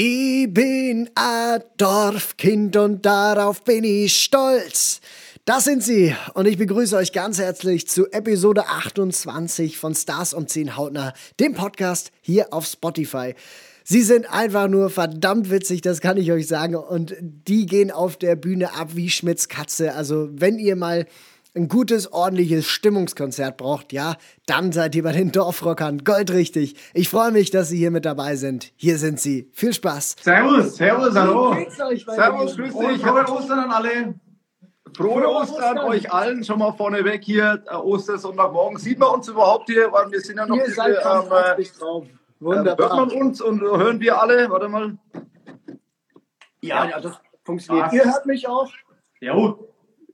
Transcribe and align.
Ich 0.00 0.54
bin 0.54 1.10
ein 1.16 1.60
Dorfkind 1.76 2.76
und 2.76 3.04
darauf 3.04 3.64
bin 3.64 3.82
ich 3.82 4.16
stolz. 4.16 5.00
Das 5.44 5.64
sind 5.64 5.82
sie 5.82 6.14
und 6.34 6.46
ich 6.46 6.56
begrüße 6.56 6.96
euch 6.96 7.10
ganz 7.12 7.40
herzlich 7.40 7.88
zu 7.88 8.06
Episode 8.12 8.68
28 8.68 9.76
von 9.76 9.96
Stars 9.96 10.34
um 10.34 10.46
10 10.46 10.76
Hautner, 10.76 11.14
dem 11.40 11.54
Podcast 11.54 12.12
hier 12.20 12.52
auf 12.52 12.64
Spotify. 12.66 13.34
Sie 13.82 14.02
sind 14.02 14.32
einfach 14.32 14.68
nur 14.68 14.88
verdammt 14.88 15.50
witzig, 15.50 15.80
das 15.80 16.00
kann 16.00 16.16
ich 16.16 16.30
euch 16.30 16.46
sagen. 16.46 16.76
Und 16.76 17.16
die 17.20 17.66
gehen 17.66 17.90
auf 17.90 18.16
der 18.16 18.36
Bühne 18.36 18.74
ab 18.74 18.90
wie 18.94 19.10
Schmitz 19.10 19.48
Katze. 19.48 19.94
Also, 19.94 20.28
wenn 20.30 20.60
ihr 20.60 20.76
mal 20.76 21.06
ein 21.58 21.68
gutes, 21.68 22.12
ordentliches 22.12 22.66
Stimmungskonzert 22.66 23.56
braucht, 23.56 23.92
ja, 23.92 24.16
dann 24.46 24.72
seid 24.72 24.94
ihr 24.94 25.02
bei 25.02 25.12
den 25.12 25.32
Dorfrockern 25.32 26.04
goldrichtig. 26.04 26.76
Ich 26.94 27.08
freue 27.08 27.32
mich, 27.32 27.50
dass 27.50 27.68
Sie 27.68 27.76
hier 27.76 27.90
mit 27.90 28.04
dabei 28.04 28.36
sind. 28.36 28.72
Hier 28.76 28.96
sind 28.98 29.20
Sie. 29.20 29.50
Viel 29.52 29.74
Spaß. 29.74 30.16
Servus, 30.20 30.76
Servus, 30.76 31.14
hallo. 31.14 31.56
Servus, 31.76 32.56
grüß 32.56 32.74
dich. 32.74 33.02
Frohe 33.02 33.28
Ostern 33.28 33.58
an 33.58 33.70
alle. 33.70 34.14
Frohe 34.96 35.28
Ostern 35.28 35.78
euch 35.78 36.10
allen 36.12 36.42
schon 36.44 36.60
mal 36.60 36.72
vorneweg 36.72 37.22
hier. 37.22 37.62
Äh, 37.68 37.74
Ostersonntagmorgen. 37.74 38.78
Sieht 38.78 38.98
man 38.98 39.10
uns 39.10 39.28
überhaupt 39.28 39.68
hier? 39.68 39.92
Weil 39.92 40.10
wir 40.10 40.20
sind 40.20 40.38
ja 40.38 40.46
noch 40.46 40.56
Ihr 40.56 40.64
diese, 40.64 40.80
ähm, 40.80 40.92
äh, 40.92 41.00
drauf. 41.02 41.26
äh, 41.30 41.30
hört 41.30 42.08
Wunderbar. 42.40 42.96
man 42.96 43.10
uns 43.10 43.40
und 43.40 43.60
hören 43.60 44.00
wir 44.00 44.20
alle? 44.20 44.48
Warte 44.48 44.68
mal. 44.68 44.96
Ja, 46.60 46.86
ja, 46.88 47.00
das 47.00 47.20
funktioniert. 47.44 47.86
Passt. 47.86 47.96
Ihr 47.96 48.04
hört 48.04 48.26
mich 48.26 48.48
auch? 48.48 48.72
Ja. 49.20 49.34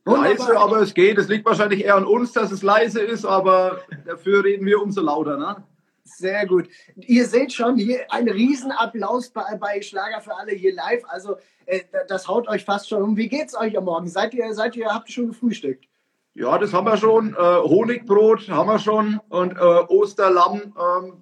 Wunderbar. 0.05 0.31
Leise, 0.31 0.59
aber 0.59 0.81
es 0.81 0.93
geht. 0.93 1.19
Es 1.19 1.29
liegt 1.29 1.47
wahrscheinlich 1.47 1.85
eher 1.85 1.97
an 1.97 2.05
uns, 2.05 2.33
dass 2.33 2.53
es 2.53 2.63
leise 2.63 3.01
ist, 3.01 3.25
aber 3.25 3.81
dafür 4.05 4.45
reden 4.45 4.67
wir 4.67 4.83
umso 4.83 5.01
lauter. 5.01 5.39
Ne? 5.39 5.57
Sehr 6.05 6.47
gut. 6.47 6.69
Ihr 6.97 7.27
seht 7.27 7.53
schon 7.53 7.77
hier 7.77 8.01
ein 8.11 8.29
Riesenapplaus 8.29 9.31
bei, 9.31 9.57
bei 9.59 9.81
Schlager 9.81 10.21
für 10.21 10.37
alle 10.37 10.53
hier 10.53 10.75
live. 10.75 11.03
Also 11.09 11.37
äh, 11.65 11.81
das 12.09 12.29
haut 12.29 12.47
euch 12.49 12.65
fast 12.65 12.89
schon 12.91 13.03
um. 13.03 13.17
Wie 13.17 13.29
geht's 13.29 13.57
euch 13.57 13.77
am 13.79 13.85
Morgen? 13.85 14.07
Seid 14.07 14.35
ihr, 14.35 14.53
seid 14.53 14.77
ihr, 14.77 14.89
habt 14.89 15.09
ihr 15.09 15.15
schon 15.15 15.29
gefrühstückt? 15.29 15.87
Ja, 16.35 16.59
das 16.59 16.75
haben 16.75 16.87
wir 16.87 16.99
schon. 16.99 17.35
Äh, 17.35 17.37
Honigbrot 17.37 18.49
haben 18.51 18.69
wir 18.69 18.79
schon 18.79 19.21
und 19.31 19.53
äh, 19.53 19.57
Osterlamm 19.89 20.75
ähm, 20.77 21.13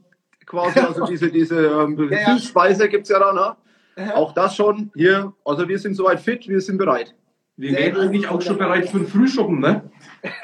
quasi, 0.47 0.81
also 0.81 1.07
diese, 1.11 1.31
diese 1.31 1.67
ähm, 1.67 2.09
Ja, 2.11 2.19
ja. 2.19 2.35
Süßspeise 2.35 2.89
gibt 2.89 3.05
es 3.05 3.11
ja 3.11 3.21
da. 3.21 3.57
Ne? 3.97 4.15
Auch 4.15 4.33
das 4.33 4.57
schon 4.57 4.91
hier. 4.97 5.33
Also 5.45 5.69
wir 5.69 5.79
sind 5.79 5.95
soweit 5.95 6.19
fit, 6.19 6.49
wir 6.49 6.61
sind 6.61 6.79
bereit. 6.79 7.15
Wir 7.63 7.79
wären 7.79 7.97
eigentlich 7.97 8.27
auch 8.27 8.43
schon 8.43 8.59
bereit 8.59 8.89
für 8.91 8.97
ein 8.97 9.07
Frühschoppen, 9.07 9.61
ne? 9.61 9.89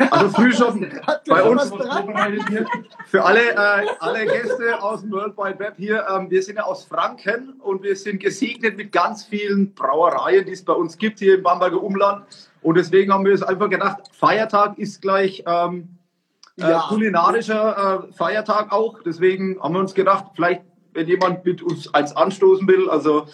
Also 0.09 0.29
Frühschoppen 0.29 0.89
bei 1.27 1.43
uns 1.43 1.73
für 3.07 3.25
alle, 3.25 3.41
äh, 3.41 3.87
alle 3.99 4.25
Gäste 4.25 4.81
aus 4.81 5.01
dem 5.01 5.11
World 5.11 5.37
Wide 5.37 5.59
Web 5.59 5.75
hier. 5.77 6.07
Ähm, 6.09 6.31
wir 6.31 6.41
sind 6.41 6.59
ja 6.59 6.63
aus 6.63 6.85
Franken 6.85 7.55
und 7.59 7.83
wir 7.83 7.97
sind 7.97 8.21
gesegnet 8.21 8.77
mit 8.77 8.93
ganz 8.93 9.25
vielen 9.25 9.75
Brauereien, 9.75 10.47
die 10.47 10.53
es 10.53 10.65
bei 10.65 10.73
uns 10.73 10.97
gibt 10.97 11.19
hier 11.19 11.35
im 11.35 11.43
Bamberger 11.43 11.83
Umland. 11.83 12.25
Und 12.63 12.77
deswegen 12.77 13.13
haben 13.13 13.25
wir 13.25 13.33
uns 13.33 13.43
einfach 13.43 13.69
gedacht, 13.69 13.99
Feiertag 14.13 14.79
ist 14.79 15.03
gleich 15.03 15.43
ähm, 15.45 15.89
äh, 16.57 16.71
Ja. 16.71 16.85
kulinarischer 16.89 18.05
äh, 18.11 18.13
Feiertag 18.13 18.71
auch. 18.71 19.03
Deswegen 19.05 19.61
haben 19.61 19.75
wir 19.75 19.81
uns 19.81 19.95
gedacht, 19.95 20.27
vielleicht, 20.37 20.63
wenn 20.93 21.09
jemand 21.09 21.45
mit 21.45 21.63
uns 21.65 21.93
eins 21.93 22.15
anstoßen 22.15 22.69
will, 22.69 22.89
also 22.89 23.27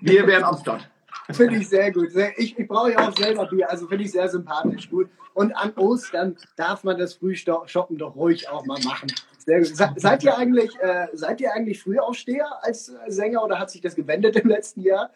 wir 0.00 0.28
wären 0.28 0.44
am 0.44 0.56
Start. 0.58 0.88
Finde 1.32 1.56
ich 1.56 1.68
sehr 1.68 1.92
gut. 1.92 2.08
Ich 2.36 2.58
ich 2.58 2.68
brauche 2.68 2.92
ja 2.92 3.08
auch 3.08 3.16
selber 3.16 3.46
Bier, 3.46 3.70
also 3.70 3.86
finde 3.86 4.04
ich 4.04 4.12
sehr 4.12 4.28
sympathisch. 4.28 4.90
Gut. 4.90 5.08
Und 5.34 5.52
an 5.52 5.72
Ostern 5.76 6.36
darf 6.56 6.84
man 6.84 6.98
das 6.98 7.14
Frühshoppen 7.14 7.96
doch 7.96 8.16
ruhig 8.16 8.48
auch 8.48 8.66
mal 8.66 8.78
machen. 8.84 9.12
Sehr 9.38 9.60
gut. 9.60 9.76
Se, 9.76 9.90
seid 9.96 10.24
ihr 10.24 10.36
eigentlich, 10.36 10.70
äh, 10.80 11.06
seid 11.12 11.40
ihr 11.40 11.52
eigentlich 11.52 11.82
Frühaufsteher 11.82 12.46
als 12.62 12.92
Sänger 13.08 13.44
oder 13.44 13.58
hat 13.58 13.70
sich 13.70 13.80
das 13.80 13.94
gewendet 13.94 14.36
im 14.36 14.48
letzten 14.48 14.82
Jahr? 14.82 15.10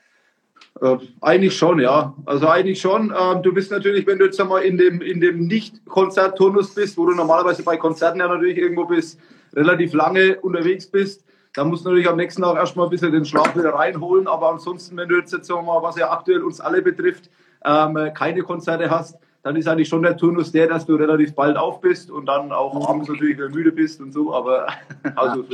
Äh, 0.80 0.96
eigentlich 1.20 1.56
schon, 1.56 1.80
ja. 1.80 2.14
Also 2.24 2.48
eigentlich 2.48 2.80
schon. 2.80 3.14
Ähm, 3.18 3.42
du 3.42 3.52
bist 3.52 3.70
natürlich, 3.70 4.06
wenn 4.06 4.18
du 4.18 4.26
jetzt 4.26 4.40
einmal 4.40 4.62
in 4.62 4.78
dem, 4.78 5.00
in 5.00 5.20
dem 5.20 5.46
Nicht-Konzertturnus 5.46 6.74
bist, 6.74 6.96
wo 6.96 7.06
du 7.06 7.14
normalerweise 7.14 7.62
bei 7.62 7.76
Konzerten 7.76 8.20
ja 8.20 8.28
natürlich 8.28 8.58
irgendwo 8.58 8.84
bist, 8.84 9.18
relativ 9.54 9.92
lange 9.92 10.38
unterwegs 10.40 10.86
bist, 10.86 11.24
dann 11.56 11.68
musst 11.68 11.84
du 11.84 11.88
natürlich 11.88 12.08
am 12.08 12.16
nächsten 12.16 12.42
Tag 12.42 12.56
erstmal 12.56 12.86
ein 12.86 12.90
bisschen 12.90 13.12
den 13.12 13.24
Schlaf 13.24 13.56
wieder 13.56 13.70
reinholen. 13.70 14.28
Aber 14.28 14.50
ansonsten, 14.50 14.94
wenn 14.98 15.08
du 15.08 15.16
jetzt, 15.16 15.32
jetzt 15.32 15.48
mal, 15.48 15.82
was 15.82 15.96
ja 15.96 16.10
aktuell 16.10 16.42
uns 16.42 16.60
alle 16.60 16.82
betrifft, 16.82 17.30
ähm, 17.64 17.98
keine 18.14 18.42
Konzerte 18.42 18.90
hast, 18.90 19.18
dann 19.42 19.56
ist 19.56 19.66
eigentlich 19.66 19.88
schon 19.88 20.02
der 20.02 20.18
Turnus 20.18 20.52
der, 20.52 20.66
dass 20.66 20.84
du 20.84 20.96
relativ 20.96 21.34
bald 21.34 21.56
auf 21.56 21.80
bist 21.80 22.10
und 22.10 22.26
dann 22.26 22.52
auch 22.52 22.88
abends 22.88 23.08
natürlich 23.08 23.38
wieder 23.38 23.48
müde 23.48 23.72
bist 23.72 24.02
und 24.02 24.12
so. 24.12 24.34
Aber 24.34 24.66
also 25.16 25.44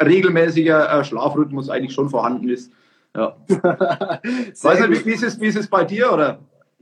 regelmäßiger 0.00 0.98
äh, 0.98 1.04
Schlafrhythmus 1.04 1.70
eigentlich 1.70 1.94
schon 1.94 2.10
vorhanden 2.10 2.48
ist. 2.48 2.72
Ja. 3.14 3.36
Weiß 3.48 4.88
nicht, 4.88 5.04
wie, 5.04 5.06
wie, 5.06 5.14
ist 5.14 5.22
es, 5.22 5.40
wie 5.40 5.46
ist 5.46 5.56
es 5.56 5.68
bei 5.68 5.84
dir, 5.84 6.12
oder? 6.12 6.40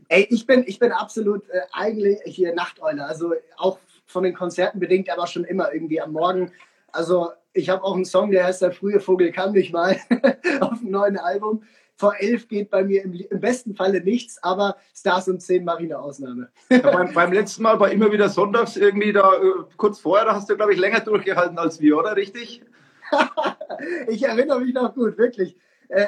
Ey, 0.09 0.27
ich 0.31 0.47
bin, 0.47 0.65
ich 0.67 0.79
bin 0.79 0.91
absolut 0.91 1.47
äh, 1.51 1.61
eigentlich 1.73 2.21
hier 2.25 2.55
Nachteule. 2.55 3.05
Also 3.05 3.35
auch 3.59 3.79
von 4.07 4.25
den 4.25 4.35
Konzerten 4.35 4.81
bedingt, 4.81 5.11
aber 5.11 5.27
schon 5.27 5.45
immer 5.45 5.71
irgendwie 5.71 6.01
am 6.01 6.13
Morgen. 6.13 6.51
Also 6.93 7.31
ich 7.54 7.69
habe 7.70 7.84
auch 7.84 7.94
einen 7.94 8.04
Song, 8.04 8.31
der 8.31 8.44
heißt 8.44 8.62
Der 8.62 8.72
frühe 8.72 9.00
Vogel 9.00 9.32
kam 9.32 9.53
nicht 9.53 9.72
mal 9.72 9.97
auf 10.60 10.81
dem 10.81 10.91
neuen 10.91 11.16
Album. 11.16 11.62
Vor 11.97 12.16
elf 12.19 12.48
geht 12.48 12.70
bei 12.70 12.82
mir 12.82 13.04
im, 13.04 13.15
im 13.15 13.41
besten 13.41 13.76
Falle 13.76 14.00
nichts, 14.00 14.42
aber 14.42 14.76
Stars 14.94 15.28
um 15.28 15.38
10 15.38 15.65
mache 15.65 15.84
ich 15.84 15.92
eine 15.92 16.00
Ausnahme. 16.00 16.50
Ja, 16.69 16.78
beim, 16.81 17.15
beim 17.15 17.32
letzten 17.32 17.62
Mal 17.62 17.78
war 17.78 17.91
immer 17.92 18.10
wieder 18.10 18.28
sonntags 18.28 18.76
irgendwie 18.76 19.12
da, 19.12 19.34
äh, 19.34 19.65
kurz 19.76 20.00
vorher, 20.00 20.26
da 20.26 20.34
hast 20.34 20.50
du, 20.50 20.56
glaube 20.56 20.75
ich, 20.75 20.81
länger 20.81 21.00
durchgehalten 21.00 21.56
als 21.56 21.81
wir, 21.81 21.97
oder? 21.97 22.16
Richtig? 22.16 22.62
Ich 24.09 24.22
erinnere 24.22 24.60
mich 24.60 24.72
noch 24.72 24.94
gut, 24.94 25.19
wirklich. 25.19 25.56
Äh, 25.88 26.06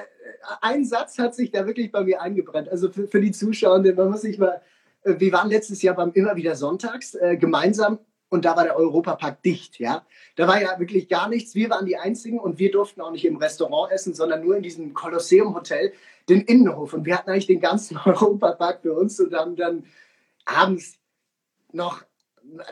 ein 0.60 0.84
Satz 0.84 1.18
hat 1.18 1.34
sich 1.34 1.50
da 1.50 1.66
wirklich 1.66 1.90
bei 1.90 2.02
mir 2.04 2.20
eingebrannt. 2.20 2.68
Also 2.68 2.90
für, 2.90 3.08
für 3.08 3.20
die 3.20 3.32
Zuschauenden, 3.32 3.96
man 3.96 4.10
muss 4.10 4.20
sich 4.20 4.38
mal, 4.38 4.60
äh, 5.02 5.14
wir 5.18 5.32
waren 5.32 5.50
letztes 5.50 5.82
Jahr 5.82 5.96
beim 5.96 6.12
immer 6.12 6.36
wieder 6.36 6.54
sonntags 6.54 7.14
äh, 7.14 7.36
gemeinsam 7.36 7.98
und 8.28 8.44
da 8.44 8.56
war 8.56 8.64
der 8.64 8.76
Europapark 8.76 9.42
dicht, 9.42 9.78
ja. 9.78 10.04
Da 10.34 10.48
war 10.48 10.60
ja 10.60 10.78
wirklich 10.78 11.08
gar 11.08 11.28
nichts. 11.28 11.54
Wir 11.54 11.70
waren 11.70 11.86
die 11.86 11.96
Einzigen 11.96 12.38
und 12.38 12.58
wir 12.58 12.70
durften 12.70 13.00
auch 13.00 13.12
nicht 13.12 13.24
im 13.24 13.36
Restaurant 13.36 13.92
essen, 13.92 14.14
sondern 14.14 14.44
nur 14.44 14.56
in 14.56 14.62
diesem 14.62 14.94
Kolosseum 14.94 15.54
Hotel, 15.54 15.92
den 16.28 16.40
Innenhof. 16.42 16.92
Und 16.92 17.06
wir 17.06 17.16
hatten 17.16 17.30
eigentlich 17.30 17.46
den 17.46 17.60
ganzen 17.60 17.96
Europapark 18.04 18.82
für 18.82 18.94
uns 18.94 19.20
und 19.20 19.32
haben 19.34 19.54
dann 19.56 19.84
abends 20.44 20.98
noch 21.72 22.02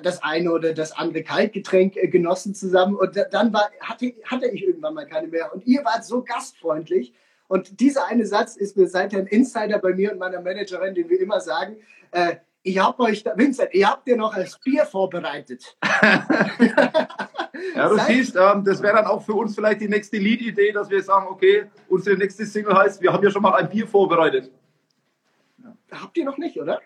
das 0.03 0.22
eine 0.22 0.53
oder 0.53 0.72
das 0.72 0.92
andere 0.92 1.22
Kaltgetränk 1.22 1.97
äh, 1.97 2.09
genossen 2.09 2.54
zusammen 2.54 2.94
und 2.97 3.16
da- 3.16 3.25
dann 3.25 3.53
war, 3.53 3.71
hatte, 3.81 4.15
hatte 4.25 4.47
ich 4.47 4.65
irgendwann 4.65 4.94
mal 4.94 5.06
keine 5.06 5.28
mehr. 5.28 5.53
Und 5.53 5.66
ihr 5.66 5.84
wart 5.84 6.04
so 6.04 6.22
gastfreundlich. 6.22 7.12
Und 7.48 7.81
dieser 7.81 8.06
eine 8.06 8.26
Satz 8.26 8.56
ist 8.56 8.76
mir 8.76 8.88
seither 8.88 9.19
ein 9.21 9.26
Insider 9.26 9.78
bei 9.78 9.92
mir 9.92 10.12
und 10.12 10.19
meiner 10.19 10.41
Managerin, 10.41 10.94
den 10.94 11.09
wir 11.09 11.21
immer 11.21 11.41
sagen, 11.41 11.76
äh, 12.12 12.36
ich 12.64 12.78
habe 12.78 13.00
euch, 13.04 13.22
da, 13.22 13.36
Vincent, 13.36 13.72
ihr 13.75 13.88
habt 13.88 14.08
dir 14.08 14.16
noch 14.16 14.34
als 14.34 14.58
Bier 14.58 14.84
vorbereitet. 14.86 15.76
Ja, 17.75 17.88
du 17.88 17.97
Seit- 17.97 18.06
siehst, 18.08 18.36
ähm, 18.36 18.64
das 18.64 18.82
wäre 18.82 18.97
dann 18.97 19.06
auch 19.06 19.22
für 19.25 19.32
uns 19.32 19.54
vielleicht 19.54 19.80
die 19.80 19.88
nächste 19.88 20.16
Lied-Idee, 20.16 20.72
dass 20.72 20.91
wir 20.91 21.03
sagen, 21.03 21.26
okay, 21.28 21.66
unsere 21.88 22.16
nächste 22.16 22.44
Single 22.47 22.76
heißt, 22.76 23.00
wir 23.00 23.12
haben 23.12 23.22
ja 23.24 23.30
schon 23.30 23.42
mal 23.42 23.54
ein 23.54 23.69
Bier 23.69 23.86
vorbereitet. 23.86 24.50
Habt 25.91 26.16
ihr 26.16 26.24
noch 26.24 26.36
nicht, 26.36 26.60
oder? 26.60 26.80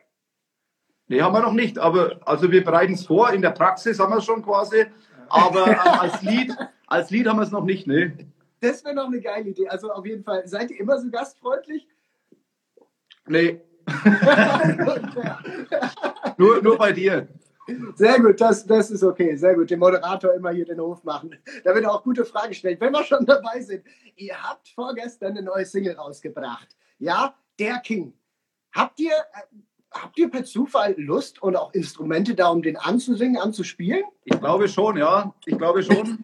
Nee, 1.09 1.21
haben 1.22 1.34
wir 1.34 1.41
noch 1.41 1.53
nicht, 1.53 1.78
aber 1.78 2.21
also 2.27 2.50
wir 2.53 2.62
bereiten 2.62 2.93
es 2.94 3.06
vor, 3.06 3.31
in 3.33 3.43
der 3.43 3.50
Praxis 3.50 3.99
haben 3.99 4.12
wir 4.12 4.19
es 4.19 4.25
schon 4.25 4.43
quasi, 4.43 4.87
aber 5.28 5.69
äh, 5.69 5.75
als, 5.75 6.22
Lied, 6.22 6.55
als 6.87 7.11
Lied 7.11 7.27
haben 7.27 7.38
wir 7.38 7.44
es 7.44 7.50
noch 7.50 7.65
nicht, 7.65 7.87
nee. 7.87 8.12
Das 8.61 8.84
wäre 8.84 8.94
noch 8.94 9.06
eine 9.06 9.21
geile 9.21 9.49
Idee. 9.50 9.69
Also 9.69 9.91
auf 9.91 10.05
jeden 10.06 10.22
Fall, 10.22 10.47
seid 10.47 10.71
ihr 10.71 10.81
immer 10.81 10.99
so 11.00 11.11
gastfreundlich? 11.11 11.88
Nee, 13.27 13.61
nur, 16.37 16.62
nur 16.62 16.78
bei 16.78 16.93
dir. 16.93 17.26
Sehr 17.97 18.21
gut, 18.21 18.41
das, 18.41 18.66
das 18.66 18.91
ist 18.91 19.03
okay. 19.03 19.37
Sehr 19.37 19.54
gut. 19.54 19.71
Den 19.71 19.78
Moderator 19.78 20.32
immer 20.34 20.50
hier 20.50 20.65
den 20.65 20.81
Hof 20.81 21.04
machen. 21.04 21.37
Da 21.65 21.75
wird 21.75 21.84
auch 21.84 22.03
gute 22.03 22.25
Fragen 22.25 22.54
stellen. 22.54 22.78
Wenn 22.81 22.93
wir 22.93 23.04
schon 23.04 23.26
dabei 23.26 23.60
sind, 23.60 23.84
ihr 24.16 24.43
habt 24.43 24.69
vorgestern 24.69 25.32
eine 25.32 25.43
neue 25.43 25.66
Single 25.66 25.94
rausgebracht. 25.94 26.69
Ja, 26.99 27.35
Der 27.58 27.79
King. 27.79 28.14
Habt 28.73 29.00
ihr, 29.00 29.11
äh, 29.11 29.56
habt 29.91 30.19
ihr 30.19 30.31
per 30.31 30.44
Zufall 30.44 30.94
Lust 30.96 31.43
und 31.43 31.56
auch 31.56 31.75
Instrumente 31.75 32.34
da, 32.34 32.49
um 32.49 32.62
den 32.62 32.76
anzusingen, 32.76 33.41
anzuspielen? 33.41 34.05
Ich 34.25 34.38
glaube 34.38 34.69
schon, 34.69 34.96
ja. 34.96 35.34
Ich 35.44 35.58
glaube 35.58 35.82
schon. 35.82 36.23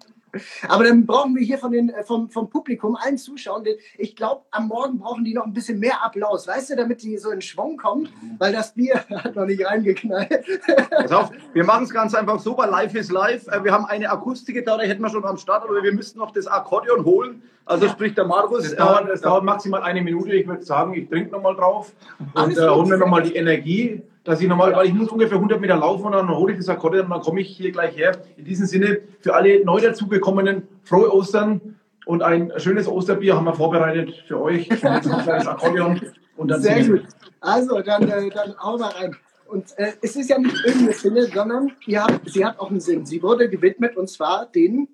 Aber 0.69 0.85
dann 0.85 1.07
brauchen 1.07 1.35
wir 1.35 1.45
hier 1.45 1.59
von 1.59 1.73
den, 1.73 1.91
äh, 1.91 2.05
vom, 2.05 2.31
vom 2.31 2.49
Publikum, 2.51 2.97
allen 2.97 3.19
Zuschauern, 3.19 3.65
denn 3.65 3.77
ich 3.99 4.17
glaube, 4.17 4.43
am 4.51 4.69
Morgen 4.69 4.99
brauchen 4.99 5.25
die 5.25 5.35
noch 5.35 5.45
ein 5.45 5.53
bisschen 5.53 5.79
mehr 5.79 6.05
Applaus, 6.05 6.47
weißt 6.47 6.71
du, 6.71 6.77
damit 6.77 7.03
die 7.03 7.19
so 7.19 7.31
in 7.31 7.41
Schwung 7.41 7.77
kommen, 7.77 8.09
weil 8.39 8.53
das 8.53 8.75
Bier 8.75 9.05
hat 9.11 9.37
noch 9.37 9.47
nicht 9.47 9.65
reingeknallt. 9.65 10.45
Pass 10.91 11.13
auf, 11.13 11.31
wir 11.53 11.65
machen 11.65 11.85
es 11.85 11.91
ganz 11.91 12.15
einfach 12.15 12.39
so, 12.39 12.55
bei 12.55 12.67
Live 12.67 12.95
is 12.95 13.11
Live. 13.11 13.47
Äh, 13.49 13.65
Wir 13.65 13.73
haben 13.73 13.87
eine 13.87 14.11
Akustikgitarre, 14.11 14.83
hätten 14.83 15.03
wir 15.03 15.11
schon 15.11 15.25
am 15.25 15.37
Start, 15.37 15.65
aber 15.65 15.83
wir 15.83 15.93
müssten 15.93 16.19
noch 16.19 16.31
das 16.31 16.47
Akkordeon 16.47 17.05
holen. 17.05 17.43
Also 17.67 17.89
sprich 17.89 18.15
der 18.15 18.27
Markus. 18.27 18.65
Das 18.65 18.77
dauert, 18.77 19.05
äh, 19.07 19.09
das 19.09 19.21
dauert 19.23 19.45
maximal 19.45 19.83
eine 19.83 20.03
Minute. 20.03 20.35
Ich 20.35 20.47
würde 20.47 20.63
sagen, 20.63 20.95
ich 20.95 21.09
trinke 21.09 21.31
nochmal 21.31 21.57
drauf 21.57 21.93
und 22.35 22.53
äh, 22.53 22.55
gut. 22.55 22.71
hole 22.71 22.89
mir 22.89 22.99
nochmal 22.99 23.23
die 23.23 23.35
Energie, 23.37 24.03
dass 24.25 24.41
ich 24.41 24.49
nochmal, 24.49 24.75
weil 24.75 24.87
ich 24.87 24.95
muss 24.95 25.09
ungefähr 25.09 25.37
100 25.37 25.61
Meter 25.61 25.77
laufen 25.77 26.07
und 26.07 26.13
dann 26.13 26.29
hole 26.29 26.53
ich 26.53 26.59
das 26.59 26.69
Akkordeon 26.69 27.05
und 27.05 27.11
dann 27.11 27.21
komme 27.21 27.41
ich 27.43 27.49
hier 27.57 27.71
gleich 27.73 27.97
her. 27.97 28.17
In 28.37 28.45
diesem 28.45 28.67
Sinne, 28.67 29.01
für 29.21 29.35
alle 29.35 29.65
neu 29.65 29.81
dazugekommenen, 29.81 30.67
frohe 30.83 31.13
Ostern 31.13 31.61
Und 32.07 32.23
ein 32.23 32.53
schönes 32.59 32.87
Osterbier 32.89 33.37
haben 33.37 33.45
wir 33.45 33.55
vorbereitet 33.55 34.15
für 34.27 34.41
euch. 34.41 34.71
Ein 34.71 34.79
kleines 35.03 35.47
Akkordeon. 35.47 36.01
Und 36.37 36.49
dann 36.49 36.61
Sehr 36.61 36.85
gut. 36.85 37.03
Also, 37.41 37.81
dann, 37.81 38.09
äh, 38.11 38.29
dann 38.31 38.55
hau 38.63 38.77
mal 38.79 38.91
rein. 38.91 39.15
Und 39.47 39.67
äh, 39.79 39.93
es 40.03 40.17
ist 40.17 40.29
ja 40.31 40.39
nicht 40.39 40.57
irgendeine 40.65 40.93
Single, 40.93 41.31
sondern 41.33 41.73
ihr 41.87 42.03
habt, 42.03 42.29
sie 42.31 42.45
hat 42.45 42.59
auch 42.59 42.71
einen 42.71 42.81
Sinn. 42.81 43.07
Sie 43.07 43.23
wurde 43.23 43.49
gewidmet 43.49 43.97
und 43.97 44.09
zwar 44.09 44.47
den. 44.47 44.89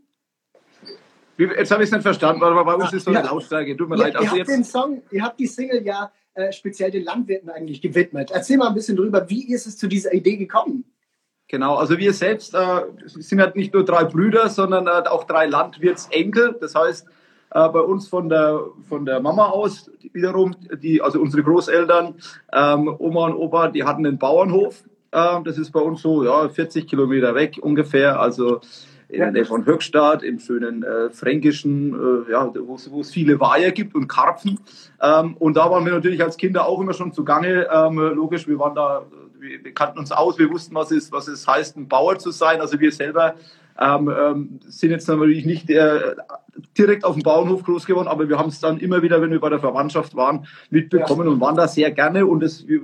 Jetzt 1.38 1.70
habe 1.70 1.82
ich 1.82 1.88
es 1.88 1.92
nicht 1.92 2.02
verstanden, 2.02 2.42
aber 2.44 2.64
bei 2.64 2.74
uns 2.74 2.90
Ja, 2.90 2.96
ist 2.96 3.04
so 3.04 3.10
eine 3.10 3.20
ja. 3.20 3.26
Lautstärke. 3.26 3.76
Tut 3.76 3.88
mir 3.88 3.96
Ihr, 3.96 4.02
leid. 4.02 4.14
ihr 4.14 4.20
Also 4.20 4.36
habt 4.36 4.48
den 4.48 4.58
jetzt, 4.58 4.72
Song, 4.72 5.02
ihr 5.10 5.22
habt 5.22 5.40
die 5.40 5.46
Single 5.46 5.82
ja 5.86 6.12
äh, 6.34 6.52
speziell 6.52 6.90
den 6.90 7.04
Landwirten 7.04 7.50
eigentlich 7.50 7.82
gewidmet. 7.82 8.30
Erzähl 8.30 8.56
mal 8.56 8.68
ein 8.68 8.74
bisschen 8.74 8.96
drüber, 8.96 9.28
wie 9.28 9.52
ist 9.52 9.66
es 9.66 9.76
zu 9.76 9.88
dieser 9.88 10.12
Idee 10.12 10.36
gekommen? 10.36 10.84
genau, 11.50 11.74
also 11.74 11.98
wir 11.98 12.14
selbst 12.14 12.54
äh, 12.54 12.82
sind 13.04 13.40
halt 13.40 13.56
nicht 13.56 13.74
nur 13.74 13.84
drei 13.84 14.04
Brüder, 14.04 14.48
sondern 14.48 14.86
äh, 14.86 15.08
auch 15.08 15.24
drei 15.24 15.46
Landwirtsenkel. 15.46 16.56
Das 16.60 16.74
heißt, 16.74 17.06
äh, 17.50 17.68
bei 17.68 17.80
uns 17.80 18.08
von 18.08 18.28
der, 18.28 18.60
von 18.88 19.04
der 19.04 19.20
Mama 19.20 19.48
aus 19.50 19.90
wiederum, 20.12 20.54
die, 20.82 21.02
also 21.02 21.20
unsere 21.20 21.42
Großeltern, 21.42 22.14
ähm, 22.52 22.94
Oma 22.98 23.26
und 23.26 23.34
Opa, 23.34 23.68
die 23.68 23.84
hatten 23.84 24.06
einen 24.06 24.18
Bauernhof. 24.18 24.84
Ähm, 25.12 25.44
das 25.44 25.58
ist 25.58 25.72
bei 25.72 25.80
uns 25.80 26.00
so 26.00 26.24
ja, 26.24 26.48
40 26.48 26.86
Kilometer 26.86 27.34
weg 27.34 27.58
ungefähr. 27.60 28.20
Also 28.20 28.60
in 29.12 29.18
der 29.20 29.32
Nähe 29.32 29.44
von 29.44 29.64
Höchstadt, 29.66 30.22
im 30.22 30.38
schönen 30.38 30.82
äh, 30.82 31.10
fränkischen, 31.10 31.94
äh, 32.28 32.32
ja, 32.32 32.52
wo 32.54 32.74
es- 33.00 33.10
viele 33.10 33.40
Weiher 33.40 33.72
gibt 33.72 33.94
und 33.94 34.08
Karpfen. 34.08 34.58
Ähm, 35.02 35.36
und 35.38 35.56
da 35.56 35.70
waren 35.70 35.84
wir 35.84 35.92
natürlich 35.92 36.22
als 36.22 36.36
Kinder 36.36 36.66
auch 36.66 36.80
immer 36.80 36.92
schon 36.92 37.12
zugange. 37.12 37.66
Ähm, 37.72 37.96
logisch, 38.14 38.46
wir 38.46 38.58
waren 38.58 38.74
da, 38.74 39.06
wir, 39.38 39.64
wir 39.64 39.74
kannten 39.74 39.98
uns 39.98 40.12
aus, 40.12 40.38
wir 40.38 40.50
wussten, 40.50 40.74
was 40.74 40.90
es, 40.90 41.10
was 41.12 41.28
es 41.28 41.46
heißt, 41.46 41.76
ein 41.76 41.88
Bauer 41.88 42.18
zu 42.18 42.30
sein. 42.30 42.60
Also 42.60 42.78
wir 42.78 42.92
selber 42.92 43.34
ähm, 43.78 44.12
ähm, 44.16 44.60
sind 44.66 44.90
jetzt 44.90 45.08
natürlich 45.08 45.46
nicht 45.46 45.70
äh, 45.70 46.14
direkt 46.76 47.04
auf 47.04 47.14
dem 47.14 47.22
Bauernhof 47.22 47.64
groß 47.64 47.86
geworden, 47.86 48.08
aber 48.08 48.28
wir 48.28 48.38
haben 48.38 48.50
es 48.50 48.60
dann 48.60 48.78
immer 48.78 49.02
wieder, 49.02 49.22
wenn 49.22 49.30
wir 49.30 49.40
bei 49.40 49.48
der 49.48 49.60
Verwandtschaft 49.60 50.14
waren, 50.14 50.46
mitbekommen 50.68 51.26
und 51.28 51.40
waren 51.40 51.56
da 51.56 51.66
sehr 51.66 51.90
gerne. 51.90 52.26
Und 52.26 52.42
es, 52.42 52.66
wir, 52.68 52.82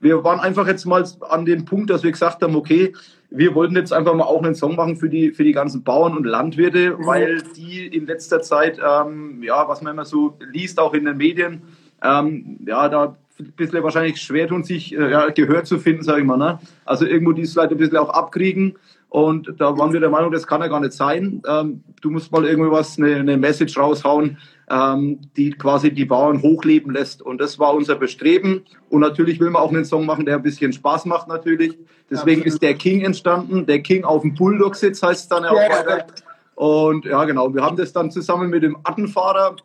wir 0.00 0.22
waren 0.22 0.40
einfach 0.40 0.66
jetzt 0.66 0.84
mal 0.84 1.04
an 1.28 1.46
dem 1.46 1.64
Punkt, 1.64 1.88
dass 1.88 2.02
wir 2.02 2.12
gesagt 2.12 2.42
haben, 2.42 2.54
okay, 2.56 2.92
wir 3.36 3.54
wollten 3.54 3.74
jetzt 3.74 3.92
einfach 3.92 4.14
mal 4.14 4.24
auch 4.24 4.42
einen 4.42 4.54
Song 4.54 4.76
machen 4.76 4.96
für 4.96 5.08
die, 5.08 5.32
für 5.32 5.42
die 5.42 5.52
ganzen 5.52 5.82
Bauern 5.82 6.16
und 6.16 6.24
Landwirte, 6.24 6.96
weil 7.00 7.42
die 7.56 7.86
in 7.86 8.06
letzter 8.06 8.40
Zeit, 8.40 8.78
ähm, 8.78 9.42
ja, 9.42 9.68
was 9.68 9.82
man 9.82 9.94
immer 9.94 10.04
so 10.04 10.38
liest, 10.52 10.78
auch 10.78 10.94
in 10.94 11.04
den 11.04 11.16
Medien, 11.16 11.62
ähm, 12.02 12.58
ja, 12.66 12.88
da 12.88 13.16
ein 13.40 13.52
bisschen 13.56 13.82
wahrscheinlich 13.82 14.20
schwer 14.20 14.46
tun, 14.46 14.62
sich 14.62 14.96
äh, 14.96 15.10
ja, 15.10 15.28
Gehör 15.30 15.64
zu 15.64 15.78
finden, 15.78 16.02
sage 16.02 16.20
ich 16.20 16.26
mal. 16.26 16.36
Ne? 16.36 16.60
Also 16.84 17.04
irgendwo 17.06 17.32
die 17.32 17.44
vielleicht 17.44 17.72
ein 17.72 17.78
bisschen 17.78 17.96
auch 17.96 18.10
abkriegen. 18.10 18.76
Und 19.08 19.54
da 19.58 19.76
waren 19.76 19.92
wir 19.92 20.00
der 20.00 20.10
Meinung, 20.10 20.32
das 20.32 20.46
kann 20.46 20.60
ja 20.60 20.68
gar 20.68 20.80
nicht 20.80 20.92
sein. 20.92 21.42
Ähm, 21.46 21.82
du 22.00 22.10
musst 22.10 22.30
mal 22.30 22.44
irgendwie 22.44 22.70
was, 22.70 22.98
eine, 22.98 23.16
eine 23.16 23.36
Message 23.36 23.76
raushauen, 23.76 24.38
ähm, 24.70 25.20
die 25.36 25.50
quasi 25.50 25.92
die 25.92 26.04
Bauern 26.04 26.42
hochleben 26.42 26.92
lässt. 26.92 27.22
Und 27.22 27.40
das 27.40 27.58
war 27.58 27.74
unser 27.74 27.96
Bestreben. 27.96 28.64
Und 28.88 29.00
natürlich 29.00 29.40
will 29.40 29.50
man 29.50 29.62
auch 29.62 29.70
einen 29.70 29.84
Song 29.84 30.06
machen, 30.06 30.24
der 30.24 30.36
ein 30.36 30.42
bisschen 30.42 30.72
Spaß 30.72 31.04
macht 31.06 31.28
natürlich. 31.28 31.76
Deswegen 32.10 32.40
Absolut. 32.40 32.46
ist 32.46 32.62
der 32.62 32.74
King 32.74 33.02
entstanden. 33.02 33.66
Der 33.66 33.80
King 33.80 34.04
auf 34.04 34.22
dem 34.22 34.34
Bulldog-Sitz 34.34 35.02
heißt 35.02 35.22
es 35.22 35.28
dann 35.28 35.44
ja 35.44 35.50
auch 35.50 35.56
weiter. 35.56 36.06
Und 36.54 37.04
ja, 37.04 37.24
genau. 37.24 37.52
Wir 37.52 37.62
haben 37.62 37.76
das 37.76 37.92
dann 37.92 38.10
zusammen 38.10 38.50
mit 38.50 38.62
dem 38.62 38.76
Attenfahrer, 38.84 39.56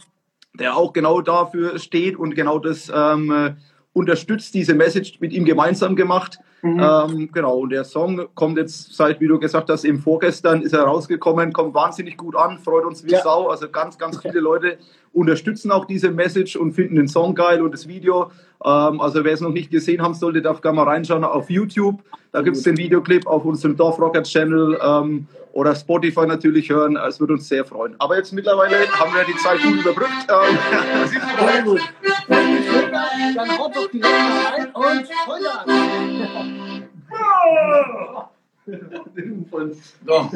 der 0.53 0.75
auch 0.75 0.93
genau 0.93 1.21
dafür 1.21 1.77
steht 1.79 2.17
und 2.17 2.35
genau 2.35 2.59
das 2.59 2.91
ähm, 2.93 3.31
äh, 3.31 3.53
unterstützt, 3.93 4.53
diese 4.53 4.73
Message 4.73 5.19
mit 5.19 5.31
ihm 5.31 5.45
gemeinsam 5.45 5.95
gemacht. 5.95 6.39
Mhm. 6.61 6.79
Ähm, 6.79 7.29
genau, 7.31 7.59
und 7.59 7.69
der 7.69 7.83
Song 7.83 8.27
kommt 8.35 8.57
jetzt 8.57 8.93
seit, 8.93 9.21
wie 9.21 9.27
du 9.27 9.39
gesagt 9.39 9.69
hast, 9.69 9.85
im 9.85 9.99
Vorgestern 9.99 10.61
ist 10.61 10.73
er 10.73 10.83
rausgekommen, 10.83 11.53
kommt 11.53 11.73
wahnsinnig 11.73 12.17
gut 12.17 12.35
an, 12.35 12.57
freut 12.57 12.85
uns 12.85 13.03
wie 13.05 13.11
Ja. 13.11 13.21
Sau. 13.21 13.47
Also 13.47 13.69
ganz, 13.69 13.97
ganz 13.97 14.21
viele 14.21 14.39
Leute 14.39 14.77
unterstützen 15.13 15.71
auch 15.71 15.85
diese 15.85 16.11
Message 16.11 16.55
und 16.55 16.73
finden 16.73 16.95
den 16.95 17.07
Song 17.07 17.33
geil 17.33 17.61
und 17.61 17.73
das 17.73 17.87
Video. 17.87 18.31
Ähm, 18.63 18.99
also 18.99 19.23
wer 19.23 19.33
es 19.33 19.41
noch 19.41 19.51
nicht 19.51 19.71
gesehen 19.71 20.01
haben 20.01 20.13
sollte, 20.13 20.41
darf 20.41 20.61
gerne 20.61 20.75
mal 20.77 20.83
reinschauen 20.83 21.23
auf 21.23 21.49
YouTube. 21.49 22.01
Da 22.31 22.41
gibt 22.41 22.57
es 22.57 22.63
den 22.63 22.77
Videoclip 22.77 23.25
auf 23.25 23.45
unserem 23.45 23.75
Dorfrocker 23.75 24.21
Channel 24.23 24.77
ähm, 24.83 25.27
oder 25.53 25.73
Spotify 25.73 26.27
natürlich 26.27 26.69
hören. 26.69 26.95
Es 27.07 27.19
würde 27.19 27.33
uns 27.33 27.47
sehr 27.47 27.65
freuen. 27.65 27.95
Aber 27.97 28.17
jetzt 28.17 28.33
mittlerweile 28.33 28.75
haben 28.91 29.13
wir 29.13 29.23
die 29.23 29.35
Zeit 29.37 29.61
gut 29.63 29.79
überbrückt. 29.81 30.27
Ähm. 30.29 30.57
Dann 32.91 33.57
haut 33.57 33.75
doch 33.75 33.89
direkt 33.91 34.03
mal 34.03 34.45
rein 34.53 34.71
und 34.73 35.07
Feuer 35.25 35.65
an. 35.65 36.89
So. 40.05 40.31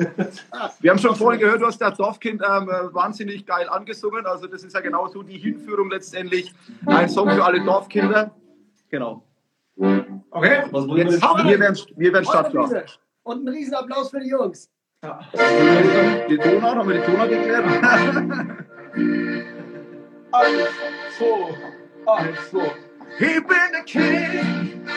Wir 0.79 0.91
haben 0.91 0.97
schon 0.97 1.15
vorhin 1.15 1.39
gehört, 1.39 1.61
du 1.61 1.67
hast 1.67 1.79
das 1.79 1.95
Dorfkind 1.97 2.41
ähm, 2.41 2.69
äh, 2.69 2.93
wahnsinnig 2.93 3.45
geil 3.45 3.69
angesungen. 3.69 4.25
Also 4.25 4.47
das 4.47 4.63
ist 4.63 4.73
ja 4.73 4.79
genauso 4.79 5.21
die 5.21 5.37
Hinführung 5.37 5.91
letztendlich. 5.91 6.53
Ein 6.85 7.09
Song 7.09 7.29
für 7.29 7.43
alle 7.43 7.63
Dorfkinder. 7.63 8.31
Genau. 8.89 9.23
Okay. 9.75 10.63
Jetzt, 10.95 11.21
wir 11.21 11.59
werden, 11.59 11.77
wir 11.95 12.13
werden 12.13 12.25
startklar. 12.25 12.85
Und 13.23 13.45
ein 13.45 13.49
Riesenapplaus 13.49 14.09
für 14.09 14.19
die 14.19 14.29
Jungs. 14.29 14.69
Die 16.29 16.37
Tonart, 16.37 16.77
haben 16.77 16.89
wir 16.89 16.99
die 16.99 17.05
Tonart 17.05 17.29
geklärt? 17.29 17.65
Eins, 20.31 20.69
zwei, 21.17 21.55
eins, 22.07 22.49
zwei. 22.49 22.71
Ich 23.19 23.47
bin 23.47 23.71
der 23.71 23.83
King. 23.83 24.87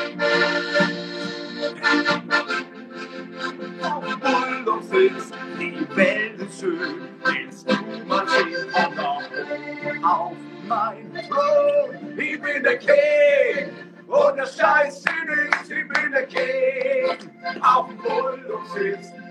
Auf 3.83 4.05
dem 4.05 4.21
Bulldog 4.21 4.83
sitzt, 4.85 5.35
die 5.59 5.97
Welt 5.97 6.41
ist 6.41 6.61
schön. 6.61 7.09
Willst 7.25 7.71
du 7.71 7.75
mal 8.07 8.27
sehen, 8.29 8.73
auf 10.05 10.33
mein 10.67 11.13
Thron. 11.29 12.19
Ich 12.19 12.41
bin 12.41 12.63
der 12.63 12.79
King. 12.79 13.71
Und 14.07 14.37
der 14.37 14.47
Scheiß 14.47 15.05
nichts, 15.27 15.71
ich 15.71 15.89
bin 15.89 16.13
der 16.13 16.27
King. 16.27 17.31
Auf 17.61 17.89
dem 17.89 17.99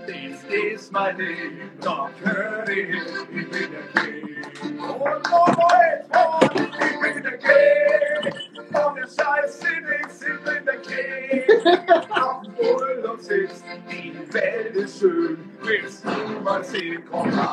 sitzt, 0.06 0.46
dies 0.50 0.74
ist 0.74 0.92
mein 0.92 1.16
Leben. 1.16 1.70
Doch 1.82 2.10
hör 2.24 2.68
ich, 2.68 2.96
ich 3.30 3.50
bin 3.50 3.70
der 3.72 4.02
King. 4.02 4.80
Und 4.80 5.22
oh, 5.32 6.40
ich 6.54 7.00
bin 7.00 7.22
der 7.22 7.38
King. 7.38 8.34
Und 8.68 8.96
der 8.96 9.06
Scheiß 9.06 9.60
in 9.64 9.84
nichts, 9.84 10.22
ich 10.22 10.44
bin 10.44 10.64
der 10.64 10.76
King. 10.76 12.10
Auf 12.10 12.42
dem 12.42 12.54
Bulldog 12.54 13.20
sitzt, 13.20 13.64
die 13.90 14.14
Welt 14.32 14.76
ist 14.76 15.00
schön. 15.00 15.38
Willst 15.62 16.04
du 16.04 16.40
mal 16.42 16.64
sehen, 16.64 17.02
komm 17.10 17.30
nach 17.30 17.52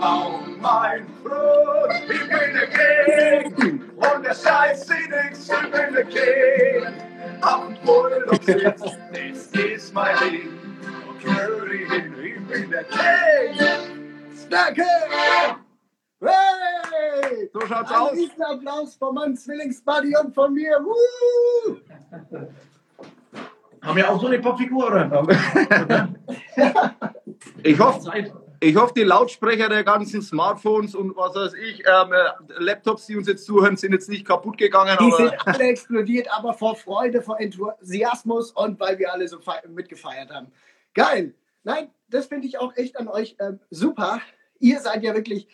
auf 0.00 0.40
mein 0.60 1.06
Thron. 1.24 1.90
Ich 2.08 2.28
bin 2.28 2.54
der 2.54 3.52
King. 3.52 3.82
Und 3.96 4.24
der 4.24 4.34
Scheiß 4.34 4.88
in 4.90 5.10
nichts, 5.10 5.48
ich 5.48 5.70
bin 5.70 5.94
der 5.94 6.04
King. 6.04 6.86
Auf 7.42 7.66
dem 7.66 7.76
Bulldog 7.84 8.42
sitzt, 8.42 8.98
das 9.12 9.46
ist 9.54 9.94
mein 9.94 10.16
Hin, 11.20 12.14
ich 12.22 12.46
bin 12.46 12.70
der. 12.70 12.84
Stärke! 14.46 14.84
Hey! 16.20 17.50
So 17.52 17.60
schaut's 17.60 17.90
Ein 17.90 17.96
aus. 17.96 18.12
Riesenapplaus 18.12 18.94
von 18.96 19.14
meinem 19.14 19.36
Zwillingsbuddy 19.36 20.14
und 20.22 20.34
von 20.34 20.52
mir. 20.54 20.78
Woo! 20.82 21.76
Haben 23.82 23.96
wir 23.96 24.10
auch 24.10 24.20
so 24.20 24.26
eine 24.26 24.38
Popfigur, 24.40 24.86
oder? 24.88 26.08
Ich 27.62 27.78
hoffe. 27.78 28.10
Ich 28.60 28.74
hoffe, 28.74 28.92
die 28.96 29.04
Lautsprecher 29.04 29.68
der 29.68 29.84
ganzen 29.84 30.20
Smartphones 30.20 30.96
und 30.96 31.16
was 31.16 31.36
weiß 31.36 31.54
ich, 31.54 31.84
ähm, 31.86 32.12
äh, 32.12 32.24
Laptops, 32.58 33.06
die 33.06 33.16
uns 33.16 33.28
jetzt 33.28 33.46
zuhören, 33.46 33.76
sind 33.76 33.92
jetzt 33.92 34.08
nicht 34.08 34.26
kaputt 34.26 34.58
gegangen. 34.58 34.96
Die 35.00 35.04
aber 35.04 35.16
sind 35.16 35.46
alle 35.46 35.64
explodiert, 35.68 36.26
aber 36.36 36.52
vor 36.54 36.74
Freude, 36.74 37.22
vor 37.22 37.38
Enthusiasmus 37.40 38.50
und 38.50 38.80
weil 38.80 38.98
wir 38.98 39.12
alle 39.12 39.28
so 39.28 39.38
fei- 39.38 39.62
mitgefeiert 39.68 40.30
haben. 40.32 40.48
Geil. 40.98 41.32
Nein, 41.62 41.90
das 42.08 42.26
finde 42.26 42.48
ich 42.48 42.58
auch 42.58 42.74
echt 42.74 42.98
an 42.98 43.06
euch 43.06 43.36
ähm, 43.38 43.60
super. 43.70 44.20
Ihr 44.58 44.80
seid 44.80 45.04
ja 45.04 45.14
wirklich, 45.14 45.46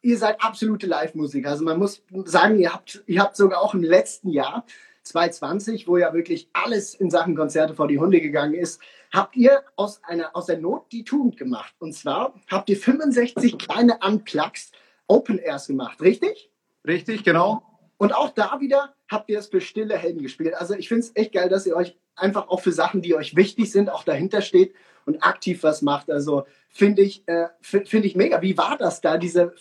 ihr 0.00 0.16
seid 0.16 0.42
absolute 0.42 0.86
Live-Musiker. 0.86 1.50
Also 1.50 1.64
man 1.64 1.78
muss 1.78 2.02
sagen, 2.24 2.58
ihr 2.58 2.72
habt, 2.72 3.02
ihr 3.06 3.20
habt 3.20 3.36
sogar 3.36 3.60
auch 3.60 3.74
im 3.74 3.82
letzten 3.82 4.30
Jahr, 4.30 4.64
2020, 5.02 5.86
wo 5.86 5.98
ja 5.98 6.14
wirklich 6.14 6.48
alles 6.54 6.94
in 6.94 7.10
Sachen 7.10 7.36
Konzerte 7.36 7.74
vor 7.74 7.88
die 7.88 7.98
Hunde 7.98 8.22
gegangen 8.22 8.54
ist, 8.54 8.80
habt 9.12 9.36
ihr 9.36 9.62
aus, 9.76 10.02
einer, 10.02 10.34
aus 10.34 10.46
der 10.46 10.56
Not 10.56 10.90
die 10.92 11.04
Tugend 11.04 11.36
gemacht. 11.36 11.74
Und 11.78 11.92
zwar 11.92 12.32
habt 12.50 12.70
ihr 12.70 12.78
65 12.78 13.58
kleine 13.58 13.98
Unplugs 14.02 14.72
Open 15.08 15.38
Airs 15.38 15.66
gemacht, 15.66 16.00
richtig? 16.00 16.50
richtig, 16.86 17.22
genau. 17.22 17.62
Und 17.98 18.14
auch 18.14 18.30
da 18.30 18.60
wieder 18.60 18.94
habt 19.10 19.28
ihr 19.28 19.40
es 19.40 19.48
für 19.48 19.60
stille 19.60 19.98
Helden 19.98 20.22
gespielt. 20.22 20.54
Also 20.54 20.72
ich 20.72 20.88
finde 20.88 21.00
es 21.00 21.12
echt 21.16 21.32
geil, 21.32 21.50
dass 21.50 21.66
ihr 21.66 21.76
euch 21.76 21.98
einfach 22.16 22.48
auch 22.48 22.60
für 22.60 22.72
Sachen, 22.72 23.02
die 23.02 23.14
euch 23.14 23.36
wichtig 23.36 23.70
sind, 23.72 23.90
auch 23.90 24.04
dahinter 24.04 24.42
steht 24.42 24.74
und 25.06 25.22
aktiv 25.24 25.62
was 25.62 25.82
macht. 25.82 26.10
Also 26.10 26.44
finde 26.68 27.02
ich, 27.02 27.22
äh, 27.26 27.46
fi- 27.60 27.84
finde 27.84 28.06
ich 28.06 28.16
mega. 28.16 28.42
Wie 28.42 28.56
war 28.58 28.76
das 28.78 29.00
da, 29.00 29.16
diese 29.18 29.52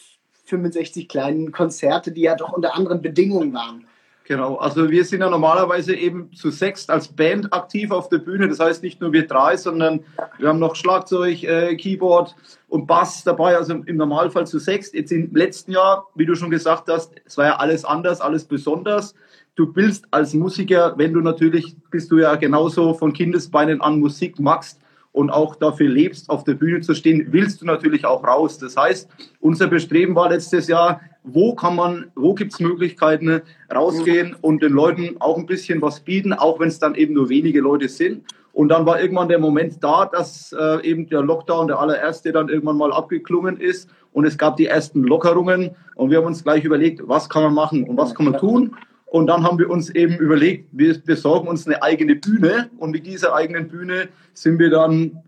65 0.46 1.08
kleinen 1.08 1.52
Konzerte, 1.52 2.12
die 2.12 2.22
ja 2.22 2.36
doch 2.36 2.54
unter 2.54 2.76
anderen 2.76 3.02
Bedingungen 3.02 3.54
waren? 3.54 3.86
Genau, 4.26 4.58
also 4.58 4.92
wir 4.92 5.06
sind 5.06 5.22
ja 5.22 5.30
normalerweise 5.30 5.96
eben 5.96 6.32
zu 6.34 6.52
sechst 6.52 6.92
als 6.92 7.08
Band 7.08 7.52
aktiv 7.52 7.90
auf 7.90 8.10
der 8.10 8.20
Bühne. 8.20 8.48
Das 8.48 8.60
heißt 8.60 8.84
nicht 8.84 9.02
nur 9.02 9.12
wir 9.12 9.26
drei, 9.26 9.58
sondern 9.58 10.02
wir 10.38 10.50
haben 10.50 10.60
noch 10.60 10.76
Schlagzeug, 10.76 11.44
äh, 11.44 11.76
Keyboard 11.76 12.36
und 12.68 12.86
Bass 12.86 13.24
dabei. 13.24 13.58
Also 13.58 13.74
im 13.74 13.98
Normalfall 13.98 14.46
zu 14.46 14.60
sechst. 14.60 14.94
Jetzt 14.94 15.12
im 15.12 15.34
letzten 15.34 15.72
Jahr, 15.72 16.06
wie 16.14 16.28
du 16.28 16.36
schon 16.36 16.52
gesagt 16.52 16.90
hast, 16.90 17.14
es 17.26 17.38
war 17.40 17.46
ja 17.46 17.56
alles 17.56 17.84
anders, 17.86 18.22
alles 18.22 18.46
besonders. 18.46 19.16
Du 19.60 19.70
willst 19.76 20.06
als 20.12 20.34
Musiker, 20.34 20.94
wenn 20.96 21.12
du 21.12 21.20
natürlich, 21.20 21.76
bist 21.92 22.10
du 22.12 22.18
ja 22.20 22.36
genauso 22.36 22.94
von 22.94 23.12
Kindesbeinen 23.12 23.82
an 23.82 24.00
Musik 24.00 24.40
magst, 24.40 24.80
und 25.12 25.32
auch 25.32 25.56
dafür 25.56 25.90
lebst, 25.90 26.30
auf 26.30 26.46
der 26.46 26.54
Bühne 26.54 26.80
zu 26.80 26.94
stehen, 26.94 27.28
willst 27.32 27.62
du 27.62 27.66
natürlich 27.66 28.06
auch 28.06 28.24
raus. 28.24 28.58
Das 28.58 28.78
heißt, 28.78 29.10
unser 29.42 29.68
Bestreben 29.68 30.16
war 30.16 30.30
letztes 30.30 30.70
Jahr, 30.70 31.02
wo 31.24 31.56
kann 31.56 31.76
man, 31.76 32.12
wo 32.16 32.36
gibt 32.36 32.54
es 32.54 32.62
Möglichkeiten, 32.62 33.42
rausgehen 33.74 34.38
und 34.40 34.64
den 34.64 34.72
Leuten 34.72 35.18
auch 35.20 35.38
ein 35.38 35.46
bisschen 35.46 35.82
was 35.82 36.00
bieten, 36.00 36.32
auch 36.32 36.60
wenn 36.62 36.70
es 36.70 36.80
dann 36.80 36.96
eben 36.96 37.16
nur 37.16 37.28
wenige 37.28 37.60
Leute 37.60 37.90
sind. 37.90 38.24
Und 38.54 38.70
dann 38.70 38.86
war 38.86 39.02
irgendwann 39.02 39.28
der 39.28 39.40
Moment 39.40 39.84
da, 39.84 40.06
dass 40.06 40.54
äh, 40.58 40.88
eben 40.88 41.10
der 41.10 41.22
Lockdown, 41.22 41.68
der 41.68 41.80
allererste, 41.80 42.32
dann 42.32 42.48
irgendwann 42.48 42.78
mal 42.78 42.94
abgeklungen 42.94 43.58
ist 43.58 43.90
und 44.14 44.26
es 44.26 44.38
gab 44.38 44.58
die 44.58 44.68
ersten 44.68 45.04
Lockerungen 45.04 45.72
und 45.96 46.12
wir 46.12 46.20
haben 46.20 46.28
uns 46.28 46.44
gleich 46.44 46.64
überlegt, 46.64 47.02
was 47.08 47.28
kann 47.28 47.44
man 47.44 47.54
machen 47.54 47.84
und 47.84 47.98
was 47.98 48.16
kann 48.16 48.26
man 48.26 48.40
tun. 48.40 48.76
Und 49.10 49.28
dann 49.28 49.44
haben 49.44 49.58
wir 49.58 49.70
uns 49.70 49.90
eben 49.90 50.18
überlegt, 50.18 50.70
wir 50.72 51.00
besorgen 51.00 51.48
uns 51.48 51.66
eine 51.66 51.82
eigene 51.82 52.16
Bühne 52.16 52.70
und 52.78 52.92
mit 52.92 53.08
dieser 53.08 53.34
eigenen 53.34 53.68
Bühne 53.68 54.10
sind 54.34 54.60
wir 54.60 54.70
dann 54.70 55.24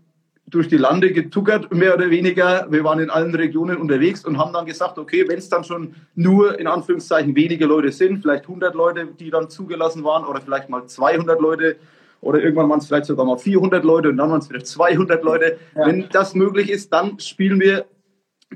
durch 0.46 0.68
die 0.68 0.76
Lande 0.76 1.12
getuckert, 1.12 1.72
mehr 1.72 1.94
oder 1.94 2.10
weniger. 2.10 2.66
Wir 2.70 2.84
waren 2.84 3.00
in 3.00 3.10
allen 3.10 3.34
Regionen 3.34 3.78
unterwegs 3.78 4.24
und 4.24 4.38
haben 4.38 4.52
dann 4.52 4.66
gesagt, 4.66 4.98
okay, 4.98 5.24
wenn 5.26 5.38
es 5.38 5.48
dann 5.48 5.64
schon 5.64 5.94
nur 6.14 6.60
in 6.60 6.66
Anführungszeichen 6.66 7.34
wenige 7.34 7.66
Leute 7.66 7.90
sind, 7.90 8.22
vielleicht 8.22 8.44
100 8.44 8.74
Leute, 8.74 9.08
die 9.18 9.30
dann 9.30 9.48
zugelassen 9.48 10.04
waren 10.04 10.24
oder 10.24 10.40
vielleicht 10.40 10.68
mal 10.68 10.86
200 10.86 11.40
Leute 11.40 11.76
oder 12.20 12.40
irgendwann 12.40 12.68
waren 12.70 12.78
es 12.78 12.86
vielleicht 12.86 13.06
sogar 13.06 13.26
mal 13.26 13.38
400 13.38 13.82
Leute 13.82 14.10
und 14.10 14.16
dann 14.16 14.30
waren 14.30 14.38
es 14.38 14.48
wieder 14.48 14.62
200 14.62 15.24
Leute. 15.24 15.58
Ja. 15.74 15.86
Wenn 15.86 16.08
das 16.12 16.34
möglich 16.34 16.70
ist, 16.70 16.92
dann 16.92 17.18
spielen 17.18 17.58
wir 17.58 17.86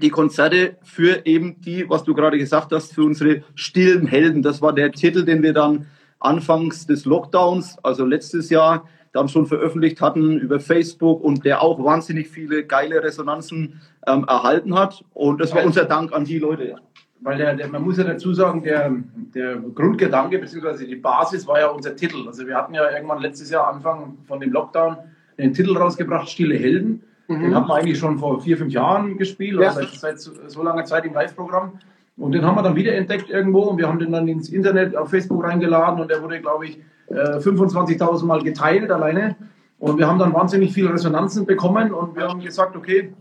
die 0.00 0.10
Konzerte 0.10 0.76
für 0.82 1.24
eben 1.26 1.60
die, 1.60 1.88
was 1.88 2.04
du 2.04 2.14
gerade 2.14 2.38
gesagt 2.38 2.72
hast, 2.72 2.94
für 2.94 3.04
unsere 3.04 3.42
stillen 3.54 4.06
Helden. 4.06 4.42
Das 4.42 4.62
war 4.62 4.72
der 4.72 4.92
Titel, 4.92 5.24
den 5.24 5.42
wir 5.42 5.52
dann 5.52 5.86
anfangs 6.18 6.86
des 6.86 7.04
Lockdowns, 7.04 7.78
also 7.82 8.04
letztes 8.04 8.50
Jahr, 8.50 8.88
dann 9.12 9.28
schon 9.28 9.46
veröffentlicht 9.46 10.00
hatten 10.00 10.38
über 10.38 10.60
Facebook 10.60 11.22
und 11.22 11.44
der 11.44 11.62
auch 11.62 11.82
wahnsinnig 11.82 12.28
viele 12.28 12.64
geile 12.64 13.02
Resonanzen 13.02 13.80
ähm, 14.06 14.24
erhalten 14.28 14.78
hat. 14.78 15.04
Und 15.14 15.40
das 15.40 15.54
war 15.54 15.64
unser 15.64 15.84
Dank 15.84 16.12
an 16.12 16.24
die 16.24 16.38
Leute. 16.38 16.76
Weil 17.20 17.38
der, 17.38 17.54
der, 17.54 17.68
man 17.68 17.82
muss 17.82 17.96
ja 17.96 18.04
dazu 18.04 18.34
sagen, 18.34 18.62
der, 18.62 18.92
der 19.34 19.56
Grundgedanke 19.56 20.38
bzw. 20.38 20.86
die 20.86 20.96
Basis 20.96 21.46
war 21.46 21.58
ja 21.58 21.68
unser 21.68 21.96
Titel. 21.96 22.26
Also 22.26 22.46
wir 22.46 22.54
hatten 22.54 22.74
ja 22.74 22.90
irgendwann 22.90 23.22
letztes 23.22 23.50
Jahr 23.50 23.72
Anfang 23.72 24.18
von 24.28 24.38
dem 24.38 24.52
Lockdown 24.52 24.98
den 25.38 25.54
Titel 25.54 25.76
rausgebracht, 25.76 26.28
Stille 26.28 26.56
Helden. 26.56 27.02
Mhm. 27.28 27.40
Den 27.40 27.54
haben 27.54 27.68
wir 27.68 27.74
eigentlich 27.74 27.98
schon 27.98 28.18
vor 28.18 28.40
vier, 28.40 28.56
fünf 28.56 28.72
Jahren 28.72 29.16
gespielt, 29.18 29.60
ja. 29.60 29.72
seit, 29.72 29.88
seit 29.90 30.20
so, 30.20 30.32
so 30.46 30.62
langer 30.62 30.84
Zeit 30.84 31.04
im 31.04 31.14
Live-Programm. 31.14 31.72
Und 32.16 32.32
den 32.32 32.44
haben 32.44 32.56
wir 32.56 32.62
dann 32.62 32.76
wieder 32.76 32.94
entdeckt 32.94 33.28
irgendwo 33.28 33.62
und 33.62 33.78
wir 33.78 33.88
haben 33.88 33.98
den 33.98 34.12
dann 34.12 34.26
ins 34.26 34.48
Internet 34.48 34.96
auf 34.96 35.10
Facebook 35.10 35.44
reingeladen 35.44 36.00
und 36.00 36.10
der 36.10 36.22
wurde, 36.22 36.40
glaube 36.40 36.66
ich, 36.66 36.80
25.000 37.10 38.22
äh, 38.22 38.26
Mal 38.26 38.42
geteilt 38.42 38.90
alleine. 38.90 39.36
Und 39.78 39.98
wir 39.98 40.06
haben 40.06 40.18
dann 40.18 40.32
wahnsinnig 40.32 40.72
viele 40.72 40.92
Resonanzen 40.92 41.44
bekommen 41.44 41.92
und 41.92 42.16
wir 42.16 42.26
haben 42.26 42.40
gesagt, 42.40 42.74
okay, 42.74 43.12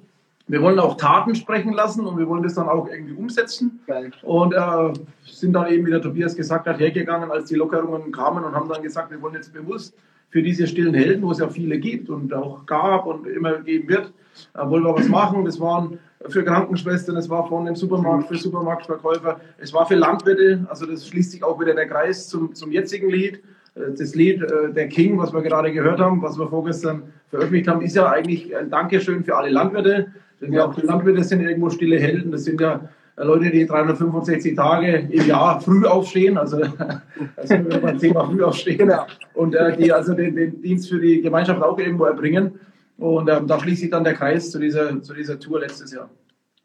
wir 0.47 0.61
wollen 0.61 0.79
auch 0.79 0.95
Taten 0.95 1.35
sprechen 1.35 1.73
lassen 1.73 2.05
und 2.05 2.17
wir 2.17 2.27
wollen 2.27 2.43
das 2.43 2.53
dann 2.53 2.69
auch 2.69 2.87
irgendwie 2.87 3.13
umsetzen. 3.13 3.81
Geil. 3.87 4.11
Und 4.21 4.53
äh, 4.53 4.93
sind 5.25 5.53
dann 5.53 5.67
eben, 5.67 5.85
wie 5.85 5.91
der 5.91 6.01
Tobias 6.01 6.35
gesagt 6.35 6.67
hat, 6.67 6.79
hergegangen, 6.79 7.31
als 7.31 7.49
die 7.49 7.55
Lockerungen 7.55 8.11
kamen 8.11 8.43
und 8.43 8.55
haben 8.55 8.69
dann 8.69 8.81
gesagt, 8.81 9.11
wir 9.11 9.21
wollen 9.21 9.33
jetzt 9.33 9.51
bewusst 9.51 9.95
für 10.35 10.43
diese 10.43 10.67
stillen 10.67 10.93
Helden, 10.93 11.23
wo 11.23 11.31
es 11.31 11.39
ja 11.39 11.47
viele 11.47 11.79
gibt 11.79 12.09
und 12.09 12.33
auch 12.33 12.65
gab 12.65 13.05
und 13.05 13.25
immer 13.25 13.53
geben 13.59 13.87
wird, 13.87 14.11
äh, 14.53 14.69
wollen 14.69 14.83
wir 14.83 14.93
was 14.93 15.07
machen. 15.07 15.45
Das 15.45 15.61
waren 15.61 15.97
für 16.27 16.43
Krankenschwestern, 16.43 17.15
es 17.15 17.29
war 17.29 17.47
von 17.47 17.63
dem 17.63 17.77
Supermarkt 17.77 18.27
für 18.27 18.35
Supermarktverkäufer, 18.35 19.39
es 19.59 19.71
war 19.71 19.85
für 19.85 19.95
Landwirte, 19.95 20.67
also 20.69 20.85
das 20.85 21.07
schließt 21.07 21.31
sich 21.31 21.41
auch 21.41 21.57
wieder 21.61 21.73
der 21.73 21.87
Kreis 21.87 22.27
zum, 22.27 22.53
zum 22.53 22.69
jetzigen 22.73 23.09
Lied. 23.09 23.35
Äh, 23.75 23.93
das 23.97 24.13
Lied 24.13 24.41
äh, 24.41 24.73
Der 24.73 24.89
King, 24.89 25.17
was 25.17 25.31
wir 25.31 25.41
gerade 25.41 25.71
gehört 25.71 26.01
haben, 26.01 26.21
was 26.21 26.37
wir 26.37 26.49
vorgestern 26.49 27.03
veröffentlicht 27.29 27.69
haben, 27.69 27.79
ist 27.79 27.95
ja 27.95 28.11
eigentlich 28.11 28.53
ein 28.57 28.69
Dankeschön 28.69 29.23
für 29.23 29.37
alle 29.37 29.51
Landwirte. 29.51 30.07
Denn 30.41 30.51
ja, 30.51 30.65
auch 30.65 30.75
die 30.75 30.85
Landwirte 30.85 31.23
sind 31.23 31.43
irgendwo 31.43 31.69
stille 31.69 31.97
Helden. 31.97 32.33
Das 32.33 32.43
sind 32.43 32.59
ja 32.59 32.89
Leute, 33.17 33.49
die 33.49 33.65
365 33.65 34.55
Tage 34.55 35.07
im 35.09 35.27
Jahr 35.27 35.61
früh 35.61 35.85
aufstehen, 35.85 36.37
also, 36.37 36.57
also 37.37 37.53
wir 37.53 37.79
beim 37.79 37.97
Thema 37.97 38.25
früh 38.25 38.43
aufstehen, 38.43 38.77
genau. 38.77 39.05
und 39.33 39.55
äh, 39.55 39.77
die 39.77 39.91
also 39.93 40.13
den, 40.13 40.35
den, 40.35 40.61
Dienst 40.61 40.89
für 40.89 40.99
die 40.99 41.21
Gemeinschaft 41.21 41.61
auch 41.61 41.77
irgendwo 41.79 42.05
erbringen. 42.05 42.59
Und 42.97 43.29
ähm, 43.29 43.47
da 43.47 43.59
schließt 43.59 43.81
sich 43.81 43.89
dann 43.89 44.03
der 44.03 44.13
Kreis 44.13 44.51
zu 44.51 44.59
dieser, 44.59 45.01
zu 45.01 45.13
dieser 45.13 45.39
Tour 45.39 45.59
letztes 45.59 45.93
Jahr. 45.93 46.09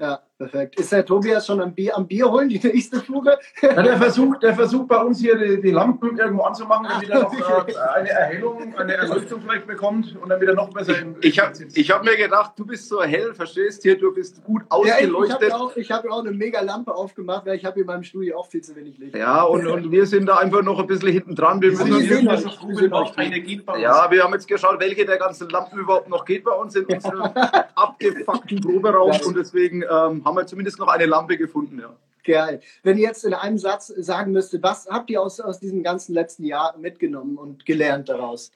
Ja, 0.00 0.20
perfekt. 0.40 0.80
Ist 0.80 0.90
der 0.90 1.04
Tobias 1.04 1.46
schon 1.46 1.60
am 1.60 1.74
Bier, 1.74 1.94
am 1.96 2.06
Bier 2.06 2.30
holen, 2.30 2.48
die 2.48 2.58
nächste 2.58 3.00
Fuge? 3.00 3.36
Ja, 3.60 3.82
der, 3.82 3.98
versucht, 3.98 4.42
der 4.42 4.54
versucht 4.54 4.88
bei 4.88 4.96
uns 4.96 5.20
hier 5.20 5.36
die, 5.36 5.60
die 5.60 5.70
Lampen 5.70 6.16
irgendwo 6.16 6.42
anzumachen, 6.44 6.86
damit 6.88 7.10
er 7.10 7.22
noch 7.22 7.34
äh, 7.68 7.74
eine 7.94 8.08
Erhellung, 8.08 8.74
eine 8.74 8.94
Erleuchtung 8.94 9.42
vielleicht 9.42 9.66
bekommt 9.66 10.16
und 10.20 10.30
dann 10.30 10.40
wieder 10.40 10.54
noch 10.54 10.70
besser 10.72 10.98
im 10.98 11.16
Ich, 11.20 11.38
ich 11.74 11.90
habe 11.90 11.98
hab 11.98 12.04
mir 12.04 12.16
gedacht, 12.16 12.52
du 12.56 12.64
bist 12.64 12.88
so 12.88 13.02
hell, 13.02 13.34
verstehst 13.34 13.82
hier, 13.82 13.98
du 13.98 14.14
bist 14.14 14.42
gut 14.44 14.62
ausgeleuchtet. 14.70 15.50
Ja, 15.50 15.68
ich 15.76 15.90
habe 15.90 16.08
hab 16.08 16.14
auch 16.14 16.24
eine 16.24 16.32
mega 16.32 16.62
Lampe 16.62 16.94
aufgemacht, 16.94 17.44
weil 17.44 17.56
ich 17.56 17.64
habe 17.66 17.80
in 17.80 17.86
meinem 17.86 18.02
Studio 18.02 18.38
auch 18.38 18.46
viel 18.46 18.62
zu 18.62 18.74
wenig 18.74 18.96
Licht. 18.98 19.16
Ja, 19.16 19.42
und, 19.42 19.66
und 19.66 19.90
wir 19.90 20.06
sind 20.06 20.26
da 20.26 20.36
einfach 20.36 20.62
noch 20.62 20.78
ein 20.78 20.86
bisschen 20.86 21.12
hinten 21.12 21.34
dran. 21.34 21.60
Wir 21.60 21.70
müssen 21.70 22.00
sehen, 22.00 22.24
dass 22.24 22.44
so 22.44 22.48
früh 22.48 22.88
noch 22.88 23.14
eine 23.18 23.40
geht 23.42 23.66
bei 23.66 23.74
uns. 23.74 23.82
Ja, 23.82 24.10
wir 24.10 24.24
haben 24.24 24.32
jetzt 24.32 24.48
geschaut, 24.48 24.80
welche 24.80 25.04
der 25.04 25.18
ganzen 25.18 25.50
Lampen 25.50 25.78
überhaupt 25.78 26.08
noch 26.08 26.24
geht 26.24 26.44
bei 26.44 26.52
uns 26.52 26.74
in 26.74 26.84
unserem 26.94 27.30
abgefuckten 27.74 28.60
Proberaum 28.62 29.14
und 29.26 29.36
deswegen 29.36 29.82
ähm, 29.82 30.24
haben 30.30 30.36
wir 30.36 30.46
zumindest 30.46 30.78
noch 30.78 30.88
eine 30.88 31.06
Lampe 31.06 31.36
gefunden, 31.36 31.78
ja. 31.80 31.94
Geil. 32.24 32.60
Wenn 32.82 32.98
ihr 32.98 33.04
jetzt 33.04 33.24
in 33.24 33.34
einem 33.34 33.58
Satz 33.58 33.88
sagen 33.88 34.32
müsstet, 34.32 34.62
was 34.62 34.86
habt 34.88 35.10
ihr 35.10 35.20
aus, 35.22 35.40
aus 35.40 35.58
diesem 35.58 35.82
ganzen 35.82 36.14
letzten 36.14 36.44
Jahr 36.44 36.76
mitgenommen 36.78 37.36
und 37.36 37.64
gelernt 37.64 38.08
daraus? 38.08 38.52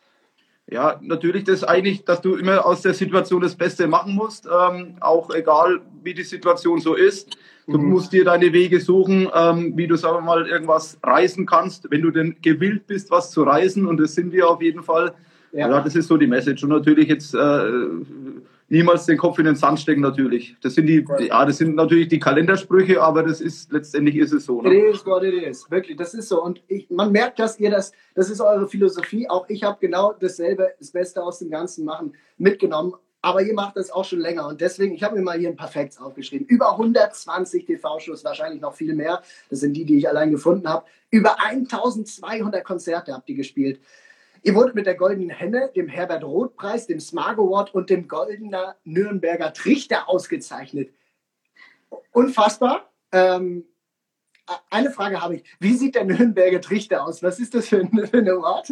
Ja, 0.70 0.98
natürlich 1.02 1.44
das 1.44 1.62
eigentlich, 1.62 2.04
dass 2.04 2.20
du 2.22 2.36
immer 2.36 2.64
aus 2.64 2.82
der 2.82 2.94
Situation 2.94 3.42
das 3.42 3.54
Beste 3.54 3.86
machen 3.86 4.14
musst, 4.14 4.46
ähm, 4.46 4.96
auch 5.00 5.30
egal 5.34 5.80
wie 6.02 6.14
die 6.14 6.22
Situation 6.22 6.80
so 6.80 6.94
ist. 6.94 7.36
Du 7.66 7.78
mhm. 7.78 7.90
musst 7.90 8.12
dir 8.12 8.24
deine 8.24 8.52
Wege 8.52 8.80
suchen, 8.80 9.28
ähm, 9.34 9.76
wie 9.76 9.86
du, 9.86 9.96
sagen 9.96 10.16
wir 10.16 10.20
mal, 10.22 10.46
irgendwas 10.46 10.98
reisen 11.02 11.46
kannst, 11.46 11.90
wenn 11.90 12.02
du 12.02 12.10
denn 12.10 12.36
gewillt 12.40 12.86
bist, 12.86 13.10
was 13.10 13.30
zu 13.30 13.42
reisen. 13.42 13.86
Und 13.86 13.98
das 13.98 14.14
sind 14.14 14.32
wir 14.32 14.48
auf 14.48 14.62
jeden 14.62 14.82
Fall. 14.82 15.14
Ja, 15.52 15.68
ja 15.68 15.80
das 15.80 15.94
ist 15.96 16.08
so 16.08 16.16
die 16.16 16.26
Message. 16.26 16.62
Und 16.64 16.70
natürlich 16.70 17.08
jetzt 17.08 17.34
äh, 17.34 17.38
niemals 18.74 19.06
den 19.06 19.16
Kopf 19.16 19.38
in 19.38 19.44
den 19.44 19.54
Sand 19.54 19.78
stecken 19.78 20.00
natürlich. 20.00 20.56
Das 20.60 20.74
sind 20.74 20.86
die, 20.86 21.04
ja, 21.20 21.44
das 21.44 21.58
sind 21.58 21.76
natürlich 21.76 22.08
die 22.08 22.18
Kalendersprüche, 22.18 23.00
aber 23.00 23.22
das 23.22 23.40
ist 23.40 23.72
letztendlich 23.72 24.16
ist 24.16 24.32
es 24.32 24.44
so. 24.46 24.60
Ne? 24.60 24.74
It 24.74 24.94
is 24.94 25.06
what 25.06 25.22
it 25.22 25.42
is. 25.42 25.70
Wirklich, 25.70 25.96
das 25.96 26.12
ist 26.12 26.28
so. 26.28 26.42
Und 26.42 26.60
ich, 26.66 26.90
man 26.90 27.12
merkt, 27.12 27.38
dass 27.38 27.58
ihr 27.60 27.70
das, 27.70 27.92
das 28.14 28.30
ist 28.30 28.40
eure 28.40 28.68
Philosophie. 28.68 29.28
Auch 29.30 29.48
ich 29.48 29.62
habe 29.62 29.78
genau 29.80 30.12
dasselbe, 30.12 30.72
das 30.78 30.90
Beste 30.90 31.22
aus 31.22 31.38
dem 31.38 31.50
Ganzen 31.50 31.84
machen, 31.84 32.14
mitgenommen. 32.36 32.94
Aber 33.22 33.40
ihr 33.40 33.54
macht 33.54 33.76
das 33.76 33.90
auch 33.90 34.04
schon 34.04 34.20
länger 34.20 34.46
und 34.48 34.60
deswegen, 34.60 34.92
ich 34.94 35.02
habe 35.02 35.16
mir 35.16 35.22
mal 35.22 35.38
hier 35.38 35.48
ein 35.48 35.56
paar 35.56 35.68
Facts 35.68 35.98
aufgeschrieben. 35.98 36.46
Über 36.46 36.72
120 36.72 37.64
TV-Shows, 37.64 38.22
wahrscheinlich 38.22 38.60
noch 38.60 38.74
viel 38.74 38.94
mehr. 38.94 39.22
Das 39.48 39.60
sind 39.60 39.72
die, 39.72 39.86
die 39.86 39.96
ich 39.96 40.06
allein 40.06 40.30
gefunden 40.30 40.68
habe. 40.68 40.84
Über 41.10 41.40
1200 41.40 42.62
Konzerte 42.62 43.14
habt 43.14 43.30
ihr 43.30 43.36
gespielt. 43.36 43.80
Ihr 44.44 44.54
wurdet 44.54 44.74
mit 44.74 44.84
der 44.84 44.94
Goldenen 44.94 45.30
Henne, 45.30 45.70
dem 45.74 45.88
Herbert 45.88 46.22
Roth 46.22 46.54
Preis, 46.54 46.86
dem 46.86 47.00
Smart 47.00 47.38
Award 47.38 47.74
und 47.74 47.88
dem 47.88 48.06
Goldener 48.06 48.76
Nürnberger 48.84 49.54
Trichter 49.54 50.06
ausgezeichnet. 50.06 50.90
Unfassbar. 52.12 52.90
Ähm, 53.10 53.64
eine 54.68 54.90
Frage 54.90 55.22
habe 55.22 55.36
ich. 55.36 55.44
Wie 55.60 55.72
sieht 55.72 55.94
der 55.94 56.04
Nürnberger 56.04 56.60
Trichter 56.60 57.06
aus? 57.06 57.22
Was 57.22 57.40
ist 57.40 57.54
das 57.54 57.68
für, 57.68 57.80
ein, 57.80 58.06
für 58.06 58.18
eine 58.18 58.34
Art? 58.34 58.70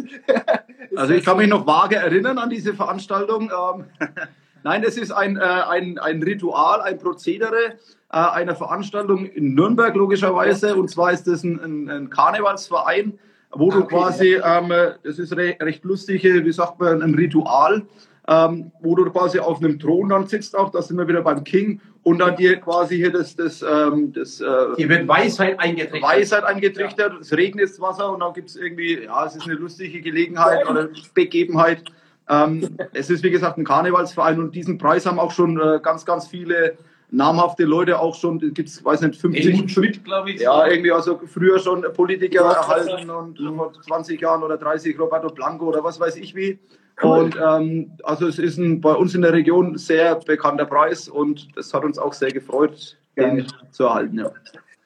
also 0.95 1.13
ich 1.13 1.25
kann 1.25 1.37
mich 1.37 1.49
noch 1.49 1.65
vage 1.65 1.95
erinnern 1.95 2.37
an 2.37 2.51
diese 2.51 2.75
Veranstaltung. 2.75 3.49
Ähm, 3.51 3.85
Nein, 4.63 4.83
es 4.83 4.95
ist 4.95 5.11
ein, 5.11 5.37
äh, 5.37 5.39
ein, 5.39 5.97
ein 5.97 6.21
Ritual, 6.21 6.81
ein 6.81 6.99
Prozedere 6.99 7.79
äh, 8.11 8.17
einer 8.17 8.55
Veranstaltung 8.55 9.25
in 9.25 9.55
Nürnberg 9.55 9.95
logischerweise. 9.95 10.75
Und 10.75 10.91
zwar 10.91 11.11
ist 11.11 11.27
es 11.27 11.43
ein, 11.43 11.59
ein, 11.59 11.89
ein 11.89 12.09
Karnevalsverein, 12.11 13.17
wo 13.53 13.71
du 13.71 13.79
okay. 13.79 13.95
quasi, 13.95 14.35
ähm, 14.43 14.73
das 15.03 15.19
ist 15.19 15.35
recht, 15.35 15.61
recht 15.61 15.83
lustig, 15.83 16.23
wie 16.23 16.51
sagt 16.51 16.79
man, 16.79 17.01
ein 17.01 17.15
Ritual, 17.15 17.83
ähm, 18.27 18.71
wo 18.81 18.95
du 18.95 19.09
quasi 19.11 19.39
auf 19.39 19.59
einem 19.59 19.79
Thron 19.79 20.09
dann 20.09 20.27
sitzt, 20.27 20.55
auch, 20.55 20.71
da 20.71 20.81
sind 20.81 20.97
wir 20.97 21.07
wieder 21.07 21.21
beim 21.21 21.43
King, 21.43 21.81
und 22.03 22.19
dann 22.19 22.35
dir 22.35 22.57
quasi 22.57 22.97
hier 22.97 23.11
das, 23.11 23.35
das, 23.35 23.61
ähm, 23.61 24.11
das 24.13 24.41
äh, 24.41 24.45
Hier 24.75 24.89
wird 24.89 25.07
Weisheit 25.07 25.59
eingetrichtert. 25.59 26.03
Weisheit 26.03 26.43
eingetrichtert, 26.43 27.13
ja. 27.13 27.19
es 27.19 27.31
regnet 27.31 27.69
das 27.69 27.79
Wasser 27.79 28.11
und 28.11 28.19
dann 28.19 28.33
gibt 28.33 28.49
es 28.49 28.55
irgendwie, 28.57 29.03
ja, 29.05 29.25
es 29.25 29.35
ist 29.35 29.45
eine 29.45 29.55
lustige 29.55 30.01
Gelegenheit 30.01 30.69
oder 30.69 30.89
Begebenheit. 31.13 31.83
Ähm, 32.29 32.77
es 32.93 33.09
ist 33.09 33.23
wie 33.23 33.29
gesagt 33.29 33.57
ein 33.57 33.63
Karnevalsverein 33.63 34.39
und 34.39 34.53
diesen 34.53 34.77
Preis 34.77 35.05
haben 35.05 35.19
auch 35.19 35.31
schon 35.31 35.59
äh, 35.59 35.79
ganz, 35.81 36.05
ganz 36.05 36.27
viele 36.27 36.77
namhafte 37.11 37.63
Leute 37.63 37.99
auch 37.99 38.15
schon, 38.15 38.39
gibt 38.39 38.69
es, 38.69 38.83
weiß 38.83 39.01
nicht, 39.01 39.19
50. 39.19 39.45
Helmut 39.45 39.71
Schmidt, 39.71 40.03
glaube 40.03 40.31
ich. 40.31 40.41
Ja, 40.41 40.67
irgendwie 40.67 40.91
also 40.91 41.19
früher 41.25 41.59
schon 41.59 41.83
Politiker 41.93 42.41
erhalten 42.43 43.09
und 43.09 43.39
vor 43.39 43.73
20 43.73 44.19
Jahren 44.19 44.43
oder 44.43 44.57
30 44.57 44.99
Roberto 44.99 45.29
Blanco 45.29 45.67
oder 45.67 45.83
was 45.83 45.99
weiß 45.99 46.15
ich 46.15 46.35
wie. 46.35 46.59
Und 47.01 47.35
ähm, 47.43 47.91
also 48.03 48.27
es 48.27 48.39
ist 48.39 48.57
ein, 48.57 48.81
bei 48.81 48.93
uns 48.93 49.15
in 49.15 49.21
der 49.21 49.33
Region 49.33 49.77
sehr 49.77 50.15
bekannter 50.15 50.65
Preis 50.65 51.09
und 51.09 51.47
es 51.57 51.73
hat 51.73 51.83
uns 51.83 51.97
auch 51.97 52.13
sehr 52.13 52.31
gefreut, 52.31 52.97
den 53.17 53.47
zu 53.71 53.85
erhalten. 53.85 54.19
Ja. 54.19 54.31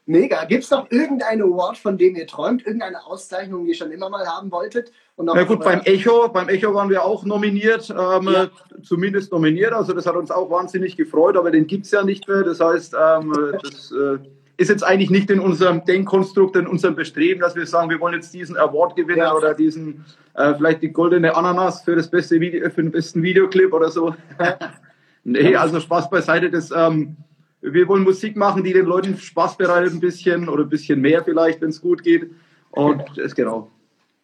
Mega. 0.06 0.46
Gibt 0.46 0.64
es 0.64 0.72
noch 0.72 0.90
irgendeinen 0.90 1.42
Award, 1.42 1.78
von 1.78 1.98
dem 1.98 2.16
ihr 2.16 2.26
träumt? 2.28 2.66
Irgendeine 2.66 3.06
Auszeichnung, 3.06 3.66
die 3.66 3.72
ihr 3.72 3.76
schon 3.76 3.92
immer 3.92 4.10
mal 4.10 4.26
haben 4.26 4.52
wolltet? 4.52 4.92
Na 5.20 5.44
gut, 5.44 5.64
beim 5.64 5.82
Echo, 5.82 6.30
beim 6.30 6.48
Echo 6.48 6.76
waren 6.76 6.90
wir 6.90 7.04
auch 7.04 7.26
nominiert, 7.26 7.90
ähm, 7.90 8.30
ja. 8.32 8.50
zumindest 8.84 9.32
nominiert. 9.32 9.74
Also 9.74 9.94
das 9.94 10.06
hat 10.06 10.16
uns 10.16 10.30
auch 10.30 10.52
wahnsinnig 10.52 10.96
gefreut, 10.96 11.36
aber 11.36 11.50
den 11.50 11.66
gibt 11.66 11.86
es 11.86 11.92
ja 11.92 12.04
nicht 12.04 12.28
mehr. 12.28 12.44
Das 12.44 12.60
heißt, 12.60 12.94
ähm, 12.94 13.34
das 13.64 13.92
äh, 13.92 14.20
ist 14.58 14.70
jetzt 14.70 14.84
eigentlich 14.84 15.10
nicht 15.10 15.32
in 15.32 15.40
unserem 15.40 15.84
Denkkonstrukt, 15.86 16.56
in 16.56 16.68
unserem 16.68 16.96
Bestreben, 16.96 17.42
dass 17.42 17.56
wir 17.56 17.66
sagen, 17.66 17.90
wir 17.90 18.00
wollen 18.00 18.14
jetzt 18.14 18.32
diesen 18.32 18.58
Award 18.58 18.96
gewinnen 18.96 19.20
ja. 19.20 19.34
oder 19.34 19.56
diesen, 19.56 20.06
äh, 20.36 20.54
vielleicht 20.54 20.84
die 20.84 20.92
goldene 20.92 21.36
Ananas 21.36 21.82
für 21.82 21.96
das 21.96 22.10
beste 22.10 22.40
Video, 22.40 22.70
für 22.70 22.84
den 22.84 22.92
besten 22.92 23.24
Videoclip 23.24 23.74
oder 23.74 23.90
so. 23.90 24.14
nee, 25.24 25.56
also 25.56 25.80
Spaß 25.80 26.12
beiseite. 26.12 26.52
Das, 26.52 26.70
ähm, 26.70 27.18
wir 27.62 27.88
wollen 27.88 28.04
Musik 28.04 28.36
machen, 28.36 28.64
die 28.64 28.74
den 28.74 28.86
Leuten 28.86 29.18
Spaß 29.18 29.58
bereitet 29.58 29.94
ein 29.94 30.00
bisschen 30.00 30.48
oder 30.48 30.64
ein 30.64 30.70
bisschen 30.70 31.02
mehr 31.02 31.24
vielleicht, 31.24 31.60
wenn 31.62 31.70
es 31.70 31.82
gut 31.82 32.04
geht. 32.04 32.30
Und 32.70 33.04
das 33.16 33.34
genau. 33.34 33.72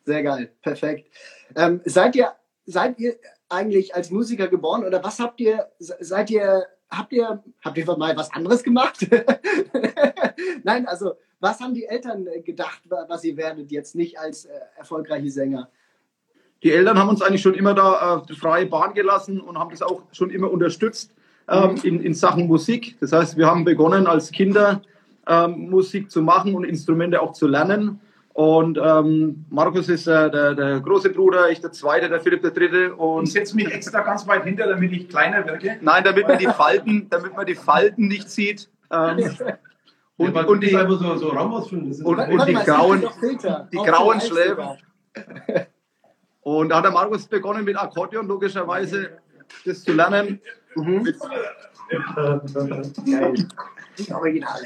Sehr 0.05 0.23
geil, 0.23 0.51
perfekt. 0.61 1.09
Ähm, 1.55 1.81
seid 1.85 2.15
ihr 2.15 2.33
seid 2.65 2.99
ihr 2.99 3.15
eigentlich 3.49 3.95
als 3.95 4.09
Musiker 4.09 4.47
geboren 4.47 4.83
oder 4.85 5.03
was 5.03 5.19
habt 5.19 5.39
ihr 5.39 5.67
seid 5.79 6.29
ihr 6.29 6.65
habt 6.89 7.13
ihr 7.13 7.43
habt 7.63 7.77
ihr 7.77 7.97
mal 7.97 8.15
was 8.17 8.33
anderes 8.33 8.63
gemacht? 8.63 9.07
Nein, 10.63 10.87
also 10.87 11.13
was 11.39 11.59
haben 11.59 11.73
die 11.73 11.85
Eltern 11.85 12.27
gedacht, 12.45 12.81
was 12.85 13.23
ihr 13.23 13.37
werdet 13.37 13.71
jetzt 13.71 13.95
nicht 13.95 14.19
als 14.19 14.45
äh, 14.45 14.51
erfolgreiche 14.77 15.29
Sänger? 15.29 15.69
Die 16.63 16.71
Eltern 16.71 16.97
haben 16.97 17.09
uns 17.09 17.21
eigentlich 17.21 17.41
schon 17.41 17.53
immer 17.53 17.73
da 17.73 18.23
äh, 18.29 18.33
freie 18.33 18.65
Bahn 18.65 18.93
gelassen 18.93 19.41
und 19.41 19.59
haben 19.59 19.71
das 19.71 19.81
auch 19.81 20.03
schon 20.13 20.29
immer 20.29 20.49
unterstützt 20.49 21.11
ähm, 21.49 21.75
in, 21.83 22.01
in 22.01 22.13
Sachen 22.13 22.47
Musik. 22.47 22.97
Das 23.01 23.11
heißt, 23.11 23.37
wir 23.37 23.47
haben 23.47 23.65
begonnen 23.65 24.07
als 24.07 24.31
Kinder 24.31 24.81
ähm, 25.27 25.69
Musik 25.69 26.09
zu 26.09 26.21
machen 26.21 26.55
und 26.55 26.63
Instrumente 26.63 27.21
auch 27.21 27.33
zu 27.33 27.47
lernen. 27.47 27.99
Und 28.33 28.79
ähm, 28.83 29.45
Markus 29.49 29.89
ist 29.89 30.07
äh, 30.07 30.29
der, 30.31 30.55
der, 30.55 30.79
große 30.79 31.11
Bruder, 31.11 31.51
ich 31.51 31.61
der 31.61 31.71
zweite, 31.71 32.09
der 32.09 32.19
Philipp 32.19 32.41
der 32.41 32.49
dritte. 32.49 32.95
Und 32.95 33.25
ich 33.25 33.33
setze 33.33 33.55
mich 33.55 33.71
extra 33.71 34.01
ganz 34.01 34.27
weit 34.27 34.43
hinter, 34.43 34.67
damit 34.67 34.91
ich 34.91 35.07
kleiner 35.07 35.45
wirke. 35.45 35.77
Nein, 35.81 36.03
damit 36.03 36.27
man 36.27 36.39
die 36.39 36.47
Falten, 36.47 37.07
damit 37.11 37.35
man 37.35 37.45
die 37.45 37.53
Falten 37.53 38.07
nicht 38.07 38.27
sieht. 38.29 38.69
Ähm, 38.91 39.17
und, 40.17 40.35
ja, 40.35 40.41
und, 40.45 40.61
die, 40.61 40.69
so, 40.71 41.15
so 41.15 41.29
Raum 41.29 41.53
und, 41.53 41.63
und 42.03 42.47
die 42.47 42.53
grauen, 42.53 43.05
die 43.71 43.77
grauen 43.77 44.21
Schläfen. 44.21 44.65
Und 46.41 46.69
da 46.69 46.77
hat 46.77 46.85
der 46.85 46.91
Markus 46.91 47.27
begonnen 47.27 47.63
mit 47.63 47.77
Akkordeon, 47.77 48.27
logischerweise, 48.27 49.11
das 49.65 49.83
zu 49.83 49.93
lernen. 49.93 50.41
Mhm. 50.75 51.03
Mit, 51.03 51.17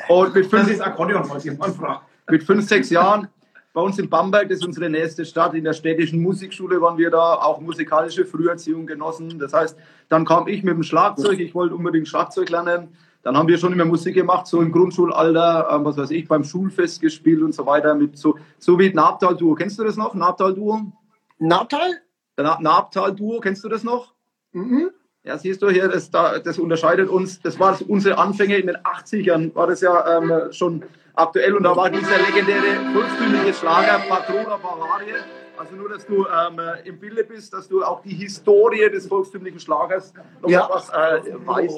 und 0.07 0.33
mit 0.33 0.45
fünf, 0.45 0.63
das 0.63 0.71
ist 0.71 0.81
Akkordeon, 0.81 1.29
was 1.29 1.45
ich 1.45 1.57
mal 1.57 1.71
frage. 1.71 2.01
Mit 2.29 2.43
fünf, 2.43 2.67
sechs 2.67 2.89
Jahren 2.89 3.27
bei 3.73 3.81
uns 3.81 3.99
in 3.99 4.09
Bamberg, 4.09 4.49
das 4.49 4.59
ist 4.59 4.65
unsere 4.65 4.89
nächste 4.89 5.25
Stadt, 5.25 5.53
in 5.53 5.63
der 5.63 5.73
städtischen 5.73 6.21
Musikschule 6.21 6.81
waren 6.81 6.97
wir 6.97 7.11
da, 7.11 7.35
auch 7.35 7.61
musikalische 7.61 8.25
Früherziehung 8.25 8.87
genossen. 8.87 9.37
Das 9.37 9.53
heißt, 9.53 9.77
dann 10.09 10.25
kam 10.25 10.47
ich 10.47 10.63
mit 10.63 10.73
dem 10.73 10.83
Schlagzeug, 10.83 11.39
ich 11.39 11.53
wollte 11.53 11.75
unbedingt 11.75 12.07
Schlagzeug 12.07 12.49
lernen. 12.49 12.89
Dann 13.23 13.37
haben 13.37 13.47
wir 13.47 13.57
schon 13.57 13.73
immer 13.73 13.85
Musik 13.85 14.15
gemacht, 14.15 14.47
so 14.47 14.61
im 14.61 14.71
Grundschulalter, 14.71 15.69
ähm, 15.71 15.85
was 15.85 15.97
weiß 15.97 16.11
ich, 16.11 16.27
beim 16.27 16.43
Schulfest 16.43 17.01
gespielt 17.01 17.41
und 17.41 17.53
so 17.53 17.65
weiter, 17.65 17.93
mit 17.93 18.17
so, 18.17 18.37
so 18.57 18.79
wie 18.79 18.91
Nabtal-Duo. 18.91 19.55
Kennst 19.55 19.77
du 19.77 19.83
das 19.83 19.97
noch? 19.97 20.15
Nabtal-Duo? 20.15 20.93
Nabtal? 21.37 22.01
Nabtal-Duo, 22.37 23.41
kennst 23.41 23.63
du 23.63 23.69
das 23.69 23.83
noch? 23.83 24.13
Mhm. 24.53 24.91
Ja, 25.23 25.37
siehst 25.37 25.61
du 25.61 25.69
hier, 25.69 25.89
das, 25.89 26.09
das 26.09 26.57
unterscheidet 26.57 27.09
uns. 27.09 27.41
Das 27.41 27.59
war 27.59 27.77
unsere 27.87 28.17
Anfänge 28.17 28.57
in 28.57 28.67
den 28.67 28.77
80ern, 28.77 29.53
war 29.55 29.67
das 29.67 29.81
ja 29.81 30.17
ähm, 30.17 30.53
schon 30.53 30.83
aktuell. 31.17 31.55
Und 31.55 31.63
da 31.63 31.75
war 31.75 31.89
dieser 31.89 32.17
legendäre 32.17 32.93
volkstümliche 32.93 33.53
Schlager 33.53 33.99
Patrona 34.07 34.57
Bavaria. 34.57 35.15
Also 35.57 35.75
nur, 35.75 35.89
dass 35.89 36.05
du 36.05 36.25
ähm, 36.27 36.59
im 36.85 36.99
Bilde 36.99 37.23
bist, 37.23 37.51
dass 37.51 37.67
du 37.67 37.83
auch 37.83 38.01
die 38.03 38.13
Historie 38.13 38.89
des 38.91 39.07
volkstümlichen 39.07 39.59
Schlagers 39.59 40.13
noch 40.41 40.49
ja. 40.49 40.69
was 40.71 40.89
äh, 40.89 41.33
weißt. 41.45 41.75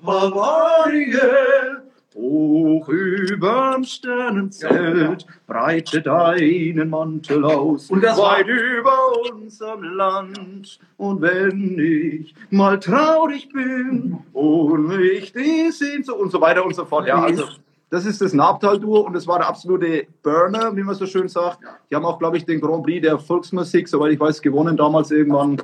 Bavaria, 0.00 1.82
Hoch 2.14 2.88
überm 2.88 3.84
Sternenzelt 3.84 5.26
breite 5.46 6.02
deinen 6.02 6.90
Mantel 6.90 7.44
aus 7.44 7.90
und 7.90 8.02
das 8.02 8.18
weit 8.18 8.48
über 8.48 9.30
unserem 9.32 9.82
Land. 9.82 10.80
Und 10.96 11.20
wenn 11.20 11.78
ich 11.78 12.34
mal 12.50 12.80
traurig 12.80 13.48
bin 13.52 14.18
und 14.32 14.88
mich 14.88 15.32
die 15.32 15.70
Sehnsucht 15.70 16.18
und 16.18 16.32
so 16.32 16.40
weiter 16.40 16.64
und 16.64 16.74
so 16.74 16.84
fort. 16.84 17.06
Ja, 17.06 17.22
also 17.22 17.44
das 17.90 18.04
ist 18.04 18.20
das 18.20 18.34
Nabtal-Duo 18.34 19.00
und 19.00 19.14
das 19.14 19.26
war 19.26 19.38
der 19.38 19.48
absolute 19.48 20.06
Burner, 20.22 20.76
wie 20.76 20.82
man 20.82 20.94
so 20.94 21.06
schön 21.06 21.28
sagt. 21.28 21.60
Die 21.90 21.94
haben 21.94 22.04
auch, 22.04 22.18
glaube 22.18 22.36
ich, 22.36 22.44
den 22.44 22.60
Grand 22.60 22.84
Prix 22.84 23.02
der 23.02 23.18
Volksmusik, 23.18 23.88
soweit 23.88 24.12
ich 24.12 24.20
weiß, 24.20 24.42
gewonnen, 24.42 24.76
damals 24.76 25.10
irgendwann 25.10 25.60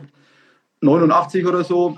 89 0.81 1.47
oder 1.47 1.65
so. 1.65 1.97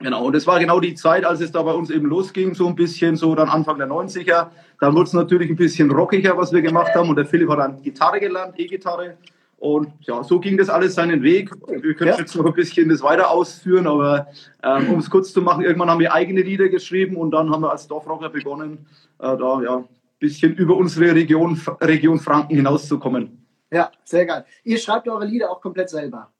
Genau, 0.00 0.26
und 0.26 0.34
das 0.34 0.46
war 0.46 0.60
genau 0.60 0.78
die 0.78 0.94
Zeit, 0.94 1.24
als 1.24 1.40
es 1.40 1.50
da 1.50 1.62
bei 1.62 1.72
uns 1.72 1.90
eben 1.90 2.06
losging, 2.06 2.54
so 2.54 2.68
ein 2.68 2.76
bisschen, 2.76 3.16
so 3.16 3.34
dann 3.34 3.48
Anfang 3.48 3.78
der 3.78 3.88
90er. 3.88 4.46
Dann 4.80 4.94
wurde 4.94 5.04
es 5.04 5.12
natürlich 5.12 5.50
ein 5.50 5.56
bisschen 5.56 5.90
rockiger, 5.90 6.36
was 6.36 6.52
wir 6.52 6.62
gemacht 6.62 6.94
haben. 6.94 7.08
Und 7.08 7.16
der 7.16 7.26
Philipp 7.26 7.48
hat 7.50 7.58
dann 7.58 7.82
Gitarre 7.82 8.20
gelernt, 8.20 8.54
E-Gitarre. 8.56 9.16
Und 9.58 9.92
ja, 10.02 10.22
so 10.22 10.38
ging 10.38 10.56
das 10.56 10.68
alles 10.68 10.94
seinen 10.94 11.22
Weg. 11.22 11.50
Wir 11.66 11.94
können 11.94 12.10
ja. 12.10 12.18
jetzt 12.18 12.36
noch 12.36 12.46
ein 12.46 12.52
bisschen 12.52 12.88
das 12.88 13.02
weiter 13.02 13.28
ausführen, 13.30 13.88
aber 13.88 14.28
ähm, 14.62 14.90
um 14.90 14.98
es 15.00 15.10
kurz 15.10 15.32
zu 15.32 15.42
machen, 15.42 15.64
irgendwann 15.64 15.90
haben 15.90 15.98
wir 15.98 16.14
eigene 16.14 16.42
Lieder 16.42 16.68
geschrieben 16.68 17.16
und 17.16 17.32
dann 17.32 17.50
haben 17.50 17.62
wir 17.62 17.72
als 17.72 17.88
Dorfrocker 17.88 18.28
begonnen, 18.28 18.86
äh, 19.18 19.36
da 19.36 19.60
ja 19.62 19.76
ein 19.78 19.88
bisschen 20.20 20.54
über 20.54 20.76
unsere 20.76 21.12
Region, 21.12 21.60
Region 21.80 22.20
Franken 22.20 22.54
hinauszukommen. 22.54 23.44
Ja, 23.72 23.90
sehr 24.04 24.26
geil. 24.26 24.44
Ihr 24.62 24.78
schreibt 24.78 25.08
eure 25.08 25.26
Lieder 25.26 25.50
auch 25.50 25.60
komplett 25.60 25.90
selber. 25.90 26.30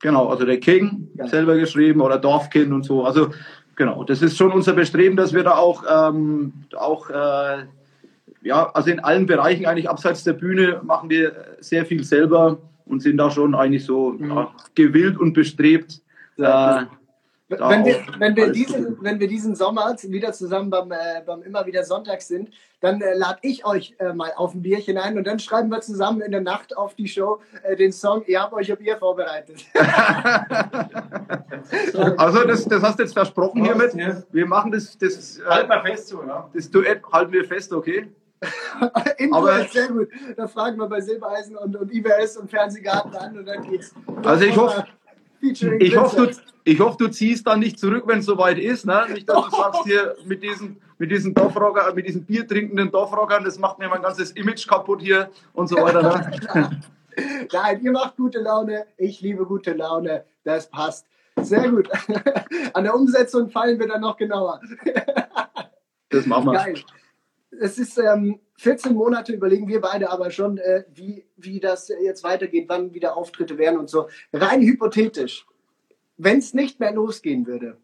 Genau, 0.00 0.28
also 0.28 0.44
der 0.44 0.60
King 0.60 1.08
ja. 1.14 1.26
selber 1.26 1.56
geschrieben 1.56 2.02
oder 2.02 2.18
Dorfkind 2.18 2.70
und 2.72 2.84
so. 2.84 3.04
Also 3.04 3.30
genau, 3.76 4.04
das 4.04 4.20
ist 4.20 4.36
schon 4.36 4.52
unser 4.52 4.74
Bestreben, 4.74 5.16
dass 5.16 5.32
wir 5.32 5.42
da 5.42 5.56
auch, 5.56 5.84
ähm, 5.90 6.52
auch 6.76 7.08
äh, 7.08 7.64
ja, 8.42 8.70
also 8.70 8.90
in 8.90 9.00
allen 9.00 9.26
Bereichen 9.26 9.66
eigentlich 9.66 9.88
abseits 9.88 10.24
der 10.24 10.34
Bühne 10.34 10.80
machen 10.84 11.10
wir 11.10 11.56
sehr 11.60 11.84
viel 11.84 12.04
selber 12.04 12.58
und 12.86 13.02
sind 13.02 13.16
da 13.16 13.30
schon 13.30 13.54
eigentlich 13.54 13.84
so 13.84 14.12
mhm. 14.12 14.30
ja, 14.30 14.54
gewillt 14.74 15.18
und 15.18 15.32
bestrebt, 15.32 16.00
äh, 16.38 16.82
wenn 17.50 17.86
wir, 17.86 17.96
wenn, 18.18 18.36
wir 18.36 18.52
diesen, 18.52 19.02
wenn 19.02 19.18
wir 19.18 19.26
diesen 19.26 19.54
Sommer 19.54 19.96
wieder 20.02 20.34
zusammen 20.34 20.68
beim, 20.68 20.92
äh, 20.92 21.22
beim 21.24 21.40
Immer 21.42 21.64
wieder 21.64 21.82
Sonntag 21.82 22.20
sind, 22.20 22.50
dann 22.80 23.00
äh, 23.00 23.14
lade 23.14 23.38
ich 23.40 23.64
euch 23.64 23.94
äh, 23.98 24.12
mal 24.12 24.32
auf 24.36 24.54
ein 24.54 24.60
Bierchen 24.60 24.98
ein 24.98 25.16
und 25.16 25.26
dann 25.26 25.38
schreiben 25.38 25.70
wir 25.70 25.80
zusammen 25.80 26.20
in 26.20 26.30
der 26.30 26.42
Nacht 26.42 26.76
auf 26.76 26.94
die 26.94 27.08
Show 27.08 27.40
äh, 27.62 27.74
den 27.74 27.90
Song 27.90 28.22
Ihr 28.26 28.42
habt 28.42 28.52
euch 28.52 28.70
ein 28.70 28.76
Bier 28.76 28.98
vorbereitet. 28.98 29.64
also 32.18 32.44
das, 32.44 32.66
das 32.66 32.82
hast 32.82 32.98
du 32.98 33.04
jetzt 33.04 33.14
versprochen 33.14 33.64
hiermit. 33.64 33.94
Wir 34.30 34.46
machen 34.46 34.70
das, 34.70 34.98
das, 34.98 35.38
äh, 35.38 35.44
halten 35.46 35.70
wir 35.70 35.80
fest 35.80 36.08
so, 36.08 36.22
ja. 36.22 36.50
das 36.52 36.70
Duett 36.70 37.00
halten 37.10 37.32
wir 37.32 37.46
fest, 37.46 37.72
okay? 37.72 38.08
Aber 39.32 39.64
sehr 39.64 39.88
gut. 39.88 40.08
Da 40.36 40.46
fragen 40.46 40.78
wir 40.78 40.86
bei 40.86 41.00
Silbereisen 41.00 41.56
und, 41.56 41.76
und 41.76 41.92
IBS 41.92 42.36
und 42.36 42.50
Fernsehgarten 42.50 43.14
an 43.14 43.38
und 43.38 43.46
dann 43.46 43.62
geht's. 43.68 43.94
Also 44.22 44.44
ich 44.44 44.56
hoffe, 44.56 44.84
ich 45.40 45.96
hoffe, 45.96 46.16
du, 46.16 46.40
ich 46.64 46.80
hoffe, 46.80 46.96
du 46.98 47.08
ziehst 47.08 47.46
dann 47.46 47.60
nicht 47.60 47.78
zurück, 47.78 48.04
wenn 48.06 48.20
es 48.20 48.26
soweit 48.26 48.58
ist. 48.58 48.86
Ne? 48.86 49.06
Nicht, 49.12 49.28
dass 49.28 49.44
du 49.44 49.56
sagst 49.56 49.82
hier 49.84 50.16
mit 50.24 50.42
diesen, 50.42 50.80
mit 50.98 51.10
diesen 51.10 51.34
Dorfrocker, 51.34 51.92
mit 51.94 52.06
diesen 52.06 52.24
biertrinkenden 52.24 52.90
Dorfrockern, 52.90 53.44
das 53.44 53.58
macht 53.58 53.78
mir 53.78 53.88
mein 53.88 54.02
ganzes 54.02 54.32
Image 54.32 54.66
kaputt 54.66 55.00
hier 55.00 55.30
und 55.52 55.68
so 55.68 55.76
weiter. 55.76 56.02
Ne? 56.54 56.80
Nein, 57.52 57.80
ihr 57.82 57.92
macht 57.92 58.16
gute 58.16 58.40
Laune. 58.40 58.86
Ich 58.96 59.20
liebe 59.20 59.44
gute 59.44 59.72
Laune. 59.72 60.24
Das 60.44 60.68
passt. 60.68 61.06
Sehr 61.36 61.68
gut. 61.70 61.88
An 62.74 62.84
der 62.84 62.94
Umsetzung 62.94 63.48
fallen 63.50 63.78
wir 63.78 63.88
dann 63.88 64.00
noch 64.00 64.16
genauer. 64.16 64.60
Das 66.10 66.26
machen 66.26 66.46
wir. 66.46 66.52
Geil. 66.52 66.74
Es 67.50 67.78
ist 67.78 67.98
ähm, 67.98 68.40
14 68.56 68.94
Monate 68.94 69.32
überlegen 69.32 69.68
wir 69.68 69.80
beide 69.80 70.10
aber 70.10 70.30
schon, 70.30 70.58
äh, 70.58 70.84
wie, 70.92 71.26
wie 71.36 71.60
das 71.60 71.88
jetzt 71.88 72.24
weitergeht, 72.24 72.66
wann 72.68 72.92
wieder 72.92 73.16
Auftritte 73.16 73.56
werden 73.58 73.78
und 73.78 73.88
so. 73.88 74.08
Rein 74.32 74.60
hypothetisch, 74.62 75.46
wenn 76.16 76.38
es 76.38 76.54
nicht 76.54 76.80
mehr 76.80 76.92
losgehen 76.92 77.46
würde, 77.46 77.78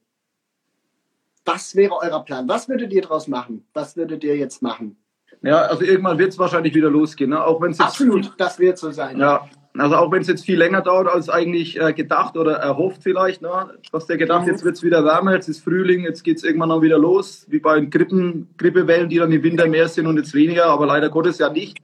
was 1.45 1.77
wäre 1.77 1.97
euer 2.01 2.25
Plan? 2.25 2.49
Was 2.49 2.69
würdet 2.69 2.93
ihr 2.93 3.03
daraus 3.03 3.29
machen? 3.29 3.67
Was 3.75 3.97
würdet 3.97 4.25
ihr 4.25 4.37
jetzt 4.37 4.63
machen? 4.63 4.97
Ja, 5.43 5.63
also 5.63 5.85
irgendwann 5.85 6.19
wird 6.19 6.33
es 6.33 6.39
wahrscheinlich 6.39 6.75
wieder 6.75 6.89
losgehen. 6.89 7.31
Ne? 7.31 7.45
Auch 7.45 7.61
Absolut, 7.63 8.33
das 8.39 8.59
wird 8.59 8.79
so 8.79 8.91
sein. 8.93 9.19
Ja, 9.19 9.49
Also 9.77 9.97
auch 9.97 10.13
wenn 10.13 10.23
es 10.23 10.29
jetzt 10.29 10.45
viel 10.45 10.57
länger 10.57 10.83
dauert 10.83 11.09
als 11.09 11.29
eigentlich 11.29 11.81
äh, 11.81 11.93
gedacht 11.93 12.37
oder 12.37 12.53
erhofft 12.53 13.03
vielleicht, 13.03 13.43
ne? 13.43 13.71
was 13.91 14.07
der 14.07 14.17
gedacht, 14.17 14.47
jetzt 14.47 14.65
wird 14.65 14.77
es 14.77 14.85
wieder 14.85 15.05
wärmer, 15.05 15.35
jetzt 15.35 15.49
ist 15.49 15.65
Frühling, 15.65 16.05
jetzt 16.05 16.23
geht 16.23 16.37
es 16.37 16.45
irgendwann 16.45 16.69
noch 16.69 16.81
wieder 16.81 16.97
los, 16.97 17.45
wie 17.49 17.59
bei 17.59 17.81
Grippen, 17.81 18.49
Grippewellen, 18.57 19.09
die 19.09 19.19
dann 19.19 19.33
im 19.33 19.43
Winter 19.43 19.67
mehr 19.67 19.89
sind 19.89 20.07
und 20.07 20.17
jetzt 20.17 20.33
weniger, 20.33 20.67
aber 20.67 20.87
leider 20.87 21.11
Gottes 21.11 21.39
ja 21.39 21.51
nicht. 21.51 21.81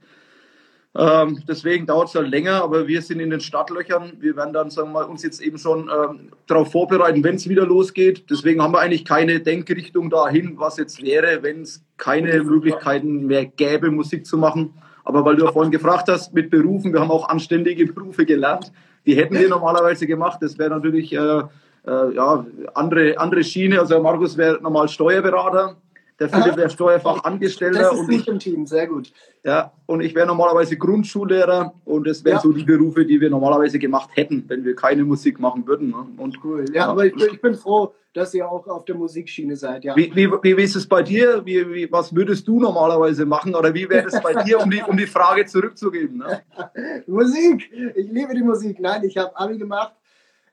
Ähm, 0.93 1.43
deswegen 1.47 1.85
dauert 1.85 2.09
es 2.09 2.15
halt 2.15 2.29
länger, 2.29 2.63
aber 2.63 2.87
wir 2.87 3.01
sind 3.01 3.19
in 3.19 3.29
den 3.29 3.39
Startlöchern. 3.39 4.13
Wir 4.19 4.35
werden 4.35 4.53
dann, 4.53 4.69
sagen 4.69 4.89
wir 4.89 4.99
mal, 5.01 5.05
uns 5.05 5.23
jetzt 5.23 5.41
eben 5.41 5.57
schon 5.57 5.89
ähm, 5.89 6.31
darauf 6.47 6.71
vorbereiten, 6.71 7.23
wenn 7.23 7.35
es 7.35 7.47
wieder 7.47 7.65
losgeht. 7.65 8.29
Deswegen 8.29 8.61
haben 8.61 8.73
wir 8.73 8.79
eigentlich 8.79 9.05
keine 9.05 9.39
Denkrichtung 9.39 10.09
dahin, 10.09 10.53
was 10.57 10.77
jetzt 10.77 11.01
wäre, 11.01 11.43
wenn 11.43 11.61
es 11.61 11.83
keine 11.97 12.43
Möglichkeiten 12.43 13.27
mehr 13.27 13.45
gäbe, 13.45 13.89
Musik 13.89 14.25
zu 14.25 14.37
machen. 14.37 14.73
Aber 15.03 15.25
weil 15.25 15.35
du 15.35 15.45
ja 15.45 15.51
vorhin 15.51 15.71
gefragt 15.71 16.07
hast, 16.09 16.33
mit 16.33 16.49
Berufen, 16.49 16.93
wir 16.93 16.99
haben 16.99 17.11
auch 17.11 17.29
anständige 17.29 17.85
Berufe 17.91 18.25
gelernt. 18.25 18.71
Die 19.05 19.15
hätten 19.15 19.35
wir 19.35 19.49
normalerweise 19.49 20.05
gemacht. 20.05 20.39
Das 20.41 20.57
wäre 20.57 20.69
natürlich 20.69 21.13
äh, 21.13 21.17
äh, 21.17 22.13
ja, 22.13 22.45
andere, 22.73 23.17
andere 23.17 23.43
Schiene. 23.43 23.79
Also 23.79 24.01
Markus 24.01 24.37
wäre 24.37 24.61
normal 24.61 24.87
Steuerberater. 24.89 25.77
Der 26.21 26.29
Philipp 26.29 26.55
wäre 26.55 26.69
Steuerfachangestellter. 26.69 27.79
Das 27.79 27.99
ist 27.99 28.07
nicht 28.07 28.27
im 28.27 28.37
Team, 28.37 28.67
sehr 28.67 28.85
gut. 28.85 29.11
Ja, 29.43 29.73
und 29.87 30.01
ich 30.01 30.13
wäre 30.13 30.27
normalerweise 30.27 30.77
Grundschullehrer 30.77 31.73
und 31.83 32.05
das 32.05 32.23
wären 32.23 32.35
ja. 32.35 32.41
so 32.41 32.51
die 32.51 32.63
Berufe, 32.63 33.07
die 33.07 33.19
wir 33.19 33.31
normalerweise 33.31 33.79
gemacht 33.79 34.11
hätten, 34.13 34.45
wenn 34.47 34.63
wir 34.63 34.75
keine 34.75 35.03
Musik 35.03 35.39
machen 35.39 35.65
würden. 35.65 35.89
Ne? 35.89 36.05
Und 36.17 36.37
cool. 36.43 36.65
Ja, 36.73 36.89
aber 36.89 37.07
ich, 37.07 37.15
ich 37.15 37.41
bin 37.41 37.55
froh, 37.55 37.95
dass 38.13 38.35
ihr 38.35 38.47
auch 38.47 38.67
auf 38.67 38.85
der 38.85 38.93
Musikschiene 38.93 39.55
seid. 39.55 39.83
Ja. 39.83 39.95
Wie, 39.95 40.15
wie, 40.15 40.29
wie 40.29 40.61
ist 40.61 40.75
es 40.75 40.87
bei 40.87 41.01
dir? 41.01 41.43
Wie, 41.43 41.67
wie, 41.73 41.91
was 41.91 42.13
würdest 42.13 42.47
du 42.47 42.59
normalerweise 42.59 43.25
machen? 43.25 43.55
Oder 43.55 43.73
wie 43.73 43.89
wäre 43.89 44.05
es 44.05 44.21
bei 44.21 44.43
dir, 44.43 44.59
um 44.59 44.69
die, 44.69 44.83
um 44.83 44.95
die 44.95 45.07
Frage 45.07 45.47
zurückzugeben? 45.47 46.19
Ne? 46.19 46.43
Musik! 47.07 47.67
Ich 47.95 48.11
liebe 48.11 48.35
die 48.35 48.43
Musik. 48.43 48.79
Nein, 48.79 49.03
ich 49.05 49.17
habe 49.17 49.35
Abi 49.35 49.57
gemacht. 49.57 49.93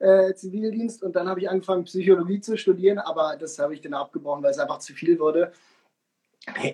Äh, 0.00 0.34
Zivildienst 0.34 1.02
und 1.02 1.16
dann 1.16 1.28
habe 1.28 1.40
ich 1.40 1.50
angefangen, 1.50 1.84
Psychologie 1.84 2.40
zu 2.40 2.56
studieren, 2.56 2.98
aber 2.98 3.36
das 3.38 3.58
habe 3.58 3.74
ich 3.74 3.80
dann 3.80 3.94
abgebrochen, 3.94 4.42
weil 4.42 4.52
es 4.52 4.58
einfach 4.58 4.78
zu 4.78 4.92
viel 4.92 5.18
wurde. 5.18 5.52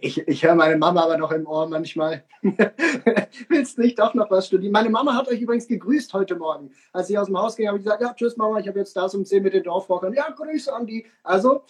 Ich, 0.01 0.19
ich 0.29 0.45
höre 0.45 0.55
meine 0.55 0.77
Mama 0.77 1.03
aber 1.03 1.17
noch 1.17 1.33
im 1.33 1.47
Ohr 1.47 1.67
manchmal. 1.69 2.25
Willst 3.49 3.79
nicht 3.79 3.99
doch 3.99 4.15
noch 4.15 4.31
was 4.31 4.47
studieren? 4.47 4.73
Meine 4.73 4.91
Mama 4.91 5.15
hat 5.15 5.29
euch 5.29 5.41
übrigens 5.41 5.67
gegrüßt 5.67 6.13
heute 6.13 6.37
Morgen. 6.37 6.71
Als 6.93 7.11
ich 7.11 7.19
aus 7.19 7.27
dem 7.27 7.39
Haus 7.39 7.57
ging, 7.57 7.67
habe 7.67 7.79
ich 7.79 7.85
gesagt, 7.85 8.03
ja, 8.03 8.15
tschüss 8.15 8.37
Mama, 8.37 8.59
ich 8.59 8.69
habe 8.69 8.79
jetzt 8.79 8.97
das 8.97 9.15
um 9.15 9.25
10 9.25 9.43
mit 9.43 9.55
den 9.55 9.63
Dorfrockern. 9.63 10.13
Ja, 10.13 10.31
Grüße 10.31 10.73
an 10.73 10.87
die. 10.87 11.07
Also, 11.23 11.63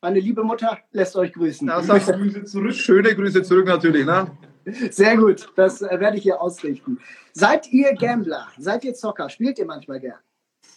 meine 0.00 0.20
liebe 0.20 0.42
Mutter 0.42 0.78
lässt 0.92 1.16
euch 1.16 1.32
grüßen. 1.32 1.68
Ja, 1.68 1.82
sagst 1.82 2.08
Grüße 2.12 2.44
zurück. 2.44 2.72
Schöne 2.72 3.14
Grüße 3.14 3.42
zurück 3.42 3.66
natürlich, 3.66 4.06
ne? 4.06 4.30
Sehr 4.90 5.16
gut, 5.16 5.48
das 5.56 5.82
äh, 5.82 6.00
werde 6.00 6.18
ich 6.18 6.22
hier 6.22 6.40
ausrichten. 6.40 6.98
Seid 7.32 7.72
ihr 7.72 7.94
Gambler? 7.94 8.46
Seid 8.58 8.84
ihr 8.84 8.94
Zocker? 8.94 9.28
Spielt 9.28 9.58
ihr 9.58 9.66
manchmal 9.66 10.00
gern? 10.00 10.18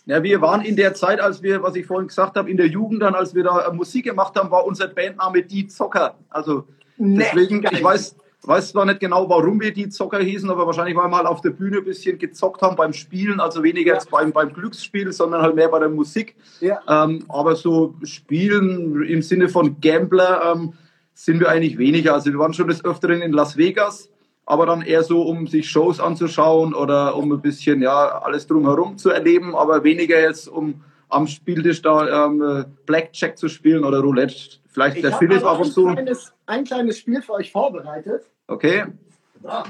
Ja, 0.05 0.21
wir 0.21 0.41
waren 0.41 0.61
in 0.61 0.75
der 0.75 0.93
Zeit, 0.93 1.21
als 1.21 1.41
wir, 1.41 1.63
was 1.63 1.75
ich 1.75 1.85
vorhin 1.85 2.07
gesagt 2.07 2.35
habe, 2.35 2.49
in 2.49 2.57
der 2.57 2.67
Jugend 2.67 3.01
dann, 3.01 3.15
als 3.15 3.33
wir 3.33 3.43
da 3.43 3.71
Musik 3.71 4.05
gemacht 4.05 4.35
haben, 4.35 4.51
war 4.51 4.65
unser 4.65 4.87
Bandname 4.87 5.43
Die 5.43 5.67
Zocker. 5.67 6.15
Also 6.29 6.65
deswegen, 6.97 7.59
nee, 7.59 7.69
ich 7.71 7.83
weiß, 7.83 8.17
weiß 8.41 8.71
zwar 8.71 8.85
nicht 8.85 8.99
genau, 8.99 9.29
warum 9.29 9.61
wir 9.61 9.73
Die 9.73 9.87
Zocker 9.87 10.19
hießen, 10.19 10.49
aber 10.49 10.65
wahrscheinlich, 10.65 10.97
weil 10.97 11.05
wir 11.05 11.09
mal 11.09 11.25
auf 11.25 11.39
der 11.39 11.51
Bühne 11.51 11.77
ein 11.77 11.85
bisschen 11.85 12.17
gezockt 12.17 12.61
haben 12.61 12.75
beim 12.75 12.91
Spielen, 12.91 13.39
also 13.39 13.63
weniger 13.63 13.91
ja. 13.91 13.93
jetzt 13.95 14.11
beim, 14.11 14.33
beim 14.33 14.51
Glücksspiel, 14.51 15.13
sondern 15.13 15.41
halt 15.41 15.55
mehr 15.55 15.69
bei 15.69 15.79
der 15.79 15.89
Musik. 15.89 16.35
Ja. 16.59 16.81
Ähm, 16.87 17.23
aber 17.29 17.55
so 17.55 17.95
Spielen 18.03 19.03
im 19.03 19.21
Sinne 19.21 19.47
von 19.47 19.79
Gambler 19.79 20.53
ähm, 20.53 20.73
sind 21.13 21.39
wir 21.39 21.47
eigentlich 21.47 21.77
weniger. 21.77 22.13
Also 22.13 22.29
wir 22.31 22.39
waren 22.39 22.53
schon 22.53 22.67
des 22.67 22.83
Öfteren 22.83 23.21
in 23.21 23.31
Las 23.31 23.55
Vegas 23.55 24.09
aber 24.45 24.65
dann 24.65 24.81
eher 24.81 25.03
so, 25.03 25.21
um 25.21 25.47
sich 25.47 25.69
Shows 25.69 25.99
anzuschauen 25.99 26.73
oder 26.73 27.15
um 27.15 27.31
ein 27.31 27.41
bisschen 27.41 27.81
ja 27.81 28.21
alles 28.21 28.47
drumherum 28.47 28.97
zu 28.97 29.09
erleben, 29.09 29.55
aber 29.55 29.83
weniger 29.83 30.19
jetzt, 30.19 30.47
um 30.47 30.83
am 31.09 31.27
Spieltisch 31.27 31.81
da 31.81 32.25
ähm, 32.25 32.65
Blackjack 32.85 33.37
zu 33.37 33.47
spielen 33.47 33.83
oder 33.83 33.99
Roulette. 33.99 34.59
Vielleicht 34.67 34.97
ich 34.97 35.03
der 35.03 35.13
Philipp 35.13 35.45
ab 35.45 35.59
und 35.59 35.71
zu. 35.71 35.87
Ein 35.87 35.95
kleines, 35.95 36.33
ein 36.47 36.63
kleines 36.63 36.97
Spiel 36.97 37.21
für 37.21 37.33
euch 37.33 37.51
vorbereitet. 37.51 38.23
Okay. 38.47 38.85
Ja. 39.43 39.63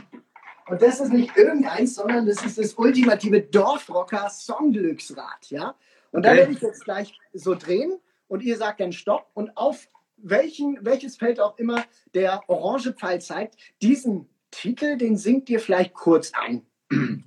Und 0.69 0.81
das 0.81 1.01
ist 1.01 1.11
nicht 1.11 1.35
irgendeins, 1.35 1.95
sondern 1.95 2.25
das 2.25 2.43
ist 2.45 2.57
das 2.57 2.73
ultimative 2.75 3.41
Dorfrocker 3.41 4.29
Songglücksrad, 4.29 5.49
ja? 5.49 5.75
Und 6.11 6.25
okay. 6.25 6.29
da 6.29 6.35
werde 6.35 6.53
ich 6.53 6.61
jetzt 6.61 6.85
gleich 6.85 7.19
so 7.33 7.53
drehen 7.53 7.99
und 8.29 8.43
ihr 8.43 8.55
sagt 8.55 8.79
dann 8.79 8.93
Stopp 8.93 9.27
und 9.33 9.55
auf 9.57 9.87
welchen, 10.17 10.77
welches 10.81 11.17
Feld 11.17 11.41
auch 11.41 11.57
immer 11.57 11.83
der 12.13 12.41
orange 12.47 12.93
Pfeil 12.93 13.19
zeigt, 13.19 13.55
diesen 13.81 14.29
Titel, 14.53 14.97
den 14.97 15.17
singt 15.17 15.49
ihr 15.49 15.59
vielleicht 15.59 15.93
kurz 15.93 16.31
ein. 16.33 16.65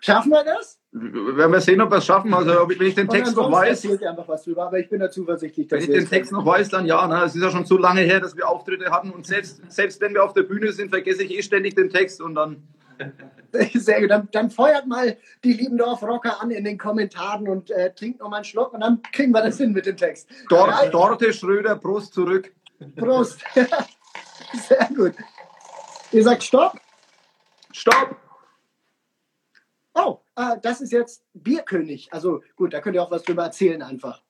Schaffen 0.00 0.30
wir 0.30 0.44
das? 0.44 0.78
Werden 0.90 1.52
wir 1.52 1.60
sehen, 1.60 1.80
ob 1.82 1.90
wir 1.90 1.98
es 1.98 2.06
schaffen. 2.06 2.32
Also, 2.32 2.50
wenn 2.50 2.86
ich 2.86 2.94
den 2.94 3.08
Text 3.08 3.36
noch 3.36 3.52
weiß. 3.52 3.86
einfach 4.02 4.26
was 4.26 4.44
drüber, 4.44 4.66
aber 4.66 4.78
ich 4.78 4.88
bin 4.88 5.00
da 5.00 5.10
zuversichtlich. 5.10 5.70
Wenn 5.70 5.80
ich 5.80 5.90
den 5.90 6.08
Text 6.08 6.32
noch 6.32 6.46
weiß, 6.46 6.70
dann 6.70 6.86
ja. 6.86 7.06
Ne? 7.06 7.24
Es 7.24 7.34
ist 7.34 7.42
ja 7.42 7.50
schon 7.50 7.66
so 7.66 7.76
lange 7.76 8.00
her, 8.00 8.20
dass 8.20 8.36
wir 8.36 8.48
Auftritte 8.48 8.90
hatten 8.90 9.10
und 9.10 9.26
selbst, 9.26 9.60
selbst 9.68 10.00
wenn 10.00 10.14
wir 10.14 10.24
auf 10.24 10.32
der 10.32 10.44
Bühne 10.44 10.72
sind, 10.72 10.88
vergesse 10.88 11.24
ich 11.24 11.36
eh 11.36 11.42
ständig 11.42 11.74
den 11.76 11.90
Text 11.90 12.22
und 12.22 12.34
dann. 12.34 12.62
Sehr 13.74 14.00
gut. 14.00 14.10
Dann, 14.10 14.28
dann 14.32 14.50
feuert 14.50 14.86
mal 14.86 15.16
die 15.44 15.52
Liebendorf-Rocker 15.52 16.42
an 16.42 16.50
in 16.50 16.64
den 16.64 16.78
Kommentaren 16.78 17.48
und 17.48 17.70
äh, 17.70 17.92
trinkt 17.94 18.20
noch 18.20 18.28
mal 18.28 18.36
einen 18.36 18.44
Schluck 18.44 18.72
und 18.72 18.80
dann 18.80 19.00
kriegen 19.12 19.32
wir 19.32 19.42
das 19.42 19.58
hin 19.58 19.72
mit 19.72 19.86
dem 19.86 19.96
Text. 19.96 20.28
Dort, 20.48 20.92
Dorte 20.92 21.32
Schröder, 21.32 21.76
Prost 21.76 22.14
zurück. 22.14 22.52
Prost. 22.96 23.40
Sehr 24.68 24.88
gut. 24.96 25.14
Ihr 26.12 26.24
sagt 26.24 26.42
Stopp? 26.42 26.80
Stopp! 27.72 28.16
Oh, 29.94 30.20
äh, 30.36 30.56
das 30.62 30.80
ist 30.80 30.92
jetzt 30.92 31.24
Bierkönig. 31.34 32.12
Also 32.12 32.42
gut, 32.56 32.72
da 32.72 32.80
könnt 32.80 32.94
ihr 32.94 33.02
auch 33.02 33.10
was 33.10 33.24
drüber 33.24 33.44
erzählen 33.44 33.82
einfach. 33.82 34.22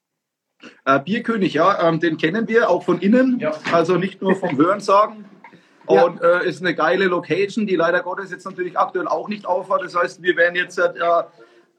Äh, 0.85 0.99
Bierkönig, 1.01 1.55
ja, 1.55 1.88
ähm, 1.88 2.01
den 2.01 2.17
kennen 2.17 2.49
wir 2.49 2.69
auch 2.69 2.83
von 2.83 3.01
innen, 3.01 3.38
ja. 3.38 3.53
also 3.73 3.97
nicht 3.97 4.21
nur 4.21 4.35
vom 4.35 4.57
Hörensagen. 4.57 5.25
Und 5.87 6.21
ja. 6.21 6.41
äh, 6.41 6.49
ist 6.49 6.61
eine 6.61 6.75
geile 6.75 7.07
Location, 7.07 7.67
die 7.67 7.77
leider 7.77 8.03
Gottes 8.03 8.31
jetzt 8.31 8.45
natürlich 8.45 8.79
aktuell 8.79 9.09
auch 9.09 9.29
nicht 9.29 9.47
aufhat. 9.47 9.83
Das 9.83 9.95
heißt, 9.95 10.23
wir 10.23 10.37
werden 10.37 10.57
jetzt 10.57 10.79
äh, 10.79 10.91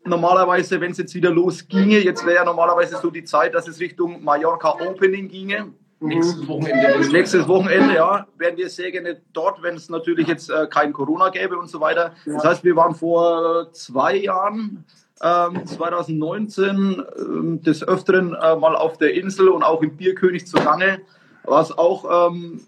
normalerweise, 0.04 0.82
wenn 0.82 0.92
es 0.92 0.98
jetzt 0.98 1.14
wieder 1.14 1.30
losginge, 1.30 2.00
jetzt 2.00 2.26
wäre 2.26 2.38
ja 2.38 2.46
normalerweise 2.46 2.98
so 2.98 3.12
die 3.12 3.24
Zeit, 3.24 3.54
dass 3.54 3.68
es 3.68 3.80
Richtung 3.80 4.24
Mallorca 4.24 4.72
Opening 4.80 5.28
ginge. 5.28 5.74
Nächstes 6.02 6.48
Wochenende. 6.48 7.12
Nächstes 7.12 7.48
Wochenende, 7.48 7.96
ja, 7.96 8.26
wären 8.38 8.58
wir 8.58 8.70
sehr 8.70 8.92
gerne 8.92 9.22
dort, 9.34 9.62
wenn 9.62 9.76
es 9.76 9.90
natürlich 9.90 10.28
jetzt 10.28 10.50
äh, 10.50 10.68
kein 10.68 10.94
Corona 10.94 11.30
gäbe 11.30 11.58
und 11.58 11.70
so 11.70 11.82
weiter. 11.82 12.14
Ja. 12.26 12.34
Das 12.36 12.46
heißt, 12.46 12.64
wir 12.64 12.76
waren 12.76 12.96
vor 12.96 13.72
zwei 13.74 14.16
Jahren, 14.16 14.86
ähm, 15.22 15.66
2019, 15.66 17.04
ähm, 17.18 17.62
des 17.62 17.86
Öfteren 17.86 18.34
äh, 18.34 18.56
mal 18.56 18.76
auf 18.76 18.98
der 18.98 19.14
Insel 19.14 19.50
und 19.50 19.64
auch 19.64 19.82
im 19.82 19.98
Bierkönig 19.98 20.48
zugange, 20.48 21.02
was 21.44 21.78
auch 21.78 22.30
ähm, 22.30 22.62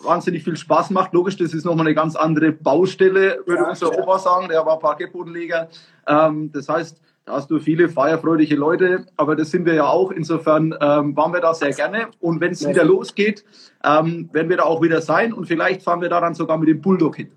wahnsinnig 0.00 0.42
viel 0.42 0.56
Spaß 0.56 0.90
macht. 0.90 1.12
Logisch, 1.12 1.36
das 1.36 1.54
ist 1.54 1.64
nochmal 1.64 1.86
eine 1.86 1.94
ganz 1.94 2.16
andere 2.16 2.50
Baustelle, 2.50 3.42
würde 3.46 3.62
ja, 3.62 3.68
unser 3.68 3.96
Opa 3.96 4.18
sagen, 4.18 4.48
der 4.48 4.66
war 4.66 4.80
Parkettbodenleger. 4.80 5.68
Ähm, 6.08 6.50
das 6.52 6.68
heißt, 6.68 7.00
da 7.24 7.34
hast 7.34 7.50
du 7.50 7.60
viele 7.60 7.88
feierfreudige 7.88 8.56
Leute, 8.56 9.06
aber 9.16 9.36
das 9.36 9.50
sind 9.50 9.64
wir 9.64 9.74
ja 9.74 9.86
auch. 9.86 10.10
Insofern 10.10 10.74
ähm, 10.80 11.16
waren 11.16 11.32
wir 11.32 11.40
da 11.40 11.54
sehr 11.54 11.70
gerne. 11.70 12.08
Und 12.20 12.40
wenn 12.40 12.50
es 12.50 12.66
wieder 12.66 12.84
losgeht, 12.84 13.44
ähm, 13.84 14.28
werden 14.32 14.48
wir 14.48 14.56
da 14.56 14.64
auch 14.64 14.82
wieder 14.82 15.00
sein. 15.00 15.32
Und 15.32 15.46
vielleicht 15.46 15.82
fahren 15.82 16.00
wir 16.00 16.08
da 16.08 16.20
dann 16.20 16.34
sogar 16.34 16.58
mit 16.58 16.68
dem 16.68 16.80
Bulldog 16.80 17.16
hin. 17.16 17.30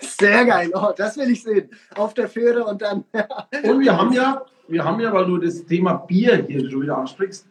Sehr 0.00 0.44
geil, 0.44 0.70
oh, 0.74 0.92
das 0.96 1.16
will 1.16 1.30
ich 1.30 1.42
sehen. 1.42 1.70
Auf 1.94 2.14
der 2.14 2.28
Fähre 2.28 2.64
und 2.64 2.82
dann. 2.82 3.04
und 3.64 3.80
wir 3.80 3.96
haben 3.96 4.12
ja, 4.12 4.42
wir 4.68 4.84
haben 4.84 5.00
ja, 5.00 5.12
weil 5.12 5.26
du 5.26 5.38
das 5.38 5.64
Thema 5.64 5.94
Bier 5.94 6.44
hier 6.46 6.70
schon 6.70 6.82
wieder 6.82 6.98
ansprichst, 6.98 7.46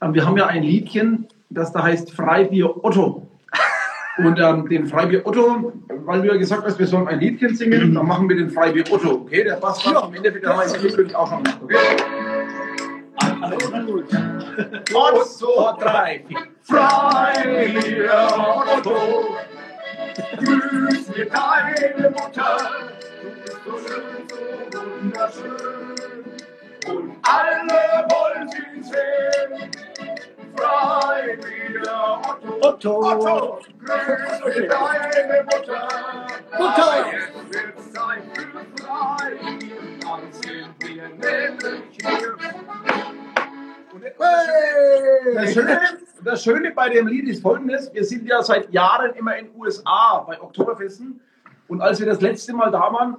ähm, 0.00 0.14
wir 0.14 0.26
haben 0.26 0.36
ja 0.36 0.46
ein 0.46 0.62
Liedchen, 0.62 1.26
das 1.50 1.72
da 1.72 1.82
heißt 1.82 2.12
Freibier 2.12 2.84
Otto. 2.84 3.26
Und 4.16 4.38
ähm, 4.38 4.68
den 4.68 4.86
Freibier 4.86 5.26
Otto, 5.26 5.72
weil 5.88 6.22
du 6.22 6.28
ja 6.28 6.36
gesagt 6.36 6.64
hast, 6.64 6.78
wir 6.78 6.86
sollen 6.86 7.08
ein 7.08 7.18
Liedchen 7.18 7.56
singen, 7.56 7.94
dann 7.94 8.06
machen 8.06 8.28
wir 8.28 8.36
den 8.36 8.48
Freibier 8.48 8.84
Otto. 8.90 9.22
Okay, 9.22 9.42
der 9.42 9.56
passt 9.56 9.84
dann 9.84 9.96
am 9.96 10.14
Ende 10.14 10.32
wieder 10.32 10.54
mal 10.54 10.62
ins 10.62 11.14
auch 11.14 11.28
schon. 11.28 11.42
Okay? 11.62 11.76
Alles 13.40 13.86
gut. 13.86 14.14
Eins, 14.14 15.38
zwei, 15.38 15.72
drei. 15.80 16.24
Freibier 16.62 18.28
Otto, 18.76 19.36
grüß 20.38 21.08
mir 21.08 21.26
deine 21.26 22.10
Mutter. 22.10 22.56
Du 23.20 23.28
bist 23.42 23.58
so 23.64 23.72
schön, 23.78 24.02
so 24.70 24.80
wunderschön. 25.02 25.84
Und 26.86 27.16
alle 27.22 28.06
wollen 28.10 28.48
sie 28.48 28.82
sehen. 28.82 29.70
Otto. 32.60 32.60
Otto. 32.60 33.00
Otto. 33.00 33.58
Grüße 34.42 34.66
deine 34.66 35.44
Mutter. 35.44 35.88
Mutter. 36.58 37.06
Jetzt 37.12 37.34
wird. 37.52 37.74
Dann 40.02 40.32
sind 40.32 40.74
wir 40.80 41.08
nämlich 41.08 41.98
hier. 42.00 42.36
Das 45.34 45.52
Schöne, 45.52 45.80
das 46.22 46.42
Schöne 46.44 46.70
bei 46.72 46.88
dem 46.88 47.06
Lied 47.06 47.28
ist 47.28 47.42
folgendes: 47.42 47.92
Wir 47.92 48.04
sind 48.04 48.26
ja 48.26 48.42
seit 48.42 48.72
Jahren 48.72 49.14
immer 49.14 49.36
in 49.36 49.46
den 49.46 49.56
USA 49.56 50.24
bei 50.26 50.40
Oktoberfesten. 50.40 51.20
Und 51.68 51.80
als 51.80 51.98
wir 51.98 52.06
das 52.06 52.20
letzte 52.20 52.52
Mal 52.52 52.70
da 52.70 52.92
waren, 52.92 53.16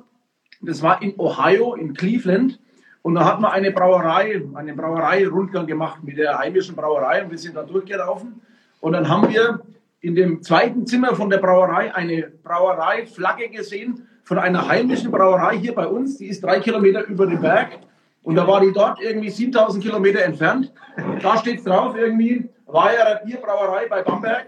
Das 0.62 0.82
war 0.82 1.02
in 1.02 1.13
Ohio, 1.19 1.76
in 1.76 1.93
Cleveland. 1.93 2.60
Und 3.05 3.13
da 3.13 3.23
hat 3.23 3.39
man 3.39 3.51
eine 3.51 3.71
Brauerei, 3.71 4.41
eine 4.55 4.73
Brauerei-Rundgang 4.73 5.67
gemacht 5.67 6.03
mit 6.03 6.17
der 6.17 6.39
heimischen 6.39 6.75
Brauerei 6.75 7.23
und 7.23 7.29
wir 7.29 7.37
sind 7.37 7.55
da 7.55 7.61
durchgelaufen. 7.61 8.41
Und 8.81 8.93
dann 8.93 9.07
haben 9.07 9.29
wir 9.29 9.59
in 10.01 10.15
dem 10.15 10.41
zweiten 10.41 10.87
Zimmer 10.87 11.13
von 11.13 11.29
der 11.29 11.37
Brauerei 11.37 11.93
eine 11.93 12.31
Brauereiflagge 12.43 13.49
gesehen 13.49 14.07
von 14.23 14.39
einer 14.39 14.67
heimischen 14.67 15.11
Brauerei 15.11 15.55
hier 15.57 15.75
bei 15.75 15.85
uns. 15.85 16.17
Die 16.17 16.25
ist 16.25 16.43
drei 16.43 16.59
Kilometer 16.59 17.05
über 17.05 17.27
den 17.27 17.39
Berg. 17.39 17.77
Und 18.23 18.37
da 18.37 18.47
war 18.47 18.59
die 18.61 18.73
dort 18.73 18.99
irgendwie 18.99 19.29
7000 19.29 19.83
Kilometer 19.83 20.23
entfernt. 20.23 20.73
Da 21.21 21.37
steht 21.37 21.63
drauf 21.63 21.95
irgendwie, 21.95 22.49
Weiherer 22.65 23.21
Bierbrauerei 23.23 23.85
bei 23.87 24.01
Bamberg. 24.01 24.47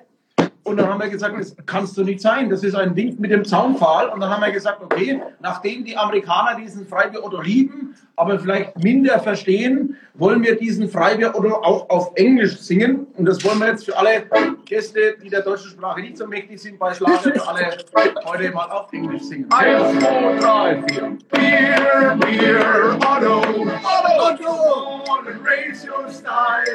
Und 0.67 0.75
dann 0.75 0.89
haben 0.89 0.99
wir 0.99 1.07
gesagt, 1.07 1.39
das 1.39 1.55
kannst 1.65 1.95
du 1.95 2.03
nicht 2.03 2.19
sein. 2.19 2.49
Das 2.49 2.61
ist 2.61 2.75
ein 2.75 2.93
Wink 2.93 3.21
mit 3.21 3.31
dem 3.31 3.45
Zaunpfahl. 3.45 4.09
Und 4.09 4.19
dann 4.19 4.29
haben 4.29 4.41
wir 4.41 4.51
gesagt, 4.51 4.83
okay, 4.83 5.21
nachdem 5.39 5.85
die 5.85 5.95
Amerikaner 5.95 6.57
diesen 6.59 6.85
Freibier 6.85 7.23
Otto 7.23 7.39
lieben, 7.41 7.95
aber 8.17 8.37
vielleicht 8.37 8.77
minder 8.83 9.17
verstehen, 9.19 9.95
wollen 10.15 10.43
wir 10.43 10.57
diesen 10.57 10.89
Freibier 10.89 11.33
Otto 11.35 11.53
auch 11.53 11.89
auf 11.89 12.11
Englisch 12.15 12.57
singen. 12.57 13.07
Und 13.15 13.25
das 13.25 13.41
wollen 13.45 13.59
wir 13.59 13.67
jetzt 13.67 13.85
für 13.85 13.97
alle 13.97 14.23
Gäste, 14.65 15.15
die 15.23 15.29
der 15.29 15.41
deutschen 15.41 15.69
Sprache 15.69 16.01
nicht 16.01 16.17
so 16.17 16.27
mächtig 16.27 16.61
sind, 16.61 16.77
bei 16.77 16.93
Schlager 16.93 17.17
für 17.19 17.47
alle 17.47 17.77
heute 18.25 18.51
mal 18.51 18.69
auf 18.69 18.91
Englisch 18.91 19.23
singen. 19.23 19.49
Eins, 19.51 19.99
zwei, 19.99 20.37
drei, 20.37 20.83
vier. 20.89 21.17
Beer, 21.29 22.17
Beer, 22.19 22.97
Otto, 22.97 23.39
Otto, 23.39 24.43
Otto, 24.43 25.29
and 25.29 25.45
raise 25.45 25.85
your 25.85 26.09
style. 26.09 26.65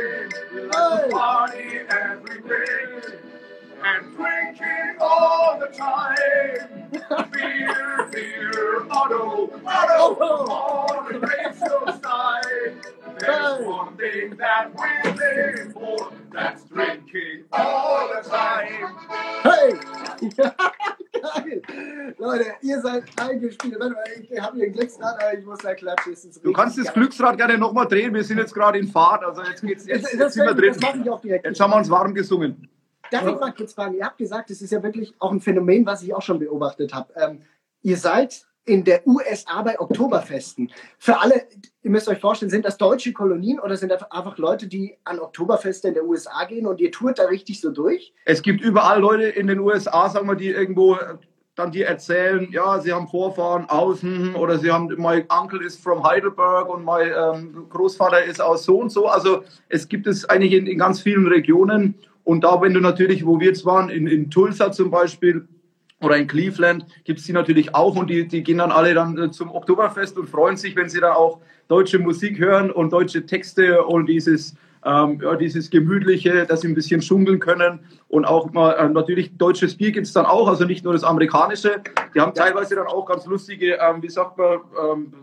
We 0.54 0.62
like 0.62 1.10
to 1.10 1.16
party 1.16 1.62
And 3.84 4.16
drinking 4.16 4.96
all 5.00 5.58
the 5.58 5.66
time. 5.76 6.90
Beer, 7.32 8.08
beer, 8.12 8.86
Otto, 8.90 9.50
Otto, 9.66 10.16
Otto, 10.20 11.08
and 11.08 11.22
raise 11.22 11.60
your 11.60 11.92
style. 11.92 12.42
There's 13.18 13.66
one 13.66 13.96
thing 13.96 14.36
that 14.36 14.70
we 14.72 15.10
live 15.10 15.72
for, 15.72 16.12
that's 16.32 16.64
drinking 16.64 17.44
all 17.52 18.08
the 18.08 18.28
time. 18.28 18.94
Hey! 19.42 19.72
Geil! 20.36 22.14
Leute, 22.18 22.54
ihr 22.62 22.80
seid 22.80 23.04
eingespielt. 23.20 23.80
Warte 23.80 23.94
mal, 23.94 24.04
ich 24.30 24.40
habe 24.40 24.56
hier 24.56 24.66
einen 24.66 24.74
Glücksrad, 24.74 25.20
aber 25.22 25.38
ich 25.38 25.44
muss 25.44 25.58
da 25.58 25.74
klatschen. 25.74 26.16
Du 26.42 26.52
kannst 26.52 26.78
das 26.78 26.92
Glücksrad 26.92 27.36
gerne 27.36 27.58
nochmal 27.58 27.86
drehen. 27.88 28.14
Wir 28.14 28.22
sind 28.24 28.38
jetzt 28.38 28.54
gerade 28.54 28.78
in 28.78 28.88
Fahrt. 28.88 29.24
Also 29.24 29.42
jetzt 29.42 29.62
geht's 29.62 29.86
jetzt, 29.86 30.04
jetzt 30.04 30.20
das, 30.20 30.34
sind 30.34 30.44
wir 30.44 30.54
das, 30.54 30.76
drin. 30.76 30.76
mache 30.80 30.98
ich 31.02 31.10
auch 31.10 31.20
direkt. 31.20 31.46
Jetzt 31.46 31.60
haben 31.60 31.70
wir 31.70 31.76
uns 31.78 31.90
warm 31.90 32.14
gesungen. 32.14 32.68
Darf 33.12 33.26
ich 33.26 33.40
mal 33.40 33.52
kurz 33.52 33.74
fragen? 33.74 33.94
Ihr 33.94 34.04
habt 34.04 34.18
gesagt, 34.18 34.50
es 34.50 34.62
ist 34.62 34.72
ja 34.72 34.82
wirklich 34.82 35.14
auch 35.18 35.32
ein 35.32 35.40
Phänomen, 35.40 35.84
was 35.84 36.02
ich 36.02 36.14
auch 36.14 36.22
schon 36.22 36.38
beobachtet 36.38 36.94
habe. 36.94 37.12
Ähm, 37.16 37.42
ihr 37.82 37.96
seid 37.96 38.46
in 38.64 38.84
der 38.84 39.06
USA 39.06 39.62
bei 39.62 39.78
Oktoberfesten. 39.78 40.70
Für 40.98 41.20
alle, 41.20 41.46
ihr 41.82 41.90
müsst 41.90 42.08
euch 42.08 42.20
vorstellen, 42.20 42.50
sind 42.50 42.64
das 42.64 42.78
deutsche 42.78 43.12
Kolonien 43.12 43.58
oder 43.58 43.76
sind 43.76 43.90
das 43.90 44.08
einfach 44.10 44.38
Leute, 44.38 44.68
die 44.68 44.96
an 45.04 45.18
Oktoberfeste 45.18 45.88
in 45.88 45.94
der 45.94 46.04
USA 46.04 46.44
gehen 46.44 46.66
und 46.66 46.80
ihr 46.80 46.92
tourt 46.92 47.18
da 47.18 47.24
richtig 47.24 47.60
so 47.60 47.70
durch? 47.70 48.14
Es 48.24 48.40
gibt 48.40 48.60
überall 48.60 49.00
Leute 49.00 49.24
in 49.24 49.48
den 49.48 49.58
USA, 49.58 50.08
sagen 50.08 50.28
wir, 50.28 50.36
die 50.36 50.48
irgendwo 50.48 50.94
äh, 50.94 51.16
dann 51.54 51.72
dir 51.72 51.86
erzählen, 51.86 52.48
ja, 52.50 52.78
sie 52.80 52.92
haben 52.92 53.08
Vorfahren 53.08 53.68
außen 53.68 54.36
oder 54.36 54.58
sie 54.58 54.70
haben, 54.70 54.94
mein 54.96 55.26
Onkel 55.28 55.60
ist 55.60 55.82
from 55.82 56.02
Heidelberg 56.02 56.68
und 56.68 56.84
mein 56.84 57.12
ähm, 57.14 57.66
Großvater 57.68 58.24
ist 58.24 58.40
aus 58.40 58.64
so 58.64 58.78
und 58.78 58.90
so. 58.90 59.06
Also 59.06 59.42
es 59.68 59.88
gibt 59.88 60.06
es 60.06 60.24
eigentlich 60.24 60.52
in, 60.52 60.66
in 60.66 60.78
ganz 60.78 61.00
vielen 61.00 61.26
Regionen. 61.26 61.94
Und 62.24 62.44
da, 62.44 62.60
wenn 62.60 62.74
du 62.74 62.80
natürlich, 62.80 63.26
wo 63.26 63.40
wir 63.40 63.48
jetzt 63.48 63.64
waren, 63.64 63.88
in, 63.90 64.06
in 64.06 64.30
Tulsa 64.30 64.72
zum 64.72 64.90
Beispiel 64.90 65.46
oder 66.00 66.16
in 66.16 66.26
Cleveland, 66.26 66.86
gibt 67.04 67.20
es 67.20 67.26
die 67.26 67.32
natürlich 67.32 67.74
auch 67.74 67.96
und 67.96 68.10
die, 68.10 68.26
die 68.26 68.42
gehen 68.42 68.58
dann 68.58 68.72
alle 68.72 68.94
dann 68.94 69.18
äh, 69.18 69.30
zum 69.30 69.50
Oktoberfest 69.50 70.18
und 70.18 70.28
freuen 70.28 70.56
sich, 70.56 70.76
wenn 70.76 70.88
sie 70.88 71.00
dann 71.00 71.12
auch 71.12 71.40
deutsche 71.68 71.98
Musik 71.98 72.38
hören 72.38 72.70
und 72.70 72.92
deutsche 72.92 73.24
Texte 73.26 73.84
und 73.84 74.06
dieses 74.06 74.54
ähm, 74.84 75.20
ja, 75.22 75.36
dieses 75.36 75.70
Gemütliche, 75.70 76.44
dass 76.44 76.62
sie 76.62 76.68
ein 76.68 76.74
bisschen 76.74 77.02
schunkeln 77.02 77.38
können. 77.38 77.80
Und 78.08 78.24
auch 78.24 78.52
mal 78.52 78.76
ähm, 78.78 78.92
natürlich 78.92 79.36
deutsches 79.36 79.76
Bier 79.76 79.92
gibt 79.92 80.06
es 80.06 80.12
dann 80.12 80.26
auch, 80.26 80.48
also 80.48 80.64
nicht 80.64 80.84
nur 80.84 80.92
das 80.92 81.04
amerikanische. 81.04 81.80
Die 82.14 82.20
haben 82.20 82.34
teilweise 82.34 82.74
dann 82.74 82.86
auch 82.86 83.06
ganz 83.06 83.26
lustige, 83.26 83.78
ähm, 83.80 84.02
wie 84.02 84.08
sagt 84.08 84.38
man, 84.38 84.58
ähm, 84.90 85.14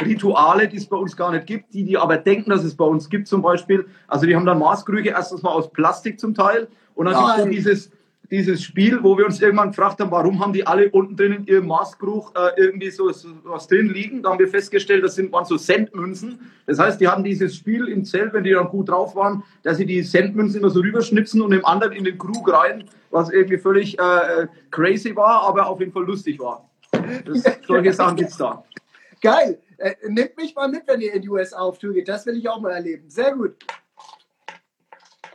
Rituale, 0.00 0.68
die 0.68 0.76
es 0.76 0.86
bei 0.86 0.96
uns 0.96 1.16
gar 1.16 1.30
nicht 1.32 1.46
gibt, 1.46 1.72
die, 1.74 1.84
die 1.84 1.96
aber 1.96 2.16
denken, 2.16 2.50
dass 2.50 2.64
es 2.64 2.74
bei 2.74 2.84
uns 2.84 3.08
gibt 3.08 3.28
zum 3.28 3.42
Beispiel. 3.42 3.86
Also 4.08 4.26
die 4.26 4.34
haben 4.34 4.46
dann 4.46 4.58
Maßkrüge 4.58 5.10
erstens 5.10 5.42
mal 5.42 5.50
aus 5.50 5.70
Plastik 5.70 6.18
zum 6.18 6.34
Teil 6.34 6.68
und 6.94 7.06
dann 7.06 7.14
es 7.40 7.50
dieses, 7.50 7.90
dieses 8.30 8.62
Spiel, 8.62 9.02
wo 9.02 9.16
wir 9.16 9.26
uns 9.26 9.40
irgendwann 9.40 9.68
gefragt 9.68 10.00
haben, 10.00 10.10
warum 10.10 10.40
haben 10.40 10.52
die 10.52 10.66
alle 10.66 10.90
unten 10.90 11.16
drin 11.16 11.32
in 11.32 11.46
ihrem 11.46 11.66
Maßkrug 11.66 12.32
äh, 12.36 12.60
irgendwie 12.60 12.90
so, 12.90 13.10
so 13.12 13.28
was 13.44 13.68
drin 13.68 13.88
liegen. 13.88 14.22
Da 14.22 14.30
haben 14.30 14.38
wir 14.38 14.48
festgestellt, 14.48 15.04
das 15.04 15.14
sind 15.14 15.30
waren 15.32 15.44
so 15.44 15.56
Centmünzen. 15.56 16.40
Das 16.66 16.78
heißt, 16.78 17.00
die 17.00 17.08
haben 17.08 17.22
dieses 17.22 17.54
Spiel 17.54 17.86
im 17.88 18.04
Zelt, 18.04 18.32
wenn 18.32 18.44
die 18.44 18.52
dann 18.52 18.68
gut 18.68 18.88
drauf 18.88 19.14
waren, 19.14 19.44
dass 19.62 19.76
sie 19.76 19.86
die 19.86 20.02
Centmünzen 20.02 20.60
immer 20.60 20.70
so 20.70 20.80
rüberschnipsen 20.80 21.42
und 21.42 21.50
dem 21.50 21.64
anderen 21.64 21.92
in 21.92 22.04
den 22.04 22.18
Krug 22.18 22.52
rein, 22.52 22.84
was 23.10 23.30
irgendwie 23.30 23.58
völlig 23.58 23.98
äh, 23.98 24.46
crazy 24.70 25.14
war, 25.14 25.42
aber 25.42 25.66
auf 25.66 25.80
jeden 25.80 25.92
Fall 25.92 26.04
lustig 26.04 26.40
war. 26.40 26.68
Das, 27.24 27.44
solche 27.66 27.92
Sachen 27.92 28.16
gibt's 28.16 28.36
da. 28.36 28.64
Geil! 29.20 29.58
Äh, 29.84 29.96
nehmt 30.08 30.34
mich 30.38 30.54
mal 30.54 30.66
mit, 30.66 30.88
wenn 30.88 31.02
ihr 31.02 31.12
in 31.12 31.20
die 31.20 31.28
USA 31.28 31.58
auf 31.58 31.76
Tour 31.76 31.92
geht. 31.92 32.08
Das 32.08 32.24
will 32.24 32.38
ich 32.38 32.48
auch 32.48 32.58
mal 32.58 32.70
erleben. 32.70 33.10
Sehr 33.10 33.34
gut. 33.34 33.54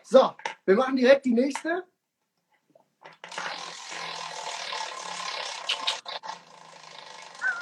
So, 0.01 0.31
wir 0.65 0.75
machen 0.75 0.95
direkt 0.95 1.23
die 1.25 1.35
nächste. 1.35 1.83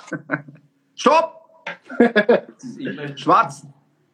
Stopp! 0.95 1.67
Schwarz. 3.17 3.67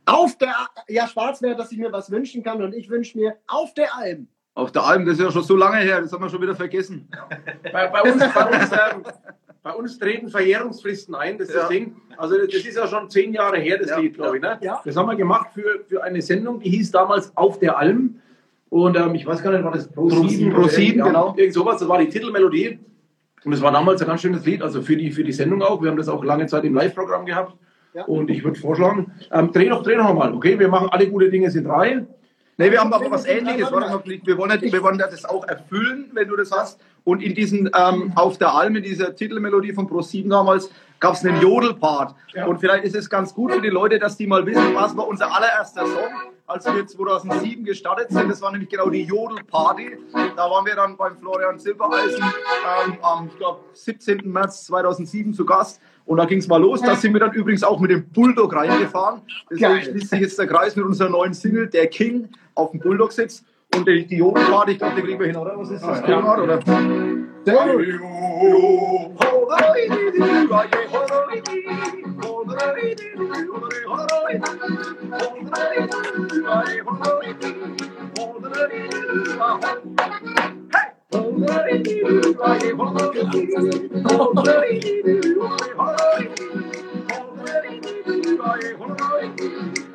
Auf 0.06 0.36
der, 0.40 0.56
ja, 0.88 1.08
schwarz 1.08 1.44
wäre, 1.44 1.56
dass 1.56 1.72
ich 1.72 1.78
mir 1.78 1.92
was 1.92 2.10
wünschen 2.10 2.42
kann 2.44 2.60
und 2.64 2.74
ich 2.74 2.90
wünsche 2.90 3.20
mir 3.20 3.38
auf 3.46 3.76
der 3.76 3.96
Alm. 3.96 4.28
Auf 4.56 4.72
der 4.72 4.82
Alm, 4.82 5.06
das 5.06 5.20
ist 5.20 5.24
ja 5.24 5.32
schon 5.32 5.44
so 5.44 5.56
lange 5.56 5.78
her, 5.78 6.02
das 6.02 6.12
haben 6.12 6.24
wir 6.24 6.30
schon 6.30 6.42
wieder 6.42 6.56
vergessen. 6.56 7.08
Bei, 7.72 7.88
bei, 7.88 8.02
uns, 8.02 8.24
bei, 8.34 8.46
uns, 8.46 8.72
ähm, 8.72 9.04
bei 9.64 9.72
uns 9.72 9.98
treten 9.98 10.28
Verjährungsfristen 10.30 11.16
ein, 11.16 11.38
das 11.38 11.48
ist 11.48 11.56
das 11.56 11.64
Ja. 11.64 11.70
Ding. 11.70 11.96
Also 12.18 12.38
das 12.38 12.54
ist 12.54 12.76
ja 12.76 12.86
schon 12.88 13.10
zehn 13.10 13.34
Jahre 13.34 13.58
her, 13.58 13.78
das 13.78 13.90
Ja, 13.90 13.98
Lied, 14.00 14.14
glaube 14.16 14.36
ich. 14.38 14.42
Ne? 14.44 14.58
ja. 14.62 14.82
Das 14.84 14.96
haben 14.98 15.08
wir 15.10 15.16
gemacht 15.16 15.48
für, 15.54 15.84
für 15.88 16.04
eine 16.04 16.22
Sendung, 16.22 16.60
die 16.60 16.70
hieß 16.70 16.92
damals 16.92 17.36
Auf 17.36 17.60
der 17.60 17.78
Alm. 17.78 18.16
Und 18.70 18.98
ähm, 18.98 19.16
ich 19.16 19.26
weiß 19.26 19.42
gar 19.44 19.52
nicht, 19.52 19.64
war 19.64 19.72
das 19.72 19.88
Pro 19.88 20.08
Pro- 20.08 20.28
7? 20.28 20.52
Pro 20.54 20.64
7, 20.68 21.04
genau. 21.04 21.34
Irgend 21.38 21.54
sowas, 21.54 21.80
das 21.80 21.88
war 21.88 22.00
die 22.00 22.10
Titelmelodie. 22.10 22.80
Und 23.46 23.54
es 23.54 23.62
war 23.62 23.72
damals 23.72 24.02
ein 24.02 24.08
ganz 24.08 24.22
schönes 24.22 24.46
Lied, 24.46 24.62
also 24.62 24.82
für 24.82 24.96
die, 24.98 25.12
für 25.12 25.24
die 25.24 25.32
Sendung 25.34 25.62
auch. 25.62 25.82
Wir 25.82 25.90
haben 25.92 25.98
das 25.98 26.08
auch 26.10 26.24
lange 26.24 26.46
Zeit 26.48 26.64
im 26.64 26.74
Live-Programm 26.74 27.26
gehabt. 27.26 27.54
Ja. 27.94 28.06
Und 28.06 28.30
ich 28.32 28.44
würde 28.44 28.60
vorschlagen, 28.60 29.12
ähm, 29.32 29.52
dreh 29.52 29.70
doch, 29.70 29.84
dreh 29.84 29.96
doch 29.96 30.14
mal, 30.14 30.34
okay? 30.34 30.58
Wir 30.58 30.68
machen 30.70 30.88
alle 30.92 31.08
gute 31.08 31.30
Dinge 31.30 31.52
sind 31.52 31.66
drei. 31.66 32.06
Nee, 32.58 32.72
wir 32.72 32.80
haben 32.80 32.94
aber 32.94 33.10
was 33.10 33.26
ähnliches. 33.26 33.72
Wir 33.72 34.38
wollen, 34.38 34.62
wir 34.62 34.84
wollen 34.84 34.98
das 34.98 35.26
auch 35.26 35.48
erfüllen, 35.48 36.12
wenn 36.14 36.28
du 36.28 36.36
das 36.36 36.52
hast. 36.52 36.80
Und 37.04 37.22
in 37.22 37.34
diesen, 37.34 37.70
ähm, 37.76 38.14
auf 38.16 38.38
der 38.38 38.54
Alm, 38.54 38.76
in 38.76 38.84
dieser 38.84 39.16
Titelmelodie 39.16 39.74
von 39.74 39.90
Pro7 39.90 40.30
damals, 40.30 40.70
gab 41.00 41.16
es 41.16 41.26
einen 41.26 41.42
Jodelpart. 41.42 42.16
Ja. 42.34 42.46
Und 42.46 42.60
vielleicht 42.60 42.86
ist 42.86 42.96
es 42.96 43.10
ganz 43.10 43.34
gut 43.34 43.52
für 43.52 43.62
die 43.62 43.70
Leute, 43.70 44.00
dass 44.00 44.16
die 44.16 44.26
mal 44.26 44.46
wissen, 44.46 44.74
was 44.74 44.96
war 44.96 45.08
unser 45.08 45.36
allererster 45.36 45.86
Song, 45.86 46.12
als 46.48 46.66
wir 46.66 46.88
2007 46.88 47.66
gestartet 47.66 48.10
sind. 48.10 48.30
Das 48.30 48.42
war 48.42 48.52
nämlich 48.52 48.70
genau 48.70 48.90
die 48.90 49.04
Jodelparty. 49.04 49.98
Da 50.14 50.50
waren 50.50 50.66
wir 50.66 50.76
dann 50.76 50.96
beim 50.96 51.18
Florian 51.18 51.60
Silbereisen 51.60 52.24
ähm, 52.24 52.98
am, 53.02 53.28
ich 53.28 53.38
glaube, 53.38 53.60
17. 53.74 54.22
März 54.32 54.66
2007 54.68 55.34
zu 55.34 55.46
Gast. 55.46 55.82
Und 56.06 56.18
da 56.18 56.26
ging 56.26 56.40
es 56.40 56.48
mal 56.48 56.62
los. 56.62 56.82
Da 56.82 56.96
sind 56.96 57.14
wir 57.14 57.20
dann 57.20 57.34
übrigens 57.34 57.64
auch 57.64 57.80
mit 57.80 57.92
dem 57.92 58.08
Bulldog 58.10 58.56
reingefahren. 58.56 59.22
Deswegen 59.50 59.82
schließt 59.82 60.10
sich 60.10 60.20
jetzt 60.22 60.40
der 60.40 60.48
Kreis 60.48 60.76
mit 60.76 60.86
unserer 60.86 61.10
neuen 61.10 61.34
Single, 61.34 61.68
Der 61.68 61.88
King, 61.88 62.30
auf 62.56 62.72
dem 62.72 62.80
Bulldog 62.80 63.12
sitzt. 63.12 63.46
Und 63.76 63.88
die, 63.88 64.06
die 64.06 64.18
Jodelparty, 64.18 64.74
ich 64.74 64.78
glaube, 64.78 64.96
die 64.96 65.02
kriegen 65.02 65.20
wir 65.20 65.28
hin, 65.28 65.36
oder? 65.36 65.58
Was 65.58 65.72
ist 65.72 65.84
das? 65.84 66.00
Ja. 66.02 66.22
Konrad, 66.22 66.40
oder? 66.40 66.60
Gut. 89.38 89.93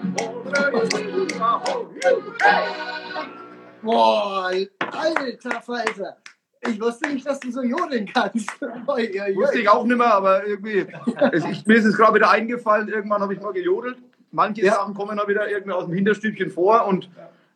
Boah, 3.82 4.50
alter 4.92 5.62
Falter. 5.62 6.16
Ich 6.60 6.80
wusste 6.80 7.08
nicht, 7.08 7.26
dass 7.26 7.38
du 7.40 7.50
so 7.52 7.62
jodeln 7.62 8.06
kannst. 8.12 8.50
Oi, 8.86 9.10
oi, 9.10 9.20
oi. 9.20 9.36
Wusste 9.36 9.60
ich 9.60 9.68
auch 9.68 9.84
nicht 9.84 9.96
mehr, 9.96 10.12
aber 10.12 10.44
irgendwie, 10.46 10.86
es, 11.32 11.44
ich, 11.44 11.64
mir 11.66 11.76
ist 11.76 11.84
es 11.84 11.96
gerade 11.96 12.14
wieder 12.14 12.30
eingefallen, 12.30 12.88
irgendwann 12.88 13.22
habe 13.22 13.34
ich 13.34 13.40
mal 13.40 13.52
gejodelt. 13.52 13.98
Manche 14.32 14.64
Ja. 14.64 14.74
Sachen 14.74 14.94
kommen 14.94 15.16
da 15.16 15.28
wieder 15.28 15.48
irgendwie 15.48 15.72
aus 15.72 15.84
dem 15.84 15.94
Hinterstübchen 15.94 16.50
vor 16.50 16.86
und 16.86 17.08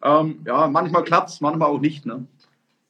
ähm, 0.02 0.42
ja, 0.46 0.68
manchmal 0.68 1.04
klappt 1.04 1.30
es, 1.30 1.40
manchmal 1.40 1.68
auch 1.68 1.80
nicht. 1.80 2.06
Ne? 2.06 2.26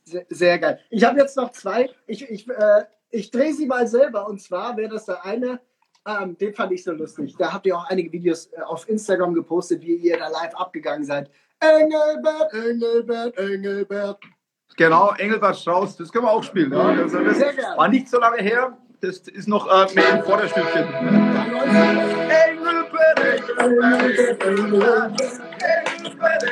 Sehr, 0.05 0.27
sehr 0.29 0.59
geil. 0.59 0.81
Ich 0.91 1.05
habe 1.05 1.19
jetzt 1.19 1.37
noch 1.37 1.51
zwei. 1.53 1.91
Ich, 2.07 2.29
ich, 2.31 2.49
äh, 2.49 2.85
ich 3.11 3.31
drehe 3.31 3.53
sie 3.55 3.67
mal 3.67 3.87
selber. 3.87 4.29
Und 4.29 4.41
zwar 4.41 4.77
wäre 4.77 4.91
das 4.91 5.07
der 5.07 5.25
eine 5.25 5.61
ähm, 6.07 6.37
den 6.37 6.55
fand 6.55 6.73
ich 6.73 6.83
so 6.83 6.93
lustig. 6.93 7.35
Da 7.39 7.53
habt 7.53 7.67
ihr 7.67 7.77
auch 7.77 7.89
einige 7.89 8.13
Videos 8.13 8.47
äh, 8.47 8.61
auf 8.63 8.89
Instagram 8.89 9.35
gepostet, 9.35 9.83
wie 9.83 9.95
ihr 9.97 10.19
da 10.19 10.29
live 10.29 10.55
abgegangen 10.55 11.05
seid. 11.05 11.31
Engelbert, 11.61 12.53
Engelbert, 12.53 13.39
Engelbert. 13.39 14.19
Genau, 14.77 15.13
Engelbert 15.19 15.57
Strauß, 15.57 15.97
das 15.97 16.11
können 16.11 16.25
wir 16.25 16.31
auch 16.31 16.43
spielen. 16.43 16.73
Ja. 16.73 16.81
Also 16.81 17.23
das 17.23 17.39
Sehr 17.39 17.53
gern. 17.53 17.77
war 17.77 17.89
nicht 17.89 18.09
so 18.09 18.19
lange 18.19 18.43
her. 18.43 18.77
Das 19.01 19.19
ist 19.19 19.49
noch 19.49 19.67
äh, 19.67 19.95
mehr 19.95 20.19
im 20.19 20.23
Vorderstückchen. 20.25 20.85
Engelbert, 22.31 23.21
Engelbert, 23.59 23.61
Engelbert, 23.61 24.43
Engelbert, 24.43 25.21
Engelbert, 25.23 25.83
Engelbert, 26.03 26.43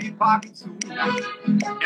Wir 0.00 0.12
packen 0.12 0.54
zu. 0.54 0.70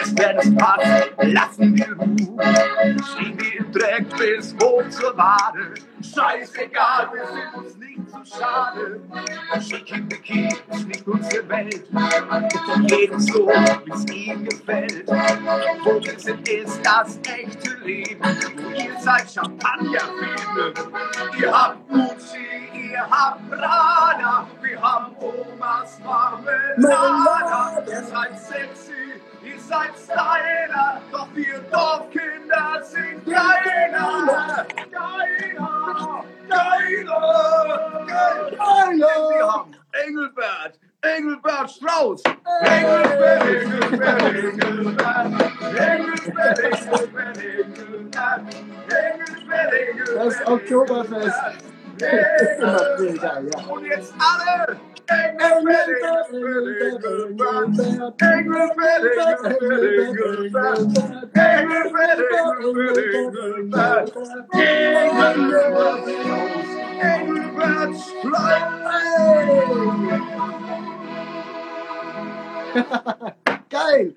Es 0.01 0.17
werden 0.17 0.39
es 0.41 0.55
passt, 0.55 1.13
lassen 1.23 1.77
wir 1.77 1.93
Ruhe. 1.97 2.97
Stehen 3.13 3.41
wir 3.41 3.59
im 3.59 3.73
Dreck 3.73 4.17
bis 4.17 4.55
hoch 4.63 4.89
zur 4.89 5.17
Wade. 5.17 5.75
Scheißegal, 6.01 7.11
wir 7.13 7.27
sind 7.27 7.55
uns 7.55 7.77
nicht 7.77 8.11
zu 8.11 8.37
schade. 8.37 9.01
Schickimicki 9.61 10.49
ist 10.71 10.87
nicht 10.87 11.07
unsere 11.09 11.49
Welt. 11.49 11.87
Jedem 12.89 13.19
so, 13.19 13.49
wie 13.49 13.91
es 13.91 14.07
ihm 14.13 14.45
gefällt. 14.45 15.09
Wo 15.09 16.05
wir 16.05 16.19
sind, 16.19 16.49
ist 16.49 16.81
das 16.85 17.19
echte 17.27 17.75
Leben. 17.85 18.21
Ihr 18.77 19.01
seid 19.01 19.29
Champagnerfilme. 19.31 20.75
Ihr 21.41 21.53
habt 21.53 21.89
Gucci, 21.89 22.39
ihr 22.91 23.11
habt 23.11 23.51
Prada. 23.51 24.47
Wir 24.61 24.81
haben 24.81 25.17
Omas 25.19 25.99
Marmelada. 26.05 27.83
Ihr 27.87 28.03
seid 28.03 28.39
sexy, 28.39 29.21
ihr 29.43 29.61
seid 29.61 29.91
Styler. 29.97 31.01
Doch 31.11 31.29
wir 31.35 31.61
Dorfkinder 31.71 32.83
sind 32.83 33.25
geiler. 33.27 34.67
Geiler, 34.91 36.25
geiler, 36.49 38.05
geiler. 38.07 38.95
Wir 38.97 39.53
haben 39.53 39.73
Engelbert, 40.07 40.79
Engelbert 41.03 41.71
Strauß. 41.71 42.23
Engelbert, 42.63 43.43
Engelbert. 43.43 44.23
Engelbert, 44.23 45.19
Engelbert, 46.59 47.39
Engelbert. 47.39 48.41
Engelbert, 48.89 49.73
Engelbert. 49.73 50.17
Das 50.17 50.47
Oktoberfest. 50.47 51.74
Geil! 73.71 74.15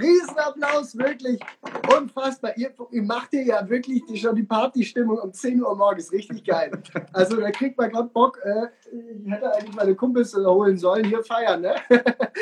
Riesenapplaus, 0.00 0.96
wirklich 0.96 1.38
unfassbar. 1.96 2.56
Ihr, 2.56 2.70
ihr 2.90 3.02
macht 3.02 3.30
hier 3.30 3.42
ja 3.44 3.68
wirklich 3.68 4.04
die, 4.06 4.16
schon 4.16 4.34
die 4.36 4.42
Partystimmung 4.42 5.18
um 5.18 5.32
10 5.32 5.62
Uhr 5.62 5.74
morgens 5.76 6.10
richtig 6.12 6.44
geil. 6.44 6.70
Also 7.12 7.36
da 7.36 7.50
kriegt 7.50 7.76
man 7.78 7.90
gerade 7.90 8.08
Bock. 8.08 8.38
Äh, 8.44 8.66
ich 9.24 9.30
hätte 9.30 9.52
eigentlich 9.54 9.74
meine 9.74 9.94
Kumpels 9.94 10.34
holen 10.34 10.78
sollen, 10.78 11.04
hier 11.04 11.22
feiern, 11.22 11.60
ne? 11.60 11.74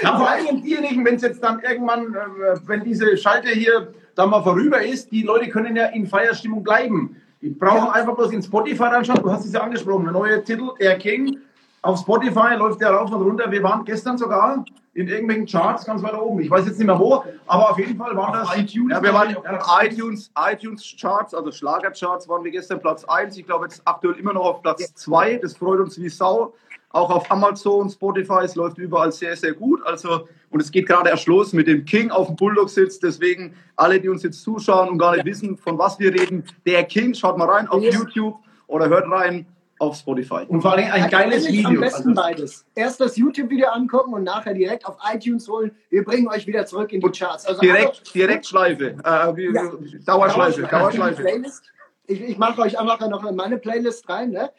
Ja, 0.03 0.17
vor 0.19 0.29
allem 0.29 0.63
diejenigen, 0.63 1.05
wenn 1.05 1.17
es 1.17 1.23
jetzt 1.23 1.43
dann 1.43 1.61
irgendwann, 1.61 2.15
äh, 2.15 2.57
wenn 2.67 2.85
diese 2.85 3.17
Schalte 3.17 3.49
hier 3.49 3.93
dann 4.15 4.31
mal 4.31 4.43
vorüber 4.43 4.83
ist, 4.83 5.11
die 5.11 5.23
Leute 5.23 5.49
können 5.49 5.75
ja 5.77 5.87
in 5.87 6.07
Feierstimmung 6.07 6.63
bleiben. 6.63 7.17
Die 7.43 7.51
brauchen 7.51 7.87
Ja. 7.87 7.93
einfach 7.93 8.15
bloß 8.15 8.33
in 8.33 8.43
Spotify 8.43 8.85
reinschauen. 8.85 9.23
Du 9.23 9.31
hast 9.31 9.45
es 9.45 9.53
ja 9.53 9.61
angesprochen, 9.61 10.05
der 10.05 10.13
neue 10.13 10.43
Titel, 10.43 10.71
Der 10.81 10.97
King. 10.99 11.39
Auf 11.83 12.01
Spotify 12.01 12.55
läuft 12.57 12.81
der 12.81 12.91
rauf 12.91 13.13
und 13.13 13.23
runter. 13.23 13.51
Wir 13.51 13.63
waren 13.63 13.85
gestern 13.85 14.17
sogar 14.19 14.65
in 14.97 15.09
irgendwelchen 15.09 15.47
Charts 15.47 15.85
ganz 15.85 16.03
weit 16.03 16.15
oben. 16.15 16.41
Ich 16.41 16.51
weiß 16.51 16.67
jetzt 16.67 16.79
nicht 16.79 16.87
mehr 16.87 16.99
wo, 16.99 17.23
aber 17.47 17.71
auf 17.71 17.79
jeden 17.79 17.99
Fall 17.99 18.17
waren 18.17 18.33
das. 18.33 18.57
iTunes. 18.57 18.93
Ja, 18.93 19.03
wir 19.03 19.13
waren 19.13 19.37
auf 19.37 19.83
iTunes, 19.83 20.31
iTunes 20.39 20.97
Charts, 20.99 21.35
also 21.35 21.53
Schlagercharts 21.53 22.27
waren 22.29 22.43
wir 22.43 22.51
gestern 22.51 22.81
Platz 22.81 23.05
1. 23.05 23.37
Ich 23.37 23.45
glaube 23.45 23.67
jetzt 23.67 23.83
aktuell 23.85 24.15
immer 24.15 24.33
noch 24.33 24.45
auf 24.45 24.63
Platz 24.63 24.95
2. 24.95 25.37
Das 25.37 25.57
freut 25.57 25.81
uns 25.81 26.01
wie 26.01 26.09
Sau. 26.09 26.55
Auch 26.91 27.11
auf 27.11 27.31
Amazon, 27.31 27.91
Spotify, 27.91 28.45
es 28.45 28.55
läuft 28.55 28.79
überall 28.79 29.13
sehr, 29.13 29.37
sehr 29.37 29.53
gut. 29.53 29.85
Also, 29.85 30.29
und 30.49 30.63
es 30.63 30.71
geht 30.71 30.87
gerade 30.87 31.11
erst 31.11 31.27
los 31.27 31.53
mit 31.53 31.67
dem 31.67 31.85
King 31.85 32.11
auf 32.11 32.29
dem 32.29 32.37
Bulldog-Sitz. 32.37 32.99
Deswegen, 32.99 33.55
alle, 33.75 34.01
die 34.01 34.09
uns 34.09 34.23
jetzt 34.23 34.43
zuschauen 34.43 34.89
und 34.89 34.97
gar 34.97 35.15
nicht 35.15 35.27
wissen, 35.27 35.59
von 35.59 35.77
was 35.79 35.99
wir 35.99 36.15
reden, 36.15 36.45
der 36.65 36.85
King, 36.85 37.13
schaut 37.13 37.37
mal 37.37 37.51
rein 37.51 37.69
auf. 37.69 37.83
YouTube 37.83 38.39
oder 38.67 38.89
hört 38.89 39.11
rein 39.11 39.47
auf 39.79 39.97
Spotify. 39.97 40.45
Und 40.49 40.63
vor 40.63 40.73
allem 40.73 40.91
ein 40.91 41.11
geiles 41.11 41.45
Eigentlich 41.45 41.59
Video. 41.59 41.69
Am 41.71 41.81
besten 41.81 42.09
Also, 42.11 42.23
beides. 42.23 42.67
Erst 42.75 43.01
das 43.01 43.17
YouTube-Video 43.17 43.69
angucken 43.69 44.15
und 44.15 44.25
nachher 44.25 44.55
direkt 44.55 44.87
auf 44.87 44.97
iTunes 45.13 45.49
holen. 45.49 45.77
Wir 45.91 46.05
bringen 46.05 46.29
euch 46.29 46.47
wieder 46.47 46.65
zurück 46.67 46.93
in 46.93 47.01
die 47.01 47.11
Charts. 47.11 47.47
Also 47.47 47.61
Direkt, 47.61 48.15
Direktschleife, 48.15 48.97
äh, 49.05 49.37
wie, 49.37 49.55
Ja. 49.55 49.71
Dauerschleife, 50.05 50.63
Dauerschleife. 50.63 51.23
Playlist. 51.23 51.65
Ich, 52.07 52.21
ich 52.21 52.39
mache 52.39 52.61
euch 52.63 52.79
einfach 52.79 53.01
noch 53.09 53.25
in 53.25 53.37
meine 53.37 53.59
Playlist 53.59 54.09
rein. 54.09 54.31
Ne? 54.31 54.51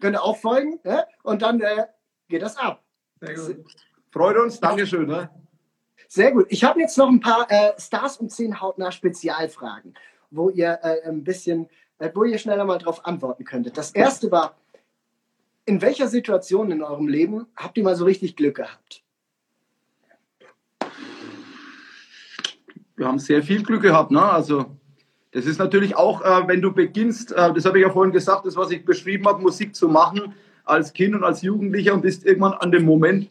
Könnt 0.00 0.16
ihr 0.16 0.22
auch 0.22 0.36
folgen. 0.36 0.78
Ne? 0.84 1.04
Und 1.22 1.42
dann 1.42 1.60
äh, 1.60 1.84
geht 2.28 2.42
das 2.42 2.56
ab. 2.56 2.82
Freut 4.10 4.36
uns, 4.36 4.60
Dankeschön. 4.60 5.06
Ne? 5.06 5.30
Sehr 6.08 6.32
gut. 6.32 6.46
Ich 6.50 6.62
habe 6.64 6.80
jetzt 6.80 6.98
noch 6.98 7.08
ein 7.08 7.20
paar 7.20 7.46
äh, 7.50 7.72
Stars 7.78 8.18
und 8.18 8.30
10 8.30 8.60
hautnah 8.60 8.92
Spezialfragen, 8.92 9.94
wo 10.30 10.50
ihr 10.50 10.78
äh, 10.82 11.08
ein 11.08 11.24
bisschen, 11.24 11.68
äh, 11.98 12.10
wo 12.14 12.24
ihr 12.24 12.36
schneller 12.38 12.64
mal 12.64 12.78
drauf 12.78 13.06
antworten 13.06 13.44
könntet. 13.44 13.78
Das 13.78 13.92
erste 13.92 14.30
war, 14.30 14.54
in 15.64 15.80
welcher 15.80 16.08
Situation 16.08 16.70
in 16.70 16.82
eurem 16.82 17.08
Leben 17.08 17.46
habt 17.56 17.78
ihr 17.78 17.84
mal 17.84 17.96
so 17.96 18.04
richtig 18.04 18.36
Glück 18.36 18.56
gehabt? 18.56 19.02
wir 23.02 23.08
haben 23.08 23.18
sehr 23.18 23.42
viel 23.42 23.64
Glück 23.64 23.82
gehabt. 23.82 24.12
Ne? 24.12 24.22
Also 24.22 24.66
das 25.32 25.46
ist 25.46 25.58
natürlich 25.58 25.96
auch, 25.96 26.22
äh, 26.22 26.46
wenn 26.46 26.62
du 26.62 26.72
beginnst, 26.72 27.32
äh, 27.32 27.52
das 27.52 27.64
habe 27.64 27.78
ich 27.78 27.84
ja 27.84 27.90
vorhin 27.90 28.12
gesagt, 28.12 28.46
das, 28.46 28.56
was 28.56 28.70
ich 28.70 28.84
beschrieben 28.84 29.26
habe, 29.26 29.42
Musik 29.42 29.74
zu 29.74 29.88
machen 29.88 30.34
als 30.64 30.92
Kind 30.92 31.14
und 31.14 31.24
als 31.24 31.42
Jugendlicher 31.42 31.94
und 31.94 32.02
bist 32.02 32.24
irgendwann 32.24 32.52
an 32.52 32.70
dem 32.70 32.84
Moment, 32.84 33.28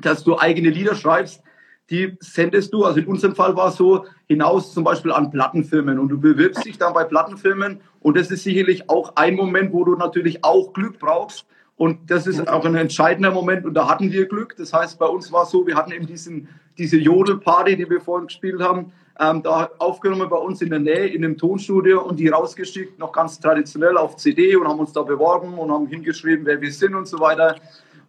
dass 0.00 0.24
du 0.24 0.38
eigene 0.38 0.70
Lieder 0.70 0.94
schreibst, 0.94 1.42
die 1.90 2.16
sendest 2.20 2.72
du, 2.72 2.84
also 2.84 2.98
in 2.98 3.06
unserem 3.06 3.34
Fall 3.34 3.54
war 3.56 3.68
es 3.68 3.76
so, 3.76 4.06
hinaus 4.26 4.72
zum 4.72 4.84
Beispiel 4.84 5.12
an 5.12 5.30
Plattenfirmen 5.30 5.98
und 5.98 6.08
du 6.08 6.18
bewirbst 6.18 6.64
dich 6.64 6.78
dann 6.78 6.94
bei 6.94 7.04
Plattenfirmen 7.04 7.82
und 8.00 8.16
das 8.16 8.30
ist 8.30 8.44
sicherlich 8.44 8.88
auch 8.88 9.16
ein 9.16 9.34
Moment, 9.34 9.74
wo 9.74 9.84
du 9.84 9.96
natürlich 9.96 10.42
auch 10.42 10.72
Glück 10.72 10.98
brauchst 10.98 11.44
und 11.76 12.10
das 12.10 12.26
ist 12.26 12.46
auch 12.48 12.64
ein 12.64 12.76
entscheidender 12.76 13.32
Moment 13.32 13.64
und 13.64 13.74
da 13.74 13.88
hatten 13.88 14.12
wir 14.12 14.26
Glück. 14.26 14.54
Das 14.56 14.72
heißt, 14.72 14.98
bei 14.98 15.06
uns 15.06 15.32
war 15.32 15.42
es 15.42 15.50
so, 15.50 15.66
wir 15.66 15.74
hatten 15.74 15.90
eben 15.90 16.06
diesen, 16.06 16.48
diese 16.78 16.96
Jodelparty, 16.96 17.76
die 17.76 17.90
wir 17.90 18.00
vorhin 18.00 18.28
gespielt 18.28 18.60
haben, 18.60 18.92
ähm, 19.18 19.42
da 19.42 19.70
aufgenommen 19.78 20.28
bei 20.28 20.36
uns 20.36 20.62
in 20.62 20.70
der 20.70 20.78
Nähe 20.78 21.06
in 21.06 21.22
dem 21.22 21.36
Tonstudio 21.36 22.02
und 22.02 22.18
die 22.18 22.28
rausgeschickt, 22.28 22.98
noch 22.98 23.12
ganz 23.12 23.40
traditionell 23.40 23.96
auf 23.96 24.16
CD 24.16 24.56
und 24.56 24.68
haben 24.68 24.78
uns 24.78 24.92
da 24.92 25.02
beworben 25.02 25.58
und 25.58 25.70
haben 25.70 25.86
hingeschrieben, 25.86 26.46
wer 26.46 26.60
wir 26.60 26.72
sind 26.72 26.94
und 26.94 27.06
so 27.06 27.18
weiter. 27.20 27.56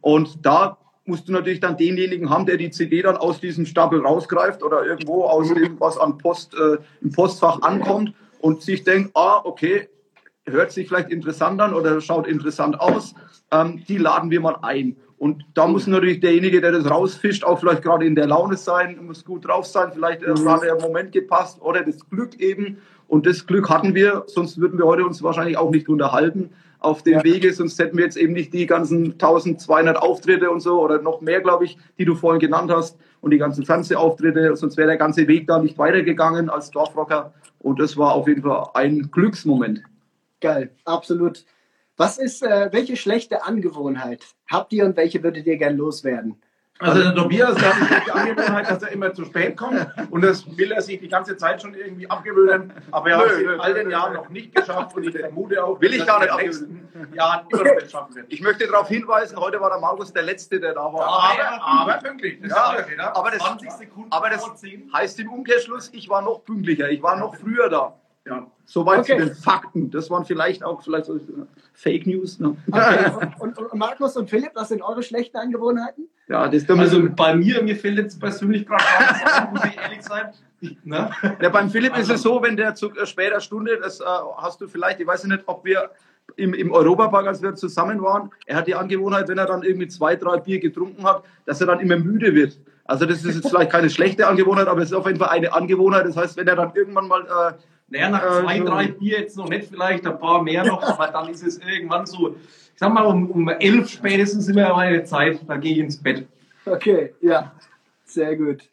Und 0.02 0.46
da 0.46 0.78
musst 1.06 1.28
du 1.28 1.32
natürlich 1.32 1.60
dann 1.60 1.78
denjenigen 1.78 2.30
haben, 2.30 2.46
der 2.46 2.58
die 2.58 2.72
CD 2.72 3.02
dann 3.02 3.18
aus 3.18 3.40
diesem 3.40 3.66
Stapel 3.66 4.02
rausgreift 4.02 4.64
oder 4.64 4.86
irgendwo 4.86 5.24
aus 5.26 5.50
irgendwas 5.50 5.98
an 5.98 6.18
Post, 6.18 6.56
äh, 6.56 6.78
im 7.02 7.12
Postfach 7.12 7.62
ankommt 7.62 8.14
und 8.42 8.62
sich 8.62 8.84
denkt, 8.84 9.12
ah, 9.16 9.42
okay, 9.44 9.90
hört 10.46 10.72
sich 10.72 10.88
vielleicht 10.88 11.10
interessant 11.10 11.60
an 11.62 11.74
oder 11.74 12.00
schaut 12.02 12.28
interessant 12.28 12.80
aus, 12.80 13.16
ähm, 13.52 13.84
die 13.88 13.98
laden 13.98 14.32
wir 14.32 14.42
mal 14.42 14.58
ein. 14.62 14.96
Und 15.18 15.46
da 15.54 15.66
muss 15.68 15.88
natürlich 15.88 16.20
derjenige, 16.20 16.62
der 16.62 16.74
das 16.74 16.90
rausfischt, 16.90 17.44
auch 17.44 17.60
vielleicht 17.60 17.84
gerade 17.84 18.06
in 18.06 18.16
der 18.16 18.28
Laune 18.28 18.58
sein, 18.58 19.00
muss 19.06 19.24
gut 19.24 19.48
drauf 19.48 19.66
sein, 19.66 19.92
vielleicht 19.94 20.22
äh, 20.24 20.34
gerade 20.34 20.66
der 20.66 20.80
Moment 20.80 21.12
gepasst 21.12 21.62
oder 21.62 21.84
das 21.84 22.10
Glück 22.10 22.36
eben. 22.40 22.78
Und 23.08 23.26
das 23.26 23.46
Glück 23.46 23.70
hatten 23.70 23.96
wir, 23.96 24.24
sonst 24.28 24.60
würden 24.60 24.78
wir 24.78 24.86
heute 24.86 25.06
uns 25.06 25.24
wahrscheinlich 25.24 25.58
auch 25.58 25.72
nicht 25.72 25.88
unterhalten 25.88 26.50
auf 26.80 27.02
dem 27.04 27.14
Ja. 27.14 27.24
Wege, 27.24 27.54
sonst 27.54 27.80
hätten 27.80 27.98
wir 27.98 28.04
jetzt 28.04 28.18
eben 28.18 28.34
nicht 28.34 28.54
die 28.54 28.66
ganzen 28.66 29.14
1200 29.14 29.98
Auftritte 29.98 30.52
und 30.52 30.60
so 30.60 30.82
oder 30.82 31.02
noch 31.02 31.22
mehr, 31.22 31.42
glaube 31.42 31.66
ich, 31.66 31.78
die 31.98 32.06
du 32.06 32.16
vorhin 32.16 32.40
genannt 32.40 32.72
hast 32.72 32.98
und 33.22 33.32
die 33.32 33.38
ganzen 33.38 33.66
Fernsehauftritte, 33.66 34.56
sonst 34.56 34.78
wäre 34.78 34.90
der 34.90 34.98
ganze 34.98 35.28
Weg 35.28 35.48
da 35.48 35.60
nicht 35.60 35.78
weitergegangen 35.78 36.50
als 36.50 36.72
Dorfrocker. 36.72 37.34
Und 37.60 37.80
das 37.80 37.98
war 37.98 38.14
auf 38.14 38.28
jeden 38.28 38.44
Fall 38.44 38.68
ein 38.74 39.10
Glücksmoment. 39.12 39.82
Geil, 40.42 40.76
absolut. 40.86 41.46
Was 41.98 42.18
ist, 42.18 42.44
äh, 42.44 42.70
welche 42.72 42.98
schlechte 42.98 43.46
Angewohnheit 43.46 44.26
habt 44.50 44.74
ihr 44.74 44.86
und 44.86 44.98
welche 44.98 45.24
würdet 45.24 45.46
ihr 45.48 45.58
gern 45.58 45.78
loswerden? 45.78 46.42
Also 46.80 47.02
der 47.02 47.16
Tobias, 47.16 47.58
hat 47.58 48.06
die 48.06 48.12
Angewohnheit, 48.12 48.70
dass 48.70 48.84
er 48.84 48.92
immer 48.92 49.14
zu 49.14 49.24
spät 49.24 49.56
kommt 49.56 49.88
und 50.12 50.22
das 50.22 50.46
will 50.58 50.74
er 50.74 50.82
sich 50.82 51.00
die 51.00 51.08
ganze 51.08 51.38
Zeit 51.38 51.62
schon 51.62 51.74
irgendwie 51.74 52.10
abgewöhnen. 52.10 52.74
Aber 52.92 53.12
er 53.12 53.18
hat 53.18 53.32
es 53.32 53.40
in 53.40 53.48
all 53.62 53.74
den 53.74 53.90
Jahren 53.90 54.14
noch 54.14 54.28
nicht 54.28 54.54
geschafft 54.54 54.94
und 54.94 55.06
ich 55.06 55.18
vermute 55.18 55.64
auch, 55.64 55.80
Will 55.80 55.94
ich 55.94 56.06
gar 56.06 56.20
nicht 56.20 56.36
nächsten 56.36 56.90
Jahren 57.14 57.48
immer 57.50 57.64
noch 57.64 57.76
nicht 57.76 57.92
schaffen 57.92 58.16
wird. 58.16 58.26
Ich 58.28 58.42
möchte 58.42 58.68
darauf 58.68 58.90
hinweisen, 58.90 59.38
heute 59.38 59.62
war 59.62 59.70
der 59.70 59.80
Markus 59.80 60.12
der 60.12 60.24
Letzte, 60.24 60.60
der 60.60 60.74
da 60.74 60.92
war. 60.92 61.08
Aber, 61.08 61.62
aber 61.62 61.94
pünktlich. 62.00 62.42
Das 62.42 62.52
Ja, 62.52 62.74
ist 62.74 62.90
ja, 62.90 63.16
aber 63.16 63.32
das, 63.32 63.40
20 63.40 63.72
Sekunden 63.72 64.12
aber 64.12 64.30
das 64.30 64.46
heißt 64.94 65.20
im 65.22 65.32
Umkehrschluss, 65.32 65.90
ich 65.94 66.10
war 66.10 66.22
noch 66.22 66.44
pünktlicher, 66.44 66.90
ich 66.90 67.02
war 67.02 67.16
noch 67.16 67.38
früher 67.38 67.70
da. 67.70 67.98
ja. 68.26 68.48
Soweit 68.66 69.00
Okay. 69.00 69.20
zu 69.20 69.26
den 69.26 69.36
Fakten. 69.36 69.92
Das 69.92 70.10
waren 70.10 70.26
vielleicht 70.26 70.64
auch 70.64 70.82
vielleicht 70.82 71.06
so, 71.06 71.16
äh, 71.18 71.20
Fake 71.74 72.08
News. 72.08 72.40
Ne? 72.40 72.56
Okay. 72.72 73.12
Und, 73.40 73.58
und, 73.58 73.72
und 73.72 73.80
Markus 73.80 74.18
und 74.18 74.30
Philipp, 74.30 74.52
was 74.56 74.70
sind 74.70 74.82
eure 74.82 75.04
schlechten 75.04 75.38
Angewohnheiten? 75.38 76.08
Ja, 76.28 76.48
das 76.48 76.68
Also 76.70 77.08
bei 77.16 77.36
mir, 77.36 77.62
mir 77.62 77.76
fällt 77.76 77.98
jetzt 77.98 78.20
persönlich 78.20 78.66
gerade 78.66 78.84
nichts 78.84 79.52
muss 79.52 79.66
ich 79.66 79.78
ehrlich 79.78 80.02
sein. 80.02 80.32
Ne? 80.84 81.12
Ja, 81.42 81.50
beim 81.50 81.70
Philipp 81.70 81.96
ist 81.98 82.10
es 82.10 82.24
so, 82.24 82.42
wenn 82.42 82.58
der 82.58 82.74
zu 82.74 82.90
äh, 82.92 83.06
später 83.06 83.40
Stunde, 83.40 83.78
das 83.80 84.00
äh, 84.00 84.06
hast 84.38 84.62
du 84.62 84.68
vielleicht, 84.68 85.00
ich 85.00 85.06
weiß 85.06 85.26
nicht, 85.26 85.44
ob 85.46 85.64
wir 85.64 85.92
im, 86.38 86.54
im 86.54 86.72
Europapark, 86.72 87.28
als 87.28 87.42
wir 87.42 87.54
zusammen 87.54 88.02
waren, 88.02 88.32
er 88.48 88.58
hat 88.58 88.68
die 88.68 88.74
Angewohnheit, 88.76 89.28
wenn 89.28 89.38
er 89.38 89.46
dann 89.46 89.62
irgendwie 89.62 89.88
zwei, 89.88 90.16
drei 90.16 90.38
Bier 90.38 90.60
getrunken 90.60 91.04
hat, 91.06 91.24
dass 91.46 91.62
er 91.62 91.68
dann 91.68 91.80
immer 91.80 91.98
müde 91.98 92.34
wird. 92.34 92.58
Also 92.86 93.06
das 93.06 93.24
ist 93.24 93.36
jetzt 93.36 93.50
vielleicht 93.50 93.72
keine 93.72 93.90
schlechte 93.90 94.28
Angewohnheit, 94.28 94.68
aber 94.68 94.82
es 94.82 94.90
ist 94.90 94.94
auf 94.94 95.06
jeden 95.06 95.20
Fall 95.20 95.30
eine 95.30 95.54
Angewohnheit. 95.54 96.06
Das 96.06 96.18
heißt, 96.18 96.38
wenn 96.38 96.48
er 96.48 96.56
dann 96.56 96.72
irgendwann 96.76 97.08
mal 97.08 97.22
äh, 97.22 97.54
Naja, 97.88 98.10
nach 98.10 98.24
Äh, 98.24 98.42
zwei, 98.44 98.60
drei 98.60 98.88
Bier 98.88 99.20
jetzt 99.20 99.38
noch 99.38 99.50
nicht, 99.50 99.70
vielleicht 99.70 100.06
ein 100.08 100.20
paar 100.20 100.42
mehr 100.42 100.66
noch, 100.66 100.82
aber 100.82 101.08
dann 101.08 101.30
ist 101.30 101.44
es 101.44 101.60
irgendwann 101.60 102.06
so, 102.06 102.36
ich 102.36 102.80
sag 102.80 102.94
mal, 102.94 103.06
um, 103.06 103.30
um 103.30 103.48
elf 103.48 103.90
spätestens 103.90 104.48
immer 104.48 104.74
meine 104.74 105.04
Zeit, 105.04 105.40
da 105.48 105.58
gehe 105.58 105.74
ich 105.74 105.80
ins 105.80 106.02
Bett. 106.02 106.28
Okay, 106.66 107.14
ja. 107.22 107.54
Sehr 108.06 108.36
gut. 108.36 108.64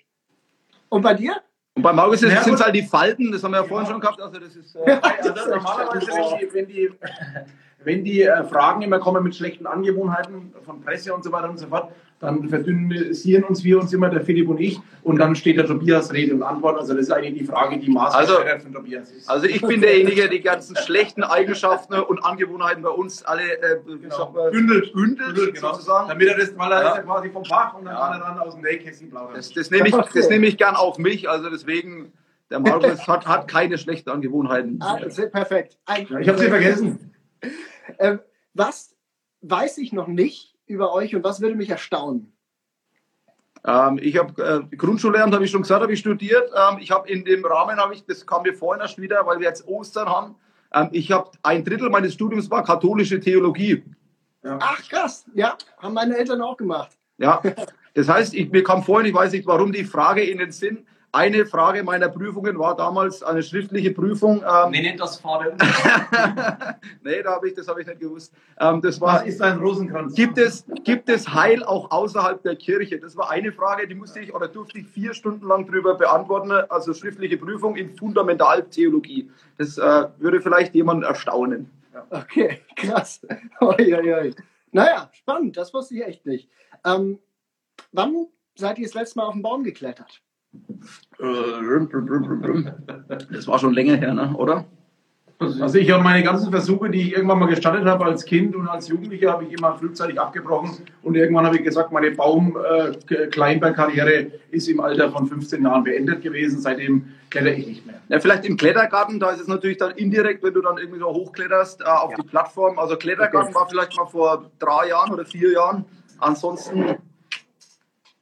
Und 0.89 1.03
bei 1.03 1.15
dir? 1.15 1.37
und 1.75 1.83
bei 1.83 1.93
Markus 1.93 2.21
Ja, 2.21 2.43
sind 2.43 2.55
es 2.55 2.63
halt 2.63 2.75
die 2.75 2.83
Falten, 2.83 3.33
das 3.33 3.43
haben 3.43 3.53
wir 3.53 3.59
ja 3.59 3.65
vorhin 3.65 3.89
schon 3.91 4.01
gehabt. 4.01 4.21
Also 4.21 4.39
das 4.39 4.57
ist 4.57 4.77
äh, 4.77 4.91
Also 4.91 5.51
normalerweise, 5.51 6.07
wenn 6.09 6.39
die, 6.39 6.55
wenn 6.55 6.67
die, 6.67 6.91
wenn 7.85 8.05
die 8.05 8.23
äh, 8.23 8.45
Fragen 8.45 8.83
immer 8.83 8.99
kommen 8.99 9.23
mit 9.23 9.35
schlechten 9.35 9.67
Angewohnheiten 9.67 10.53
von 10.65 10.81
Presse 10.81 11.15
und 11.15 11.25
so 11.25 11.33
weiter 11.33 11.51
und 11.51 11.59
so 11.59 11.67
fort, 11.67 11.93
dann 12.23 12.49
verdünnisieren 12.49 13.43
uns 13.43 13.64
wir 13.64 13.81
uns 13.81 13.93
immer, 13.93 14.09
der 14.09 14.20
Philipp 14.20 14.49
und 14.49 14.61
ich, 14.61 14.79
und 15.03 15.18
dann 15.18 15.35
steht 15.35 15.57
der 15.59 15.66
Tobias 15.66 16.12
Rede 16.12 16.33
und 16.35 16.45
Antwort. 16.45 16.79
Also 16.79 16.95
das 16.95 17.03
ist 17.03 17.11
eigentlich 17.11 17.41
die 17.41 17.45
Frage, 17.45 17.79
die 17.79 17.91
maßgebend 17.91 18.31
Also- 18.47 18.62
von 18.62 18.73
Tobias 18.73 19.11
ist. 19.11 19.29
Also 19.29 19.47
ich 19.47 19.61
bin 19.61 19.81
derjenige, 19.81 20.23
der 20.23 20.29
die 20.31 20.41
ganzen 20.41 20.77
schlechten 20.77 21.25
Eigenschaften 21.25 21.95
und 21.95 22.25
Angewohnheiten 22.25 22.81
bei 22.85 22.91
uns 22.91 23.25
alle 23.25 23.43
äh, 23.43 23.77
man, 23.85 24.53
bündelt, 24.53 24.93
bündelt, 24.93 25.35
Bündel, 25.35 25.53
genau. 25.53 25.73
sozusagen. 25.73 26.09
Damit 26.09 26.29
er 26.29 26.39
das, 26.39 26.57
weil 26.57 26.70
er 26.70 26.83
Ja. 26.83 26.89
ist 26.91 26.97
ja 26.99 27.03
quasi 27.03 27.31
vom 27.31 27.45
Fach 27.45 27.75
und 27.75 27.87
dann 27.87 27.95
Ja. 27.95 28.01
kann 28.09 28.20
er 28.20 28.27
dann 28.29 28.39
aus 28.39 28.55
dem 28.55 28.62
Nähkästchen 28.62 29.11
plaudern. 29.11 29.35
Das, 29.35 29.53
das 29.53 29.70
nehme 29.73 29.89
ich, 29.89 29.95
das 29.97 30.29
nehme 30.29 30.47
ich 30.47 30.57
gern 30.57 30.77
auf 30.77 30.99
mich. 30.99 31.29
Also 31.29 31.51
deswegen, 31.51 32.12
der 32.51 32.61
Markus 32.61 33.05
hat, 33.09 33.27
hat 33.27 33.49
keine 33.49 33.79
schlechten 33.79 34.11
Angewohnheiten. 34.11 34.79
Ah, 34.81 34.97
perfekt. 35.33 35.77
Ein, 35.87 36.07
ich 36.20 36.29
habe 36.29 36.39
sie 36.39 36.47
vergessen. 36.47 37.12
Ähm, 37.99 38.20
was 38.55 38.95
weiß 39.41 39.79
ich 39.79 39.93
noch 39.93 40.07
nicht 40.07 40.51
über 40.73 40.93
euch 40.93 41.14
und 41.14 41.23
was 41.25 41.41
würde 41.41 41.55
mich 41.55 41.70
erstaunen? 41.70 42.33
Ähm, 43.64 43.99
ich 44.03 44.18
habe 44.18 44.66
äh, 44.70 44.77
Grundschullehramt, 44.77 45.35
habe 45.35 45.45
ich 45.45 45.51
schon 45.51 45.62
gesagt, 45.62 45.83
habe 45.83 45.93
ich 45.93 46.01
studiert. 46.01 46.51
Ähm, 46.55 46.79
ich 46.81 46.91
habe 46.91 47.09
in 47.09 47.25
dem 47.25 47.45
Rahmen, 47.45 47.77
habe 47.77 47.95
ich, 47.95 48.05
das 48.05 48.27
kam 48.27 48.43
mir 48.43 48.55
vorhin 48.55 48.81
erst 48.81 49.01
wieder, 49.01 49.25
weil 49.27 49.39
wir 49.39 49.47
jetzt 49.47 49.66
Ostern 49.68 50.09
haben. 50.09 50.35
Ähm, 50.75 50.89
ich 50.93 51.12
habe 51.12 51.31
ein 51.43 51.64
Drittel 51.64 51.91
meines 51.91 52.14
Studiums 52.14 52.51
war 52.51 52.64
katholische 52.64 53.20
Theologie. 53.20 53.85
Ach 54.45 54.83
krass, 54.89 55.25
ja, 55.35 55.57
haben 55.79 55.95
meine 55.95 56.16
Eltern 56.16 56.43
auch 56.43 56.57
gemacht. 56.57 56.99
Ja, 57.18 57.41
das 57.95 58.09
heißt, 58.09 58.35
ich, 58.35 58.51
mir 58.51 58.64
kam 58.64 58.83
vorhin, 58.83 59.07
ich 59.09 59.14
weiß 59.14 59.33
nicht 59.33 59.47
warum, 59.47 59.70
die 59.70 59.85
Frage 59.85 60.23
in 60.25 60.39
den 60.39 60.51
Sinn. 60.51 60.87
Eine 61.15 61.45
Frage 61.45 61.83
meiner 61.83 62.09
Prüfungen 62.09 62.59
war 62.59 62.75
damals 62.75 63.23
eine 63.23 63.43
schriftliche 63.43 63.91
Prüfung. 63.91 64.43
Ähm, 64.43 64.71
Nenne 64.71 64.97
das 64.97 65.19
Vater. 65.19 65.55
nee, 67.03 67.23
da 67.23 67.33
habe 67.33 67.49
ich, 67.49 67.55
das 67.55 67.69
habe 67.69 67.83
ich 67.83 67.87
nicht 67.87 68.01
gewusst. 68.01 68.33
Ähm, 68.59 68.81
das 68.81 68.99
war, 68.99 69.17
Was 69.17 69.27
ist 69.27 69.43
ein 69.43 69.59
Rosenkranz? 69.59 70.15
Gibt 70.15 70.39
es, 70.39 70.65
gibt 70.85 71.11
es 71.11 71.29
Heil 71.29 71.63
auch 71.65 71.91
außerhalb 71.91 72.43
der 72.43 72.57
Kirche? 72.57 72.99
Das 72.99 73.15
war 73.15 73.29
eine 73.29 73.53
Frage, 73.53 73.87
die 73.87 73.95
musste 73.95 74.21
ich 74.21 74.35
oder 74.35 74.49
durfte 74.49 74.79
ich 74.79 74.87
vier 74.89 75.13
Stunden 75.13 75.47
lang 75.47 75.67
drüber 75.67 75.97
beantworten. 75.97 76.51
Also 76.51 76.95
schriftliche 76.95 77.37
Prüfung 77.37 77.77
in 77.77 77.95
Fundamentaltheologie. 77.95 79.31
Das 79.59 79.77
äh, 79.77 80.09
würde 80.17 80.41
vielleicht 80.41 80.75
jemand 80.75 81.05
erstaunen. 81.05 81.71
Okay, 82.09 82.63
krass. 82.77 83.21
Oi, 83.61 83.95
oi, 83.95 84.15
oi. 84.15 84.35
Naja, 84.71 85.11
spannend, 85.13 85.59
das 85.59 85.75
wusste 85.75 85.95
ich 85.95 86.07
echt 86.07 86.25
nicht. 86.25 86.49
Ähm, 86.87 87.19
wann 87.93 88.29
seid 88.55 88.79
ihr 88.79 88.87
das 88.87 88.95
letzte 88.95 89.19
Mal 89.19 89.27
auf 89.27 89.35
den 89.35 89.43
Baum 89.43 89.63
geklettert? 89.63 90.23
Das 93.30 93.46
war 93.46 93.59
schon 93.59 93.74
länger 93.74 93.96
her, 93.96 94.14
ne? 94.14 94.34
oder? 94.36 94.64
Also 95.61 95.78
ich 95.78 95.90
habe 95.90 96.05
meine 96.05 96.22
ganzen 96.22 96.50
Versuche, 96.50 96.90
die 96.90 97.03
ich 97.03 97.12
irgendwann 97.14 97.40
mal 97.40 97.46
gestartet 97.46 97.84
habe 97.84 98.05
als 98.05 98.24
Kind 98.24 98.55
und 98.55 98.68
als 98.68 98.86
Jugendlicher, 98.88 99.32
habe 99.32 99.44
ich 99.44 99.53
immer 99.53 99.76
frühzeitig 99.76 100.20
abgebrochen. 100.20 100.70
Und 101.03 101.16
irgendwann 101.16 101.46
habe 101.46 101.57
ich 101.57 101.64
gesagt, 101.64 101.90
meine 101.92 102.12
Baum-Kleinberg-Karriere 102.12 104.30
ist 104.50 104.68
im 104.68 104.80
Alter 104.80 105.11
von 105.11 105.26
15 105.26 105.64
Jahren 105.64 105.84
beendet 105.84 106.22
gewesen. 106.22 106.61
Seitdem 106.61 107.07
kletter 107.30 107.53
ich 107.53 107.66
nicht 107.66 107.86
mehr. 107.86 107.96
Ja, 108.09 108.20
vielleicht 108.20 108.44
im 108.44 108.57
Klettergarten, 108.57 109.18
da 109.18 109.30
ist 109.30 109.40
es 109.40 109.48
natürlich 109.48 109.78
dann 109.78 109.90
indirekt, 109.92 110.44
wenn 110.44 110.53
du 110.55 110.61
dann 110.61 110.78
irgendwie 110.78 111.00
so 111.00 111.09
hochkletterst 111.09 111.80
äh, 111.80 111.84
auf 111.84 112.14
die 112.14 112.22
Plattform. 112.22 112.78
Also 112.78 112.96
Klettergarten 112.96 113.53
war 113.55 113.68
vielleicht 113.68 113.96
mal 113.96 114.07
vor 114.07 114.48
drei 114.59 114.90
Jahren 114.90 115.12
oder 115.12 115.24
vier 115.24 115.53
Jahren. 115.53 115.84
Ansonsten 116.18 116.98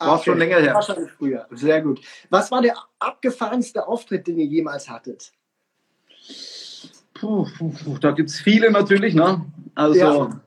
War 0.00 0.22
schon 0.22 0.38
länger 0.38 0.58
her. 0.60 0.74
Wahrscheinlich 0.74 1.10
früher. 1.12 1.46
Sehr 1.50 1.82
gut. 1.82 2.00
Was 2.30 2.50
war 2.50 2.62
der 2.62 2.74
abgefahrenste 2.98 3.86
Auftritt, 3.86 4.26
den 4.26 4.38
ihr 4.38 4.46
jemals 4.46 4.88
hattet? 4.88 5.32
Puh, 7.14 7.46
puh, 7.58 7.70
puh, 7.70 7.98
da 7.98 8.12
gibt 8.12 8.30
es 8.30 8.40
viele 8.40 8.70
natürlich. 8.70 9.14
Ne? 9.14 9.44
Also, 9.74 10.00
Ja. 10.00 10.40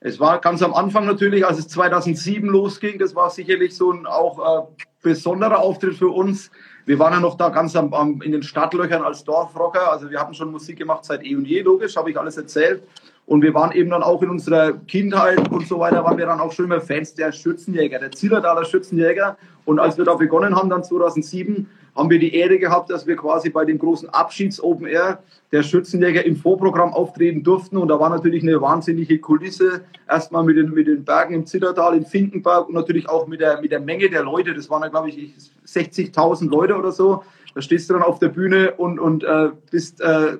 es 0.00 0.20
war 0.20 0.38
ganz 0.40 0.62
am 0.62 0.74
Anfang 0.74 1.06
natürlich, 1.06 1.46
als 1.46 1.58
es 1.58 1.68
2007 1.68 2.46
losging, 2.46 2.98
das 2.98 3.14
war 3.14 3.30
sicherlich 3.30 3.74
so 3.74 3.90
ein 3.90 4.04
auch 4.04 4.38
äh, 4.38 4.84
besonderer 5.02 5.60
Auftritt 5.60 5.96
für 5.96 6.08
uns. 6.08 6.50
Wir 6.84 6.98
waren 6.98 7.14
ja 7.14 7.20
noch 7.20 7.36
da 7.36 7.48
ganz 7.48 7.74
am, 7.74 7.94
am, 7.94 8.20
in 8.20 8.32
den 8.32 8.42
Stadtlöchern 8.42 9.02
als 9.02 9.24
Dorfrocker. 9.24 9.90
Also, 9.90 10.10
wir 10.10 10.20
hatten 10.20 10.34
schon 10.34 10.50
Musik 10.50 10.76
gemacht 10.76 11.06
seit 11.06 11.24
eh 11.24 11.34
und 11.34 11.46
je, 11.46 11.62
logisch, 11.62 11.96
habe 11.96 12.10
ich 12.10 12.18
alles 12.18 12.36
erzählt. 12.36 12.82
Und 13.26 13.42
wir 13.42 13.54
waren 13.54 13.72
eben 13.72 13.90
dann 13.90 14.02
auch 14.02 14.22
in 14.22 14.30
unserer 14.30 14.72
Kindheit 14.72 15.50
und 15.50 15.66
so 15.66 15.78
weiter, 15.78 16.04
waren 16.04 16.18
wir 16.18 16.26
dann 16.26 16.40
auch 16.40 16.52
schon 16.52 16.66
immer 16.66 16.80
Fans 16.80 17.14
der 17.14 17.32
Schützenjäger, 17.32 17.98
der 17.98 18.10
Zillertaler 18.10 18.64
Schützenjäger. 18.64 19.36
Und 19.64 19.78
als 19.78 19.96
wir 19.96 20.04
da 20.04 20.14
begonnen 20.14 20.56
haben, 20.56 20.68
dann 20.68 20.82
2007, 20.82 21.68
haben 21.94 22.08
wir 22.08 22.18
die 22.18 22.34
Ehre 22.34 22.58
gehabt, 22.58 22.90
dass 22.90 23.06
wir 23.06 23.16
quasi 23.16 23.50
bei 23.50 23.64
dem 23.64 23.78
großen 23.78 24.08
Abschieds-Open 24.08 24.86
Air 24.86 25.22
der 25.52 25.62
Schützenjäger 25.62 26.24
im 26.24 26.36
Vorprogramm 26.36 26.94
auftreten 26.94 27.42
durften. 27.42 27.76
Und 27.76 27.88
da 27.88 28.00
war 28.00 28.08
natürlich 28.08 28.42
eine 28.42 28.60
wahnsinnige 28.60 29.18
Kulisse. 29.18 29.82
Erstmal 30.08 30.42
mit 30.42 30.56
den, 30.56 30.70
mit 30.70 30.86
den 30.86 31.04
Bergen 31.04 31.34
im 31.34 31.46
Zillertal, 31.46 31.94
in 31.94 32.06
Finkenberg 32.06 32.68
und 32.68 32.74
natürlich 32.74 33.08
auch 33.08 33.26
mit 33.26 33.40
der, 33.40 33.60
mit 33.60 33.72
der 33.72 33.80
Menge 33.80 34.08
der 34.08 34.22
Leute. 34.22 34.54
Das 34.54 34.70
waren 34.70 34.82
ja, 34.82 34.88
glaube 34.88 35.10
ich, 35.10 35.34
60.000 35.66 36.48
Leute 36.48 36.76
oder 36.76 36.92
so. 36.92 37.22
Da 37.54 37.60
stehst 37.60 37.90
du 37.90 37.94
dann 37.94 38.02
auf 38.02 38.18
der 38.18 38.28
Bühne 38.28 38.72
und, 38.72 38.98
und 38.98 39.24
äh, 39.24 39.50
bist, 39.70 40.00
äh, 40.00 40.38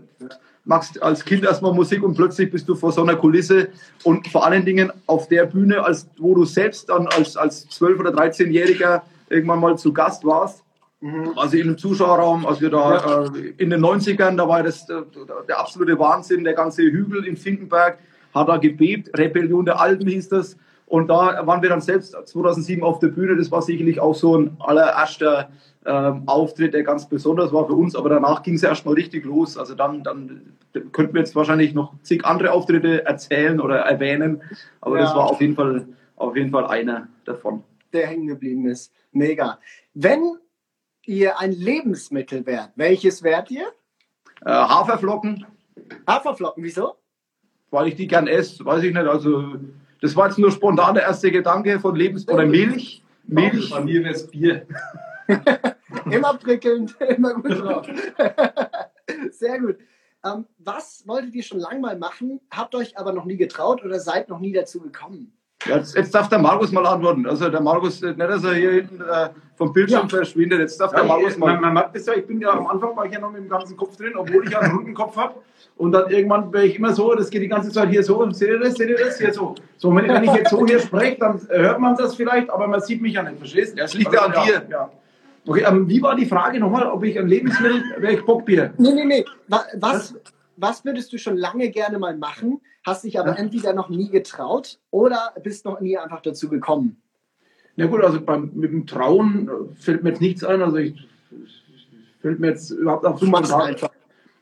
machst 0.64 1.02
als 1.02 1.24
Kind 1.24 1.44
erstmal 1.44 1.72
Musik 1.72 2.02
und 2.02 2.14
plötzlich 2.14 2.50
bist 2.50 2.68
du 2.68 2.74
vor 2.74 2.92
so 2.92 3.02
einer 3.02 3.16
Kulisse 3.16 3.68
und 4.04 4.28
vor 4.28 4.46
allen 4.46 4.64
Dingen 4.64 4.92
auf 5.06 5.28
der 5.28 5.46
Bühne, 5.46 5.84
als, 5.84 6.08
wo 6.18 6.34
du 6.34 6.44
selbst 6.44 6.88
dann 6.88 7.06
als, 7.08 7.36
als 7.36 7.68
12- 7.68 7.98
oder 7.98 8.10
13-Jähriger 8.10 9.02
irgendwann 9.28 9.60
mal 9.60 9.76
zu 9.76 9.92
Gast 9.92 10.24
warst. 10.24 10.62
Also 11.34 11.56
in 11.56 11.64
einem 11.64 11.78
Zuschauerraum, 11.78 12.46
als 12.46 12.60
wir 12.60 12.70
da 12.70 13.24
äh, 13.24 13.54
in 13.58 13.70
den 13.70 13.84
90ern, 13.84 14.36
da 14.36 14.46
war 14.46 14.62
das 14.62 14.86
der, 14.86 15.04
der 15.48 15.58
absolute 15.58 15.98
Wahnsinn, 15.98 16.44
der 16.44 16.54
ganze 16.54 16.82
Hügel 16.82 17.24
in 17.24 17.36
Finkenberg 17.36 17.98
hat 18.32 18.48
da 18.48 18.56
gebebt, 18.56 19.10
Rebellion 19.18 19.64
der 19.64 19.80
Alten 19.80 20.06
hieß 20.06 20.28
das. 20.28 20.56
Und 20.92 21.08
da 21.08 21.46
waren 21.46 21.62
wir 21.62 21.70
dann 21.70 21.80
selbst 21.80 22.12
2007 22.12 22.82
auf 22.84 22.98
der 22.98 23.08
Bühne. 23.08 23.34
Das 23.34 23.50
war 23.50 23.62
sicherlich 23.62 23.98
auch 23.98 24.14
so 24.14 24.36
ein 24.36 24.58
allererster 24.60 25.48
ähm, 25.86 26.24
Auftritt, 26.26 26.74
der 26.74 26.82
ganz 26.82 27.08
besonders 27.08 27.50
war 27.50 27.66
für 27.66 27.72
uns. 27.72 27.96
Aber 27.96 28.10
danach 28.10 28.42
ging 28.42 28.56
es 28.56 28.62
erstmal 28.62 28.92
richtig 28.92 29.24
los. 29.24 29.56
Also 29.56 29.74
dann, 29.74 30.02
dann 30.04 30.52
könnten 30.92 31.14
wir 31.14 31.20
jetzt 31.22 31.34
wahrscheinlich 31.34 31.72
noch 31.72 31.94
zig 32.02 32.26
andere 32.26 32.52
Auftritte 32.52 33.06
erzählen 33.06 33.58
oder 33.58 33.78
erwähnen. 33.78 34.42
Aber 34.82 34.96
Ja. 34.98 35.04
das 35.04 35.14
war 35.14 35.30
auf 35.30 35.40
jeden 35.40 35.54
Fall, 35.54 35.88
auf 36.16 36.36
jeden 36.36 36.50
Fall 36.50 36.66
einer 36.66 37.08
davon. 37.24 37.64
der 37.94 38.06
hängen 38.08 38.26
geblieben 38.26 38.66
ist. 38.68 38.92
Mega. 39.12 39.58
Wenn 39.94 40.36
ihr 41.06 41.38
ein 41.40 41.52
Lebensmittel 41.52 42.44
wärt, 42.44 42.72
welches 42.76 43.22
wärt 43.22 43.50
ihr? 43.50 43.64
Äh, 44.44 44.50
Haferflocken, 44.50 45.46
Haferflocken, 46.06 46.62
wieso? 46.62 46.96
weil 47.70 47.88
ich 47.88 47.94
die 47.94 48.06
gern 48.06 48.26
esse, 48.26 48.62
weiß 48.62 48.82
ich 48.84 48.92
nicht. 48.92 49.06
Also 49.06 49.54
das 50.02 50.16
war 50.16 50.26
jetzt 50.26 50.38
nur 50.38 50.50
spontan 50.50 50.94
der 50.94 51.04
erste 51.04 51.30
Gedanke 51.30 51.78
von 51.78 51.94
Lebens 51.94 52.28
oder 52.28 52.44
Milch. 52.44 53.02
Milch. 53.22 53.70
Bei 53.70 53.80
mir 53.80 54.02
wäre 54.02 54.12
es 54.12 54.28
Bier. 54.28 54.66
Immer 56.10 56.34
prickelnd, 56.34 56.96
immer 57.00 57.34
gut 57.34 57.60
drauf. 57.60 57.86
Sehr 59.30 59.60
gut. 59.60 59.76
Ähm, 60.24 60.46
was 60.58 61.04
wolltet 61.06 61.34
ihr 61.34 61.42
schon 61.42 61.60
lange 61.60 61.80
mal 61.80 61.96
machen, 61.96 62.40
habt 62.50 62.74
euch 62.74 62.98
aber 62.98 63.12
noch 63.12 63.24
nie 63.24 63.36
getraut 63.36 63.84
oder 63.84 64.00
seid 64.00 64.28
noch 64.28 64.40
nie 64.40 64.52
dazu 64.52 64.80
gekommen? 64.80 65.32
Ja, 65.66 65.76
jetzt, 65.76 65.96
jetzt 65.96 66.14
darf 66.14 66.28
der 66.28 66.38
Markus 66.38 66.72
mal 66.72 66.84
antworten. 66.86 67.26
Also 67.26 67.48
der 67.48 67.60
Markus, 67.60 68.02
äh, 68.02 68.08
nicht, 68.08 68.20
dass 68.20 68.42
er 68.44 68.54
hier 68.54 68.70
hinten 68.72 69.00
äh, 69.00 69.28
vom 69.56 69.72
Bildschirm 69.72 70.02
Ja. 70.08 70.16
verschwindet. 70.16 70.58
Jetzt 70.60 70.80
darf 70.80 70.90
der 70.90 71.00
Ja, 71.02 71.06
Markus 71.06 71.32
ich, 71.32 71.38
man, 71.38 71.54
mal. 71.54 71.60
man 71.60 71.74
merkt 71.74 71.94
das 71.96 72.06
ja, 72.06 72.14
ich 72.14 72.26
bin 72.26 72.40
ja 72.40 72.50
am 72.50 72.66
Anfang 72.66 72.96
war 72.96 73.06
ich 73.06 73.12
ja 73.12 73.20
noch 73.20 73.30
mit 73.30 73.42
dem 73.42 73.48
ganzen 73.48 73.76
Kopf 73.76 73.96
drin, 73.96 74.12
obwohl 74.16 74.44
ich 74.44 74.50
ja 74.50 74.60
einen 74.60 74.74
runden 74.76 74.94
Kopf 74.94 75.16
habe. 75.16 75.34
Und 75.76 75.92
dann 75.92 76.10
irgendwann 76.10 76.52
wäre 76.52 76.66
ich 76.66 76.76
immer 76.76 76.92
so, 76.92 77.14
das 77.14 77.30
geht 77.30 77.42
die 77.42 77.48
ganze 77.48 77.70
Zeit 77.70 77.88
hier 77.88 78.02
so, 78.02 78.28
seht 78.30 78.48
ihr 78.48 78.58
das, 78.58 78.74
seht 78.74 78.90
ihr 78.90 78.98
das, 78.98 79.18
hier 79.18 79.32
so. 79.32 79.54
So, 79.78 79.94
wenn, 79.94 80.08
wenn 80.08 80.24
ich 80.24 80.32
jetzt 80.32 80.50
so 80.50 80.66
hier 80.66 80.78
spreche, 80.80 81.16
dann 81.18 81.40
hört 81.48 81.80
man 81.80 81.96
das 81.96 82.14
vielleicht, 82.14 82.50
aber 82.50 82.66
man 82.68 82.80
sieht 82.80 83.00
mich 83.00 83.14
ja 83.14 83.22
nicht, 83.22 83.38
verstehst 83.38 83.72
du? 83.72 83.76
Das 83.82 83.94
liegt 83.94 84.12
ja 84.12 84.20
an 84.26 84.32
dir. 84.44 84.62
Ja. 84.70 84.90
Okay, 85.46 85.64
ähm, 85.66 85.88
wie 85.88 86.00
war 86.02 86.14
die 86.14 86.26
Frage 86.26 86.60
nochmal, 86.60 86.86
ob 86.86 87.02
ich 87.04 87.18
ein 87.18 87.26
Lebensmittel, 87.26 87.82
wäre 87.98 88.12
ich 88.12 88.24
Bockbier? 88.24 88.72
Nee, 88.78 88.92
nee, 88.92 89.04
nee. 89.04 89.24
Wa- 89.48 89.64
Was, 89.80 90.14
was 90.56 90.84
würdest 90.84 91.12
du 91.12 91.18
schon 91.18 91.36
lange 91.36 91.70
gerne 91.70 91.98
mal 91.98 92.16
machen, 92.16 92.60
hast 92.84 93.04
dich 93.04 93.18
aber 93.18 93.30
Ja. 93.30 93.36
entweder 93.36 93.72
noch 93.72 93.88
nie 93.88 94.10
getraut 94.10 94.78
oder 94.90 95.32
bist 95.42 95.64
noch 95.64 95.80
nie 95.80 95.96
einfach 95.96 96.22
dazu 96.22 96.48
gekommen? 96.48 96.96
Na 97.76 97.86
gut, 97.86 98.02
also 98.02 98.20
beim, 98.20 98.50
mit 98.54 98.70
dem 98.70 98.86
Trauen 98.86 99.48
äh, 99.48 99.74
fällt 99.80 100.02
mir 100.02 100.10
jetzt 100.10 100.20
nichts 100.20 100.44
ein, 100.44 100.60
also 100.62 100.76
ich 100.76 100.94
fällt 102.20 102.38
mir 102.38 102.48
jetzt 102.48 102.70
überhaupt 102.70 103.04
auf 103.04 103.18
Du 103.18 103.26
machst 103.26 103.52
einfach. 103.52 103.90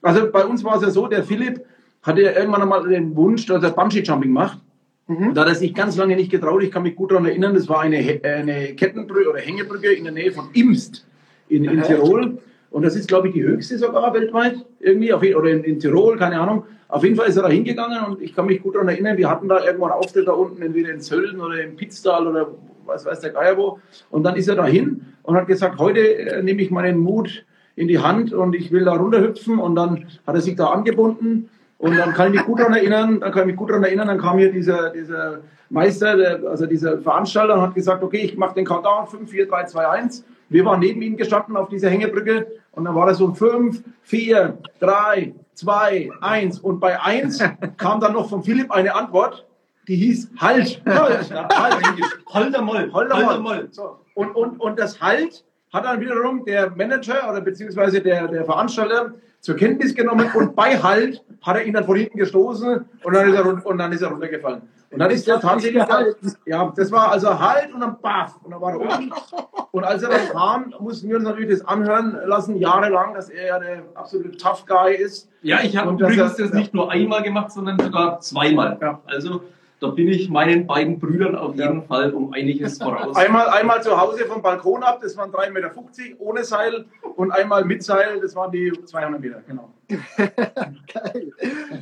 Also 0.02 0.30
bei 0.30 0.44
uns 0.44 0.64
war 0.64 0.76
es 0.76 0.82
ja 0.82 0.90
so, 0.90 1.06
der 1.06 1.22
Philipp 1.24 1.64
hatte 2.02 2.22
ja 2.22 2.32
irgendwann 2.32 2.62
einmal 2.62 2.88
den 2.88 3.14
Wunsch, 3.14 3.46
dass 3.46 3.62
er 3.62 3.70
Bungee-Jumping 3.70 4.32
macht. 4.32 4.58
Mhm. 5.06 5.34
Da 5.34 5.42
hat 5.42 5.48
er 5.48 5.54
sich 5.54 5.74
ganz 5.74 5.96
lange 5.96 6.16
nicht 6.16 6.30
getraut. 6.30 6.62
Ich 6.62 6.70
kann 6.70 6.82
mich 6.82 6.96
gut 6.96 7.10
daran 7.10 7.26
erinnern, 7.26 7.54
das 7.54 7.68
war 7.68 7.80
eine, 7.80 7.98
äh, 7.98 8.34
eine 8.34 8.74
Kettenbrücke 8.74 9.28
oder 9.30 9.40
Hängebrücke 9.40 9.92
in 9.92 10.04
der 10.04 10.12
Nähe 10.12 10.32
von 10.32 10.48
Imst 10.54 11.06
in, 11.48 11.64
in. 11.64 11.82
Tirol. 11.82 12.38
Und 12.70 12.84
das 12.84 12.94
ist, 12.96 13.08
glaube 13.08 13.28
ich, 13.28 13.34
die 13.34 13.42
höchste 13.42 13.78
sogar 13.78 14.14
weltweit. 14.14 14.64
Irgendwie, 14.78 15.12
auf, 15.12 15.22
oder 15.22 15.50
in, 15.50 15.64
in 15.64 15.80
Tirol, 15.80 16.16
keine 16.16 16.40
Ahnung. 16.40 16.64
Auf 16.88 17.04
jeden 17.04 17.16
Fall 17.16 17.28
ist 17.28 17.36
er 17.36 17.44
da 17.44 17.48
hingegangen 17.48 18.04
und 18.04 18.20
ich 18.20 18.34
kann 18.34 18.46
mich 18.46 18.62
gut 18.62 18.74
daran 18.74 18.88
erinnern, 18.88 19.16
wir 19.16 19.30
hatten 19.30 19.48
da 19.48 19.64
irgendwann 19.64 19.92
einen 19.92 20.00
Auftritt 20.00 20.26
da 20.26 20.32
unten, 20.32 20.60
entweder 20.60 20.90
in 20.90 21.00
Sölden 21.00 21.40
oder 21.40 21.62
in 21.62 21.76
Pitztal 21.76 22.26
oder 22.26 22.48
was 22.84 23.06
weiß 23.06 23.20
der 23.20 23.30
Geier 23.30 23.56
wo. 23.56 23.78
Und 24.10 24.24
dann 24.24 24.34
ist 24.34 24.48
er 24.48 24.56
da 24.56 24.66
hin 24.66 25.02
und 25.22 25.36
hat 25.36 25.46
gesagt, 25.46 25.78
heute 25.78 26.00
äh, 26.00 26.42
nehme 26.42 26.62
ich 26.62 26.70
meinen 26.70 26.98
Mut 26.98 27.44
in 27.76 27.86
die 27.86 28.00
Hand 28.00 28.32
und 28.32 28.54
ich 28.56 28.72
will 28.72 28.84
da 28.84 28.94
runterhüpfen. 28.94 29.58
Und 29.58 29.76
dann 29.76 30.06
hat 30.26 30.34
er 30.34 30.40
sich 30.40 30.56
da 30.56 30.66
angebunden. 30.66 31.48
Und 31.78 31.96
dann 31.96 32.12
kann 32.12 32.28
ich 32.28 32.38
mich 32.38 32.44
gut 32.44 32.58
daran 32.58 32.74
erinnern, 32.74 33.20
dann 33.20 33.32
kann 33.32 33.42
ich 33.42 33.46
mich 33.46 33.56
gut 33.56 33.70
daran 33.70 33.84
erinnern, 33.84 34.08
dann 34.08 34.18
kam 34.18 34.36
hier 34.36 34.52
dieser, 34.52 34.90
dieser 34.90 35.40
Meister, 35.70 36.14
der, 36.16 36.42
also 36.44 36.66
dieser 36.66 36.98
Veranstalter 36.98 37.54
und 37.54 37.62
hat 37.62 37.74
gesagt, 37.74 38.02
okay, 38.02 38.18
ich 38.18 38.36
mache 38.36 38.54
den 38.54 38.66
Countdown, 38.66 39.06
5, 39.06 39.30
4, 39.30 39.48
3, 39.48 39.64
2, 39.64 39.88
1. 39.88 40.24
Wir 40.50 40.64
waren 40.64 40.80
neben 40.80 41.00
ihm 41.00 41.16
gestanden 41.16 41.56
auf 41.56 41.68
dieser 41.68 41.88
Hängebrücke 41.88 42.48
und 42.72 42.84
dann 42.84 42.94
war 42.94 43.06
das 43.06 43.18
so 43.18 43.32
5, 43.32 43.82
4, 44.02 44.58
3, 44.80 45.34
2, 45.54 46.10
1. 46.20 46.60
Und 46.60 46.80
bei 46.80 47.00
1 47.00 47.42
kam 47.76 48.00
dann 48.00 48.12
noch 48.12 48.28
von 48.28 48.42
Philipp 48.42 48.70
eine 48.70 48.94
Antwort, 48.94 49.46
die 49.88 49.96
hieß 49.96 50.30
Halt. 50.38 50.82
Halt. 50.86 51.32
Holder 52.32 52.62
Moll. 52.62 52.92
Holder 52.92 53.40
Moll. 53.40 53.68
So. 53.72 53.98
Und, 54.14 54.34
und, 54.36 54.60
und 54.60 54.78
das 54.78 55.00
Halt 55.00 55.44
hat 55.72 55.84
dann 55.84 56.00
wiederum 56.00 56.44
der 56.44 56.70
Manager 56.70 57.28
oder 57.30 57.40
beziehungsweise 57.40 58.00
der, 58.00 58.28
der 58.28 58.44
Veranstalter 58.44 59.14
zur 59.40 59.56
Kenntnis 59.56 59.94
genommen 59.94 60.30
und 60.34 60.54
bei 60.54 60.78
Halt 60.78 61.24
hat 61.42 61.56
er 61.56 61.64
ihn 61.64 61.72
dann 61.72 61.84
von 61.84 61.96
hinten 61.96 62.18
gestoßen 62.18 62.84
und 63.02 63.14
dann 63.14 63.28
ist 63.28 63.34
er, 63.34 63.66
und 63.66 63.78
dann 63.78 63.92
ist 63.92 64.02
er 64.02 64.08
runtergefallen. 64.08 64.62
Und 64.92 64.98
dann 64.98 65.10
ist 65.10 65.28
er 65.28 65.40
tatsächlich, 65.40 65.84
da, 65.84 66.04
ja, 66.46 66.72
das 66.74 66.90
war 66.90 67.12
also 67.12 67.38
Halt 67.38 67.72
und 67.72 67.80
dann 67.80 68.00
baff 68.00 68.34
und 68.42 68.50
dann 68.50 68.60
war 68.60 68.72
er 68.72 68.80
unten. 68.80 69.12
Und 69.72 69.84
als 69.84 70.02
er 70.02 70.08
dann 70.08 70.28
kam, 70.30 70.74
mussten 70.80 71.08
wir 71.08 71.14
uns 71.14 71.24
natürlich 71.24 71.48
das 71.50 71.64
anhören 71.64 72.18
lassen, 72.26 72.56
jahrelang, 72.56 73.14
dass 73.14 73.28
er 73.28 73.46
ja 73.46 73.58
der 73.60 73.82
absolute 73.94 74.36
Tough 74.36 74.66
Guy 74.66 74.96
ist. 74.96 75.30
Ja, 75.42 75.60
ich 75.62 75.76
habe 75.76 75.92
übrigens 75.92 76.36
er- 76.40 76.44
das 76.46 76.52
nicht 76.52 76.74
nur 76.74 76.90
einmal 76.90 77.22
gemacht, 77.22 77.52
sondern 77.52 77.78
sogar 77.78 78.18
zweimal. 78.18 78.78
Ja. 78.80 79.00
Also 79.06 79.42
da 79.80 79.88
bin 79.88 80.08
ich 80.08 80.28
meinen 80.28 80.66
beiden 80.66 80.98
Brüdern 80.98 81.34
auf 81.34 81.56
Ja. 81.56 81.66
jeden 81.68 81.82
Fall 81.84 82.12
um 82.12 82.32
einiges 82.32 82.78
voraus. 82.78 83.16
Einmal, 83.16 83.48
einmal 83.48 83.82
zu 83.82 83.98
Hause 83.98 84.26
vom 84.26 84.42
Balkon 84.42 84.82
ab, 84.82 85.00
das 85.02 85.16
waren 85.16 85.30
3,50 85.30 85.50
Meter 85.52 85.72
ohne 86.18 86.44
Seil 86.44 86.84
und 87.16 87.30
einmal 87.32 87.64
mit 87.64 87.82
Seil, 87.82 88.20
das 88.20 88.34
waren 88.36 88.52
die 88.52 88.72
200 88.84 89.20
Meter, 89.20 89.42
genau. 89.46 89.72
Geil. 89.88 91.32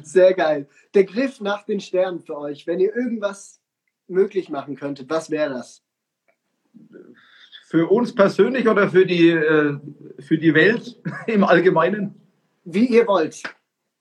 Sehr 0.03 0.32
geil. 0.34 0.66
Der 0.94 1.05
Griff 1.05 1.40
nach 1.40 1.64
den 1.64 1.80
Sternen 1.80 2.20
für 2.20 2.38
euch. 2.38 2.66
Wenn 2.66 2.80
ihr 2.80 2.94
irgendwas 2.94 3.61
möglich 4.07 4.49
machen 4.49 4.76
könntet, 4.76 5.11
was 5.11 5.30
wäre 5.30 5.51
das? 5.51 5.82
Für 7.66 7.90
uns 7.90 8.14
persönlich 8.14 8.66
oder 8.68 8.88
für 8.88 9.05
die, 9.05 9.28
äh, 9.28 9.76
für 10.20 10.38
die 10.38 10.55
Welt 10.55 11.01
im 11.26 11.44
Allgemeinen? 11.44 12.14
Wie 12.64 12.86
ihr 12.86 13.07
wollt. 13.07 13.42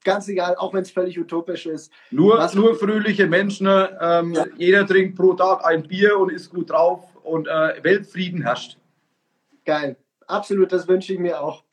Ganz 0.07 0.29
egal, 0.29 0.55
auch 0.55 0.73
wenn 0.73 0.83
es 0.83 0.91
völlig 0.91 1.19
utopisch 1.19 1.65
ist. 1.65 1.91
Nur, 2.11 2.37
Was- 2.37 2.55
nur 2.55 2.75
fröhliche 2.75 3.27
Menschen. 3.27 3.67
Ähm, 3.67 4.31
Ja. 4.33 4.45
Jeder 4.55 4.87
trinkt 4.87 5.17
pro 5.17 5.33
Tag 5.33 5.65
ein 5.65 5.83
Bier 5.83 6.17
und 6.17 6.31
ist 6.31 6.49
gut 6.49 6.69
drauf 6.69 7.03
und 7.23 7.45
äh, 7.49 7.83
Weltfrieden 7.83 8.41
herrscht. 8.41 8.77
Geil. 9.65 9.97
Absolut, 10.25 10.71
das 10.71 10.87
wünsche 10.87 11.11
ich 11.11 11.19
mir 11.19 11.41
auch. 11.41 11.65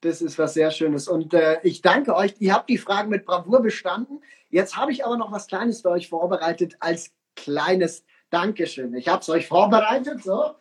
Das 0.00 0.22
ist 0.22 0.38
was 0.38 0.54
sehr 0.54 0.70
Schönes. 0.70 1.06
Und 1.06 1.34
äh, 1.34 1.58
ich 1.64 1.82
danke 1.82 2.16
euch. 2.16 2.34
Ihr 2.38 2.54
habt 2.54 2.70
die 2.70 2.78
Fragen 2.78 3.10
mit 3.10 3.26
Bravour 3.26 3.60
bestanden. 3.60 4.20
Jetzt 4.48 4.74
habe 4.78 4.90
ich 4.90 5.04
aber 5.04 5.18
noch 5.18 5.30
was 5.30 5.46
Kleines 5.46 5.82
für 5.82 5.90
euch 5.90 6.08
vorbereitet 6.08 6.76
als 6.80 7.12
kleines 7.36 8.04
Dankeschön. 8.30 8.94
Ich 8.94 9.06
habe 9.08 9.20
es 9.20 9.28
euch 9.28 9.46
vorbereitet. 9.48 10.22
So. 10.24 10.52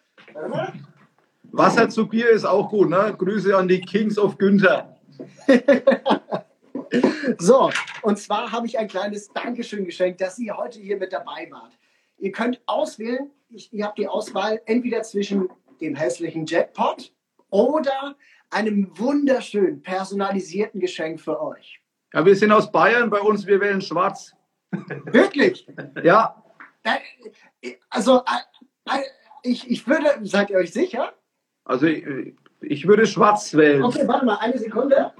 Wasser 1.53 1.88
zu 1.89 2.07
Bier 2.09 2.29
ist 2.29 2.43
auch 2.43 2.69
gut. 2.69 2.89
Ne? 2.89 3.15
Grüße 3.17 3.55
an 3.55 3.69
die 3.69 3.79
Kings 3.79 4.17
of 4.17 4.38
Günther. 4.38 4.97
So, 7.37 7.71
und 8.01 8.19
zwar 8.19 8.51
habe 8.51 8.67
ich 8.67 8.77
ein 8.77 8.87
kleines 8.87 9.29
Dankeschön 9.29 9.85
geschenkt, 9.85 10.21
dass 10.21 10.37
ihr 10.39 10.57
heute 10.57 10.79
hier 10.79 10.97
mit 10.97 11.13
dabei 11.13 11.47
wart. 11.51 11.77
Ihr 12.17 12.31
könnt 12.31 12.61
auswählen, 12.65 13.29
ich, 13.49 13.71
ihr 13.73 13.85
habt 13.85 13.97
die 13.97 14.07
Auswahl 14.07 14.61
entweder 14.65 15.01
zwischen 15.03 15.49
dem 15.79 15.95
hässlichen 15.95 16.45
Jackpot 16.45 17.13
oder 17.49 18.15
einem 18.49 18.91
wunderschön 18.97 19.81
personalisierten 19.81 20.79
Geschenk 20.79 21.19
für 21.19 21.41
euch. 21.41 21.81
Ja, 22.13 22.25
wir 22.25 22.35
sind 22.35 22.51
aus 22.51 22.71
Bayern, 22.71 23.09
bei 23.09 23.19
uns, 23.21 23.45
wir 23.47 23.59
wählen 23.61 23.81
schwarz. 23.81 24.35
Wirklich? 25.05 25.67
Ja, 26.03 26.41
Also, 27.89 28.19
äh, 28.19 28.97
äh, 28.97 29.03
ich, 29.43 29.69
ich 29.69 29.87
würde, 29.87 30.09
seid 30.23 30.49
ihr 30.49 30.57
euch 30.57 30.73
sicher? 30.73 31.13
also 31.63 31.85
ich, 31.85 32.05
ich 32.61 32.87
würde 32.87 33.05
schwarz 33.05 33.53
wählen. 33.53 33.83
Okay, 33.83 34.07
warte 34.07 34.25
mal, 34.25 34.37
eine 34.37 34.57
Sekunde. 34.57 35.13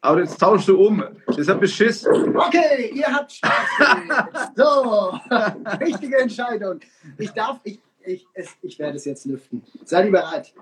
Aber 0.00 0.20
jetzt 0.20 0.38
tauschst 0.38 0.68
du 0.68 0.78
um. 0.86 1.04
Das 1.26 1.38
ist 1.38 1.50
ein 1.50 1.58
Beschiss. 1.58 2.06
Okay, 2.06 2.92
ihr 2.94 3.06
habt 3.06 3.32
Spaß. 3.32 4.52
so, 4.56 5.18
richtige 5.80 6.18
Entscheidung. 6.18 6.80
Ich 7.18 7.32
darf, 7.32 7.58
ich, 7.64 7.80
ich, 8.04 8.26
es, 8.34 8.50
ich 8.62 8.78
werde 8.78 8.96
es 8.96 9.04
jetzt 9.04 9.24
lüften. 9.24 9.64
Seid 9.84 10.06
ihr 10.06 10.12
bereit? 10.12 10.54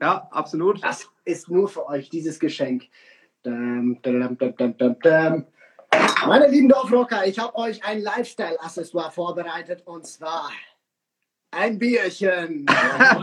Ja, 0.00 0.28
absolut. 0.30 0.82
Das 0.82 1.08
ist 1.24 1.48
nur 1.48 1.68
für 1.68 1.86
euch, 1.86 2.10
dieses 2.10 2.38
Geschenk. 2.38 2.84
Dam, 3.42 3.98
dam, 4.02 4.36
dam. 5.00 5.46
Meine 6.26 6.48
lieben 6.48 6.68
Dorfrocker, 6.68 7.26
ich 7.26 7.38
habe 7.38 7.54
euch 7.56 7.84
ein 7.84 8.00
Lifestyle-Accessoire 8.00 9.10
vorbereitet 9.10 9.82
und 9.86 10.06
zwar 10.06 10.50
ein 11.50 11.78
Bierchen. 11.78 12.66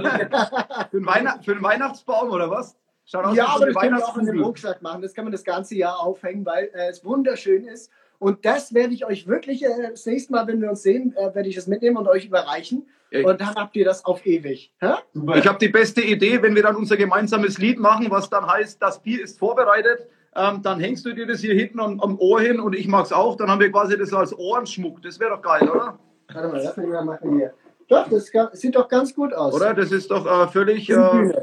Für 0.91 0.97
den, 0.97 1.05
Weihnacht, 1.05 1.45
für 1.45 1.55
den 1.55 1.63
Weihnachtsbaum 1.63 2.30
oder 2.30 2.49
was? 2.49 2.76
Schaut 3.12 3.26
aus 3.26 3.36
ja, 3.36 3.47
aber 3.47 3.66
das 3.66 3.76
können 3.76 3.97
wir 3.97 4.05
auch 4.05 4.18
in 4.18 4.26
den 4.26 4.36
Weihnachtskugel. 4.36 4.43
Rucksack 4.43 4.82
machen. 4.84 5.01
Das 5.01 5.16
kann 5.16 5.26
man 5.26 5.32
das 5.32 5.43
ganze 5.43 5.76
Jahr 5.76 5.99
aufhängen, 5.99 6.45
weil 6.45 6.66
äh, 6.76 6.89
es 6.89 7.03
wunderschön 7.03 7.66
ist. 7.66 7.91
Und 8.20 8.45
das 8.45 8.74
werde 8.74 8.93
ich 8.93 9.03
euch 9.05 9.26
wirklich 9.26 9.64
äh, 9.64 9.89
das 9.89 10.05
nächste 10.05 10.32
Mal, 10.32 10.45
wenn 10.45 10.62
wir 10.62 10.70
uns 10.70 10.84
sehen, 10.84 11.16
äh, 11.18 11.34
werde 11.34 11.49
ich 11.49 11.57
es 11.57 11.66
mitnehmen 11.66 11.97
und 11.97 12.07
euch 12.07 12.26
überreichen. 12.26 12.88
Ja. 13.10 13.28
Und 13.28 13.41
dann 13.41 13.55
habt 13.55 13.76
ihr 13.76 13.84
das 13.84 14.05
auf 14.05 14.24
ewig. 14.28 14.72
Hä? 14.80 14.93
Ich 15.36 15.47
habe 15.47 15.57
die 15.57 15.70
beste 15.70 16.01
Idee, 16.01 16.39
wenn 16.43 16.53
wir 16.53 16.62
dann 16.62 16.76
unser 16.76 16.97
gemeinsames 16.97 17.57
Lied 17.57 17.80
machen, 17.80 18.12
was 18.12 18.30
dann 18.30 18.45
heißt, 18.45 18.80
das 18.80 19.01
Bier 19.01 19.24
ist 19.24 19.39
vorbereitet. 19.39 20.07
Ähm, 20.36 20.62
dann 20.62 20.80
hängst 20.80 21.03
du 21.03 21.14
dir 21.14 21.26
das 21.26 21.39
hier 21.39 21.55
hinten 21.55 21.80
am, 21.80 21.99
am 22.01 22.20
Ohr 22.20 22.41
hin 22.41 22.60
und 22.60 22.76
ich 22.76 22.88
mag's 22.88 23.12
auch. 23.12 23.36
Dann 23.38 23.49
haben 23.49 23.60
wir 23.60 23.72
quasi 23.72 23.97
das 23.97 24.14
als 24.14 24.38
Ohrenschmuck. 24.38 25.01
Das 25.01 25.20
wäre 25.20 25.32
doch 25.32 25.41
geil, 25.41 25.68
oder? 25.68 25.97
Warte 26.32 26.47
mal, 26.47 26.62
lass 26.64 26.78
mich 26.78 26.88
mal 26.88 27.03
machen 27.03 27.38
hier. 27.38 27.55
Doch, 27.88 28.07
das 28.07 28.32
sieht 28.53 28.76
doch 28.76 28.88
ganz 28.88 29.16
gut 29.16 29.34
aus. 29.34 29.55
Oder? 29.55 29.74
Das 29.74 29.91
ist 29.91 30.12
doch 30.12 30.28
äh, 30.28 30.47
völlig 30.49 30.88
äh. 30.91 31.34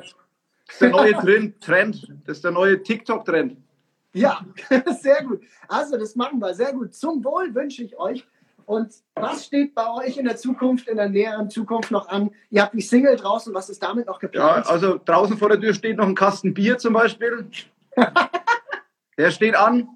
Das 0.66 0.74
ist 0.74 0.80
der 0.82 0.90
neue 0.90 1.58
Trend. 1.60 2.12
Das 2.24 2.38
ist 2.38 2.44
der 2.44 2.50
neue 2.50 2.82
TikTok-Trend. 2.82 3.56
Ja, 4.14 4.40
sehr 5.00 5.22
gut. 5.24 5.42
Also, 5.68 5.98
das 5.98 6.16
machen 6.16 6.38
wir. 6.40 6.54
Sehr 6.54 6.72
gut. 6.72 6.94
Zum 6.94 7.22
Wohl 7.24 7.54
wünsche 7.54 7.82
ich 7.82 7.98
euch. 7.98 8.26
Und 8.64 8.92
was 9.14 9.44
steht 9.46 9.74
bei 9.76 9.88
euch 9.92 10.16
in 10.16 10.24
der 10.24 10.36
Zukunft, 10.36 10.88
in 10.88 10.96
der 10.96 11.08
näheren 11.08 11.48
Zukunft 11.50 11.92
noch 11.92 12.08
an? 12.08 12.30
Ihr 12.50 12.62
habt 12.62 12.74
die 12.74 12.80
Single 12.80 13.14
draußen. 13.14 13.54
Was 13.54 13.68
ist 13.70 13.80
damit 13.82 14.06
noch 14.06 14.16
Ja, 14.20 14.28
geplant? 14.28 14.66
also 14.68 14.98
draußen 15.04 15.38
vor 15.38 15.50
der 15.50 15.60
Tür 15.60 15.72
steht 15.72 15.98
noch 15.98 16.06
ein 16.06 16.16
Kasten 16.16 16.52
Bier 16.52 16.76
zum 16.78 16.94
Beispiel. 16.94 17.46
Der 19.18 19.30
steht 19.30 19.54
an. 19.54 19.88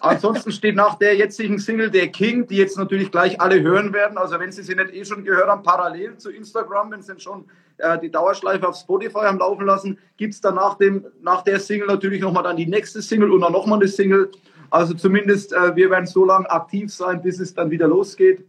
Ansonsten 0.00 0.52
steht 0.52 0.76
nach 0.76 0.96
der 0.96 1.16
jetzigen 1.16 1.58
Single 1.58 1.90
der 1.90 2.08
King, 2.08 2.46
die 2.46 2.56
jetzt 2.56 2.76
natürlich 2.76 3.10
gleich 3.10 3.40
alle 3.40 3.60
hören 3.62 3.92
werden. 3.92 4.18
Also 4.18 4.38
wenn 4.38 4.52
Sie 4.52 4.62
sie 4.62 4.74
nicht 4.74 4.94
eh 4.94 5.04
schon 5.04 5.24
gehört 5.24 5.48
haben, 5.48 5.62
parallel 5.62 6.16
zu 6.18 6.30
Instagram, 6.30 6.90
wenn 6.90 7.02
Sie 7.02 7.18
schon 7.18 7.46
äh, 7.78 7.98
die 7.98 8.10
Dauerschleife 8.10 8.68
auf 8.68 8.76
Spotify 8.76 9.20
haben 9.20 9.38
laufen 9.38 9.66
lassen, 9.66 9.98
gibt 10.16 10.34
es 10.34 10.40
dann 10.40 10.54
nach, 10.56 10.76
dem, 10.76 11.06
nach 11.22 11.42
der 11.42 11.60
Single 11.60 11.86
natürlich 11.86 12.20
nochmal 12.20 12.42
dann 12.42 12.56
die 12.56 12.66
nächste 12.66 13.02
Single 13.02 13.30
und 13.30 13.40
dann 13.40 13.52
nochmal 13.52 13.78
eine 13.78 13.88
Single. 13.88 14.30
Also 14.70 14.94
zumindest, 14.94 15.52
äh, 15.52 15.74
wir 15.74 15.90
werden 15.90 16.06
so 16.06 16.24
lange 16.24 16.50
aktiv 16.50 16.92
sein, 16.92 17.22
bis 17.22 17.40
es 17.40 17.54
dann 17.54 17.70
wieder 17.70 17.88
losgeht. 17.88 18.44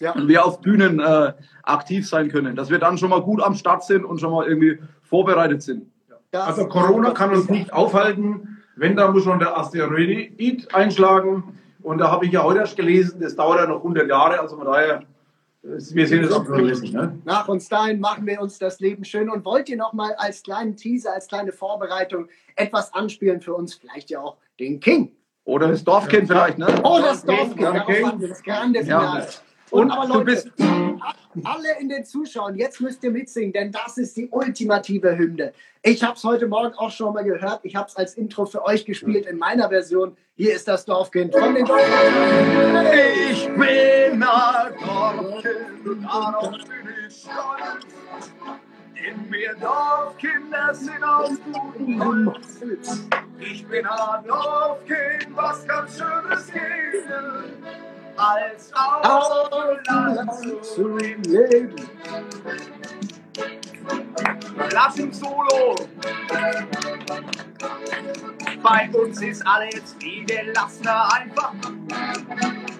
ja. 0.00 0.12
und 0.12 0.28
wir 0.28 0.44
auf 0.44 0.60
Bühnen 0.60 1.00
äh, 1.00 1.32
aktiv 1.62 2.08
sein 2.08 2.28
können, 2.28 2.56
dass 2.56 2.70
wir 2.70 2.78
dann 2.78 2.98
schon 2.98 3.10
mal 3.10 3.22
gut 3.22 3.42
am 3.42 3.54
Start 3.54 3.84
sind 3.84 4.04
und 4.04 4.20
schon 4.20 4.32
mal 4.32 4.46
irgendwie 4.46 4.78
vorbereitet 5.02 5.62
sind. 5.62 5.90
Das 6.30 6.48
also 6.48 6.66
Corona 6.66 7.12
kann 7.12 7.30
uns 7.30 7.48
nicht 7.48 7.72
aufhalten. 7.72 8.53
Wenn, 8.76 8.96
da 8.96 9.10
muss 9.10 9.24
schon 9.24 9.38
der 9.38 9.56
Asteroid 9.56 10.74
einschlagen. 10.74 11.58
Und 11.82 11.98
da 11.98 12.10
habe 12.10 12.26
ich 12.26 12.32
ja 12.32 12.42
heute 12.42 12.60
erst 12.60 12.76
gelesen, 12.76 13.20
das 13.20 13.36
dauert 13.36 13.60
ja 13.60 13.66
noch 13.66 13.76
100 13.76 14.08
Jahre. 14.08 14.40
Also 14.40 14.56
von 14.56 14.66
daher, 14.66 15.02
wir 15.62 16.06
sehen 16.06 16.24
es 16.24 16.32
auch 16.32 16.44
zulässig. 16.44 16.92
Ne? 16.92 17.18
Nach 17.24 17.46
uns 17.46 17.68
dahin 17.68 18.00
machen 18.00 18.26
wir 18.26 18.40
uns 18.40 18.58
das 18.58 18.80
Leben 18.80 19.04
schön. 19.04 19.28
Und 19.28 19.44
wollt 19.44 19.68
ihr 19.68 19.76
noch 19.76 19.92
mal 19.92 20.14
als 20.16 20.42
kleinen 20.42 20.76
Teaser, 20.76 21.12
als 21.12 21.28
kleine 21.28 21.52
Vorbereitung 21.52 22.28
etwas 22.56 22.92
anspielen 22.94 23.40
für 23.40 23.54
uns? 23.54 23.74
Vielleicht 23.74 24.10
ja 24.10 24.20
auch 24.20 24.38
den 24.58 24.80
King. 24.80 25.12
Oder 25.44 25.68
das 25.68 25.84
Dorfkind 25.84 26.28
ja. 26.28 26.34
vielleicht, 26.34 26.58
ne? 26.58 26.66
Oh, 26.82 26.98
das 27.02 27.24
Dorfkind. 27.24 27.60
Ja, 27.60 28.12
das 28.18 28.42
grande 28.42 28.80
Finale. 28.80 29.20
Ja. 29.20 29.26
Und, 29.70 29.90
aber 29.90 30.06
Leute, 30.06 30.52
alle 31.44 31.78
in 31.80 31.88
den 31.88 32.04
Zuschauern, 32.04 32.56
jetzt 32.56 32.80
müsst 32.80 33.02
ihr 33.02 33.10
mitsingen, 33.10 33.52
denn 33.52 33.72
das 33.72 33.98
ist 33.98 34.16
die 34.16 34.28
ultimative 34.30 35.16
Hymne. 35.16 35.52
Ich 35.82 36.02
habe 36.02 36.14
es 36.14 36.24
heute 36.24 36.46
Morgen 36.46 36.74
auch 36.74 36.90
schon 36.90 37.12
mal 37.14 37.24
gehört. 37.24 37.60
Ich 37.62 37.76
habe 37.76 37.88
es 37.88 37.96
als 37.96 38.14
Intro 38.14 38.46
für 38.46 38.64
euch 38.64 38.84
gespielt 38.84 39.26
in 39.26 39.36
meiner 39.38 39.68
Version. 39.68 40.16
Hier 40.36 40.54
ist 40.54 40.66
das 40.66 40.84
Dorfkind 40.84 41.34
von 41.34 41.54
den. 41.54 41.64
Ich 41.64 43.46
bin 43.46 44.22
ein 44.22 44.74
Dorfkind, 44.80 46.04
darauf 46.04 46.50
bin 46.50 46.88
ich 47.06 47.14
stolz. 47.14 47.84
In 48.94 49.28
mir 49.28 49.54
Dorfkinder 49.60 50.74
sind 50.74 51.04
aus 51.04 51.32
gutem 51.52 52.02
Holz. 52.02 52.60
Ich 53.38 53.66
bin 53.66 53.84
ein 53.84 54.24
Dorfkind, 54.26 55.28
was 55.36 55.66
ganz 55.66 55.98
Schönes 55.98 56.46
geht 56.50 57.04
als 58.16 58.72
Ausland 58.74 60.64
zu 60.64 60.96
leben. 60.96 61.74
Lass 64.72 64.98
uns 64.98 65.18
Solo. 65.18 65.74
Bei 68.62 68.90
uns 68.92 69.20
ist 69.20 69.46
alles 69.46 69.96
wie 69.98 70.24
gelassener 70.24 71.08
einfach. 71.12 71.52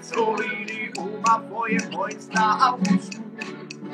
So 0.01 0.37
wie 0.39 0.65
die 0.65 0.93
Oma 0.99 1.43
vor 1.49 1.69
ihrem 1.69 1.97
Häusler 1.97 2.73
auf 2.73 2.81
dem. 2.83 3.24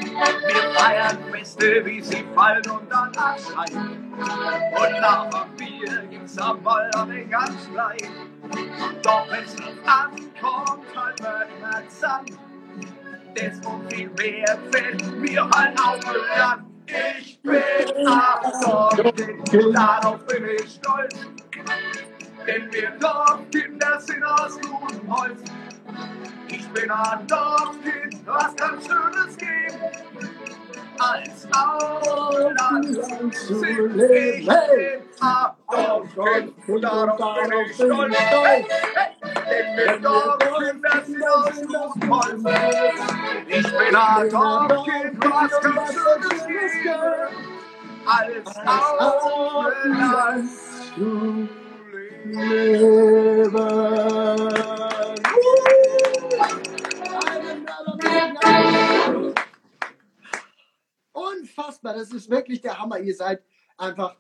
Wir 0.01 0.71
feiern 0.75 1.19
Feste, 1.31 1.85
wie 1.85 2.01
sie 2.01 2.25
fallen 2.35 2.71
und 2.71 2.91
dann 2.91 3.13
anschreien. 3.17 4.13
Und 4.13 5.01
nach 5.01 5.29
dem 5.31 5.57
Bier 5.57 6.03
gibt's 6.11 6.39
am 6.39 6.63
Ball 6.63 6.91
den 7.07 7.31
ganz 7.31 7.65
Streit. 7.65 8.11
Doch 9.03 9.31
wenn's 9.31 9.55
drauf 9.57 9.73
ankommt, 9.87 10.97
halt 10.97 11.21
wir 11.21 11.47
immer 11.57 11.89
zusammen. 11.89 12.39
Desto 13.37 13.81
viel 13.89 14.11
mehr 14.11 14.59
fällt 14.73 15.17
mir 15.19 15.49
halt 15.51 15.81
auf 15.81 16.01
Land. 16.37 16.65
Ich 16.87 17.41
bin 17.43 18.07
Achtung, 18.07 19.73
darauf 19.73 20.27
bin 20.27 20.45
ich 20.57 20.75
stolz. 20.75 21.15
Denn 22.47 22.73
wir 22.73 22.91
Dorfkinder 22.99 24.01
sind 24.01 24.25
aus 24.25 24.59
gutem 24.61 25.15
Holz. 25.15 25.43
Ich 26.53 26.69
bin 26.71 26.91
ein 26.91 27.27
Dorfkind, 27.29 28.27
was 28.27 28.57
kann 28.57 28.81
Schönes 28.83 29.37
geben? 29.37 29.79
Als 30.99 31.47
Ausland 31.57 32.87
sind 32.87 34.01
ich 34.11 34.49
im 34.49 35.03
Dorfkind 35.21 36.53
und 36.67 36.83
darauf 36.83 37.35
bin 37.35 37.53
ich 37.67 37.75
stolz. 37.75 38.17
Denn 39.49 39.69
wir 39.77 39.99
Dorfkinder 40.01 40.97
sind 41.07 41.25
aus 41.25 41.55
gutem 41.55 42.11
Holz. 42.11 43.01
Ich 43.47 43.63
bin 43.63 43.95
ein 43.95 44.29
Dorfkind, 44.29 45.25
was 45.25 45.53
kann 45.61 45.87
Schönes 45.87 46.45
geben? 46.47 47.31
Als 48.07 48.57
Ausland 48.99 50.51
zu 50.97 51.49
leben. 52.25 53.91
Unfassbar, 61.13 61.95
das 61.95 62.13
ist 62.13 62.31
wirklich 62.31 62.61
der 62.61 62.79
Hammer. 62.79 62.99
Ihr 62.99 63.15
seid 63.15 63.43
einfach 63.77 64.17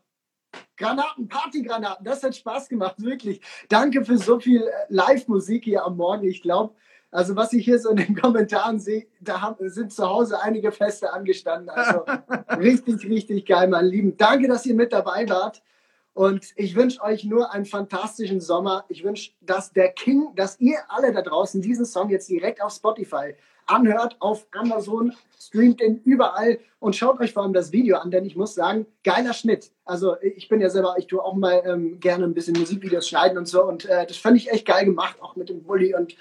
Granaten, 0.76 1.28
Partygranaten. 1.28 2.04
Das 2.04 2.22
hat 2.22 2.34
Spaß 2.34 2.68
gemacht, 2.68 2.96
wirklich. 3.02 3.40
Danke 3.68 4.04
für 4.04 4.18
so 4.18 4.40
viel 4.40 4.62
äh, 4.62 4.70
Live-Musik 4.88 5.64
hier 5.64 5.84
am 5.84 5.96
Morgen. 5.96 6.24
Ich 6.26 6.42
glaube, 6.42 6.74
also 7.10 7.36
was 7.36 7.52
ich 7.52 7.64
hier 7.64 7.78
so 7.78 7.90
in 7.90 7.96
den 7.96 8.14
Kommentaren 8.20 8.80
sehe, 8.80 9.06
da 9.20 9.40
haben, 9.42 9.68
sind 9.68 9.92
zu 9.92 10.08
Hause 10.08 10.40
einige 10.40 10.72
Feste 10.72 11.12
angestanden. 11.12 11.68
Also 11.68 12.04
richtig, 12.58 13.04
richtig 13.04 13.46
geil, 13.46 13.68
mein 13.68 13.86
Lieben. 13.86 14.16
Danke, 14.16 14.48
dass 14.48 14.64
ihr 14.66 14.74
mit 14.74 14.92
dabei 14.92 15.28
wart. 15.28 15.62
Und 16.12 16.46
ich 16.56 16.74
wünsche 16.74 17.02
euch 17.02 17.24
nur 17.24 17.52
einen 17.52 17.66
fantastischen 17.66 18.40
Sommer. 18.40 18.84
Ich 18.88 19.04
wünsche, 19.04 19.32
dass 19.40 19.72
der 19.72 19.92
King, 19.92 20.34
dass 20.34 20.58
ihr 20.60 20.78
alle 20.88 21.12
da 21.12 21.22
draußen 21.22 21.62
diesen 21.62 21.84
Song 21.84 22.10
jetzt 22.10 22.28
direkt 22.28 22.62
auf 22.62 22.72
Spotify 22.72 23.34
anhört, 23.70 24.16
auf 24.20 24.46
Amazon, 24.52 25.14
streamt 25.38 25.80
ihn 25.80 26.00
überall 26.04 26.58
und 26.78 26.96
schaut 26.96 27.20
euch 27.20 27.32
vor 27.32 27.42
allem 27.42 27.52
das 27.52 27.72
Video 27.72 27.96
an, 27.96 28.10
denn 28.10 28.24
ich 28.24 28.36
muss 28.36 28.54
sagen, 28.54 28.86
geiler 29.04 29.32
Schnitt. 29.32 29.70
Also 29.84 30.16
ich 30.20 30.48
bin 30.48 30.60
ja 30.60 30.70
selber, 30.70 30.96
ich 30.98 31.06
tue 31.06 31.22
auch 31.22 31.34
mal 31.34 31.62
ähm, 31.64 32.00
gerne 32.00 32.24
ein 32.24 32.34
bisschen 32.34 32.58
Musikvideos 32.58 33.08
schneiden 33.08 33.38
und 33.38 33.46
so 33.46 33.64
und 33.64 33.86
äh, 33.86 34.06
das 34.06 34.16
fand 34.16 34.36
ich 34.36 34.50
echt 34.50 34.66
geil 34.66 34.84
gemacht, 34.84 35.16
auch 35.20 35.36
mit 35.36 35.48
dem 35.48 35.62
Bulli 35.62 35.94
und 35.94 36.14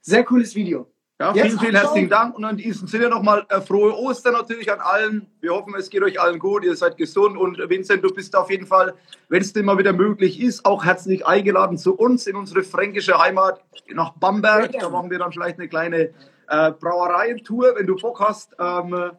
sehr 0.00 0.24
cooles 0.24 0.54
Video. 0.54 0.86
Ja, 1.20 1.32
vielen, 1.32 1.46
Jetzt 1.46 1.60
vielen 1.60 1.76
herzlichen 1.76 2.08
Dank 2.10 2.36
und 2.36 2.44
in 2.44 2.56
diesem 2.56 2.88
Sinne 2.88 3.08
nochmal 3.08 3.46
äh, 3.48 3.60
frohe 3.60 3.96
Ostern 3.96 4.32
natürlich 4.32 4.72
an 4.72 4.80
allen. 4.80 5.28
Wir 5.40 5.52
hoffen, 5.52 5.72
es 5.78 5.88
geht 5.88 6.02
euch 6.02 6.20
allen 6.20 6.40
gut, 6.40 6.64
ihr 6.64 6.74
seid 6.74 6.96
gesund 6.96 7.36
und 7.36 7.56
Vincent, 7.70 8.02
du 8.02 8.12
bist 8.12 8.34
auf 8.34 8.50
jeden 8.50 8.66
Fall, 8.66 8.94
wenn 9.28 9.40
es 9.40 9.52
denn 9.52 9.64
mal 9.64 9.78
wieder 9.78 9.92
möglich 9.92 10.40
ist, 10.40 10.64
auch 10.64 10.84
herzlich 10.84 11.24
eingeladen 11.24 11.78
zu 11.78 11.94
uns 11.94 12.26
in 12.26 12.34
unsere 12.34 12.64
fränkische 12.64 13.16
Heimat 13.16 13.60
nach 13.92 14.14
Bamberg. 14.14 14.72
Da 14.72 14.88
machen 14.88 15.08
wir 15.08 15.20
dann 15.20 15.30
vielleicht 15.30 15.60
eine 15.60 15.68
kleine 15.68 16.10
äh, 16.48 16.72
Brauereientour, 16.72 17.74
wenn 17.76 17.86
du 17.86 17.96
Bock 17.96 18.20
hast. 18.20 18.54
Ähm, 18.58 19.12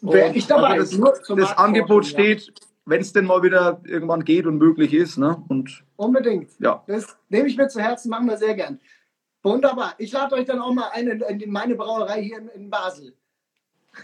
Wäre 0.00 0.34
ich 0.34 0.46
dabei. 0.46 0.80
Also 0.80 1.04
das, 1.04 1.22
das 1.28 1.56
Angebot 1.56 2.06
steht, 2.06 2.46
ja. 2.46 2.52
wenn 2.86 3.00
es 3.00 3.12
denn 3.12 3.24
mal 3.24 3.42
wieder 3.42 3.80
irgendwann 3.84 4.24
geht 4.24 4.46
und 4.46 4.58
möglich 4.58 4.92
ist. 4.92 5.16
Ne? 5.16 5.42
Und, 5.48 5.84
Unbedingt. 5.96 6.50
Ja. 6.58 6.82
Das 6.86 7.16
nehme 7.28 7.48
ich 7.48 7.56
mir 7.56 7.68
zu 7.68 7.80
Herzen, 7.80 8.10
machen 8.10 8.26
wir 8.26 8.36
sehr 8.36 8.54
gern. 8.54 8.80
Wunderbar. 9.42 9.94
Ich 9.98 10.12
lade 10.12 10.34
euch 10.34 10.46
dann 10.46 10.60
auch 10.60 10.72
mal 10.72 10.90
ein 10.92 11.08
in, 11.08 11.40
in 11.40 11.50
meine 11.50 11.74
Brauerei 11.74 12.22
hier 12.22 12.38
in, 12.38 12.48
in 12.48 12.70
Basel. 12.70 13.14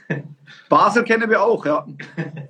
Basel 0.69 1.05
kennen 1.05 1.29
wir 1.31 1.43
auch, 1.43 1.65
ja. 1.65 1.87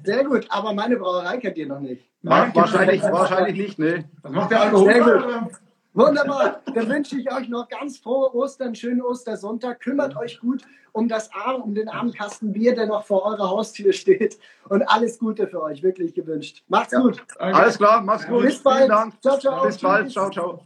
Sehr 0.05 0.25
gut, 0.25 0.47
aber 0.49 0.73
meine 0.73 0.97
Brauerei 0.97 1.39
kennt 1.39 1.57
ihr 1.59 1.67
noch 1.67 1.81
nicht. 1.81 2.05
Nein, 2.23 2.51
wahrscheinlich, 2.55 3.03
wahrscheinlich 3.03 3.57
nicht, 3.57 3.79
ne? 3.79 4.09
Das 4.23 4.33
macht 4.33 4.51
der 4.51 4.63
Alkohol. 4.63 4.93
Sehr 4.93 5.03
gut. 5.03 5.53
Wunderbar. 5.99 6.63
Dann 6.75 6.89
wünsche 6.89 7.19
ich 7.19 7.33
euch 7.33 7.49
noch 7.49 7.69
ganz 7.69 7.99
frohe 7.99 8.33
Ostern, 8.33 8.75
schönen 8.75 9.03
Ostersonntag. 9.03 9.81
Kümmert 9.81 10.17
euch 10.17 10.39
gut 10.39 10.63
um 10.93 11.09
das 11.09 11.33
Arm, 11.33 11.63
um 11.63 11.75
den 11.75 11.89
armen 11.89 12.13
Kasten 12.13 12.53
Bier, 12.53 12.75
der 12.75 12.87
noch 12.87 13.05
vor 13.05 13.25
eurer 13.25 13.51
Haustür 13.51 13.93
steht. 13.93 14.39
Und 14.69 14.83
alles 14.83 15.19
Gute 15.19 15.49
für 15.49 15.63
euch, 15.63 15.83
wirklich 15.83 16.15
gewünscht. 16.15 16.63
Macht's 16.69 16.93
ja. 16.93 17.01
gut. 17.01 17.25
Alles 17.39 17.79
klar, 17.79 18.01
macht's 18.01 18.27
gut. 18.27 18.43
Bis 18.43 18.63
bald. 18.63 18.79
Vielen 18.79 18.89
Dank. 18.91 19.23
Ciao, 19.23 19.39
ciao. 19.39 19.67
Bis 19.67 19.79
bald. 19.79 20.11
Ciao, 20.11 20.31
ciao. 20.31 20.61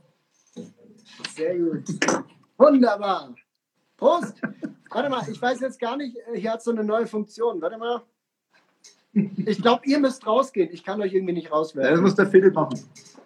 Sehr 1.34 1.58
gut. 1.58 1.84
Wunderbar. 2.58 3.34
Prost. 3.96 4.34
Warte 4.90 5.08
mal, 5.08 5.22
ich 5.30 5.40
weiß 5.40 5.60
jetzt 5.60 5.80
gar 5.80 5.96
nicht, 5.96 6.16
hier 6.34 6.52
hat 6.52 6.62
so 6.62 6.70
eine 6.70 6.84
neue 6.84 7.06
Funktion. 7.06 7.60
Warte 7.62 7.78
mal. 7.78 8.02
Ich 9.14 9.60
glaube, 9.60 9.82
ihr 9.86 9.98
müsst 9.98 10.26
rausgehen. 10.26 10.70
Ich 10.72 10.84
kann 10.84 11.00
euch 11.02 11.12
irgendwie 11.12 11.34
nicht 11.34 11.52
rauswerfen. 11.52 11.92
Das 11.92 12.00
muss 12.00 12.14
der 12.14 12.26
Philipp 12.26 12.54
machen. 12.54 12.80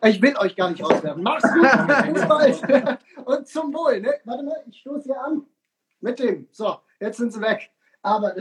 Ich 0.05 0.20
will 0.20 0.37
euch 0.39 0.57
gar 0.57 0.70
nicht 0.70 0.82
rauswerfen. 0.82 1.22
Mach's 1.22 1.45
gut. 1.45 1.62
Bis 2.14 2.26
bald. 2.26 2.99
Und 3.24 3.47
zum 3.47 3.72
Wohl. 3.72 4.01
Ne? 4.01 4.14
Warte 4.24 4.43
mal, 4.43 4.64
ich 4.68 4.78
stoße 4.80 5.05
hier 5.05 5.22
an. 5.22 5.43
Mit 6.01 6.18
dem. 6.18 6.49
So, 6.51 6.76
jetzt 7.01 7.18
sind 7.18 7.32
sie 7.32 7.41
weg. 7.41 7.70
Aber 8.03 8.34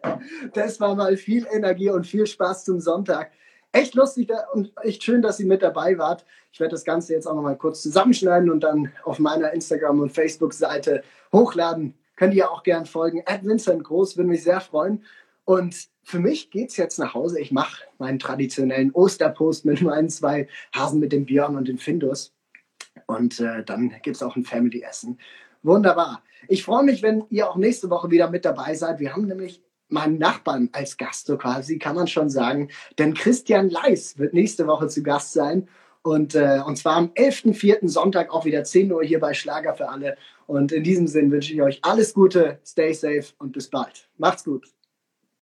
das 0.54 0.80
war 0.80 0.94
mal 0.94 1.16
viel 1.16 1.46
Energie 1.52 1.90
und 1.90 2.06
viel 2.06 2.26
Spaß 2.26 2.64
zum 2.64 2.80
Sonntag 2.80 3.30
echt 3.72 3.94
lustig 3.94 4.30
und 4.52 4.72
echt 4.82 5.02
schön, 5.02 5.22
dass 5.22 5.40
ihr 5.40 5.46
mit 5.46 5.62
dabei 5.62 5.98
wart. 5.98 6.24
Ich 6.52 6.60
werde 6.60 6.72
das 6.72 6.84
Ganze 6.84 7.12
jetzt 7.12 7.26
auch 7.26 7.34
noch 7.34 7.42
mal 7.42 7.56
kurz 7.56 7.82
zusammenschneiden 7.82 8.50
und 8.50 8.60
dann 8.60 8.92
auf 9.04 9.18
meiner 9.18 9.52
Instagram- 9.52 10.00
und 10.00 10.12
Facebook-Seite 10.12 11.02
hochladen. 11.32 11.94
Könnt 12.16 12.34
ihr 12.34 12.50
auch 12.50 12.62
gern 12.62 12.86
folgen. 12.86 13.22
At 13.26 13.44
Vincent 13.44 13.84
Groß, 13.84 14.16
würde 14.16 14.30
mich 14.30 14.42
sehr 14.42 14.60
freuen. 14.60 15.04
Und 15.48 15.88
für 16.02 16.18
mich 16.18 16.50
geht 16.50 16.68
es 16.68 16.76
jetzt 16.76 16.98
nach 16.98 17.14
Hause. 17.14 17.40
Ich 17.40 17.52
mache 17.52 17.84
meinen 17.96 18.18
traditionellen 18.18 18.90
Osterpost 18.90 19.64
mit 19.64 19.80
meinen 19.80 20.10
zwei 20.10 20.46
Hasen 20.74 21.00
mit 21.00 21.10
dem 21.10 21.24
Björn 21.24 21.56
und 21.56 21.68
dem 21.68 21.78
Findus. 21.78 22.34
Und 23.06 23.40
äh, 23.40 23.64
dann 23.64 23.94
gibt 24.02 24.16
es 24.16 24.22
auch 24.22 24.36
ein 24.36 24.44
Family-Essen. 24.44 25.18
Wunderbar. 25.62 26.22
Ich 26.48 26.64
freue 26.64 26.82
mich, 26.82 27.02
wenn 27.02 27.24
ihr 27.30 27.48
auch 27.48 27.56
nächste 27.56 27.88
Woche 27.88 28.10
wieder 28.10 28.28
mit 28.28 28.44
dabei 28.44 28.74
seid. 28.74 29.00
Wir 29.00 29.14
haben 29.14 29.26
nämlich 29.26 29.62
meinen 29.88 30.18
Nachbarn 30.18 30.68
als 30.72 30.98
Gast, 30.98 31.28
so 31.28 31.38
quasi, 31.38 31.78
kann 31.78 31.96
man 31.96 32.08
schon 32.08 32.28
sagen. 32.28 32.68
Denn 32.98 33.14
Christian 33.14 33.70
Leis 33.70 34.18
wird 34.18 34.34
nächste 34.34 34.66
Woche 34.66 34.88
zu 34.88 35.02
Gast 35.02 35.32
sein. 35.32 35.66
Und, 36.02 36.34
äh, 36.34 36.60
und 36.66 36.76
zwar 36.76 36.96
am 36.96 37.06
11.04. 37.14 37.88
Sonntag 37.88 38.34
auch 38.34 38.44
wieder 38.44 38.64
10 38.64 38.92
Uhr 38.92 39.02
hier 39.02 39.18
bei 39.18 39.32
Schlager 39.32 39.72
für 39.72 39.88
alle. 39.88 40.18
Und 40.46 40.72
in 40.72 40.82
diesem 40.82 41.06
Sinn 41.06 41.30
wünsche 41.30 41.54
ich 41.54 41.62
euch 41.62 41.78
alles 41.84 42.12
Gute, 42.12 42.60
stay 42.66 42.92
safe 42.92 43.32
und 43.38 43.52
bis 43.52 43.70
bald. 43.70 44.10
Macht's 44.18 44.44
gut. 44.44 44.77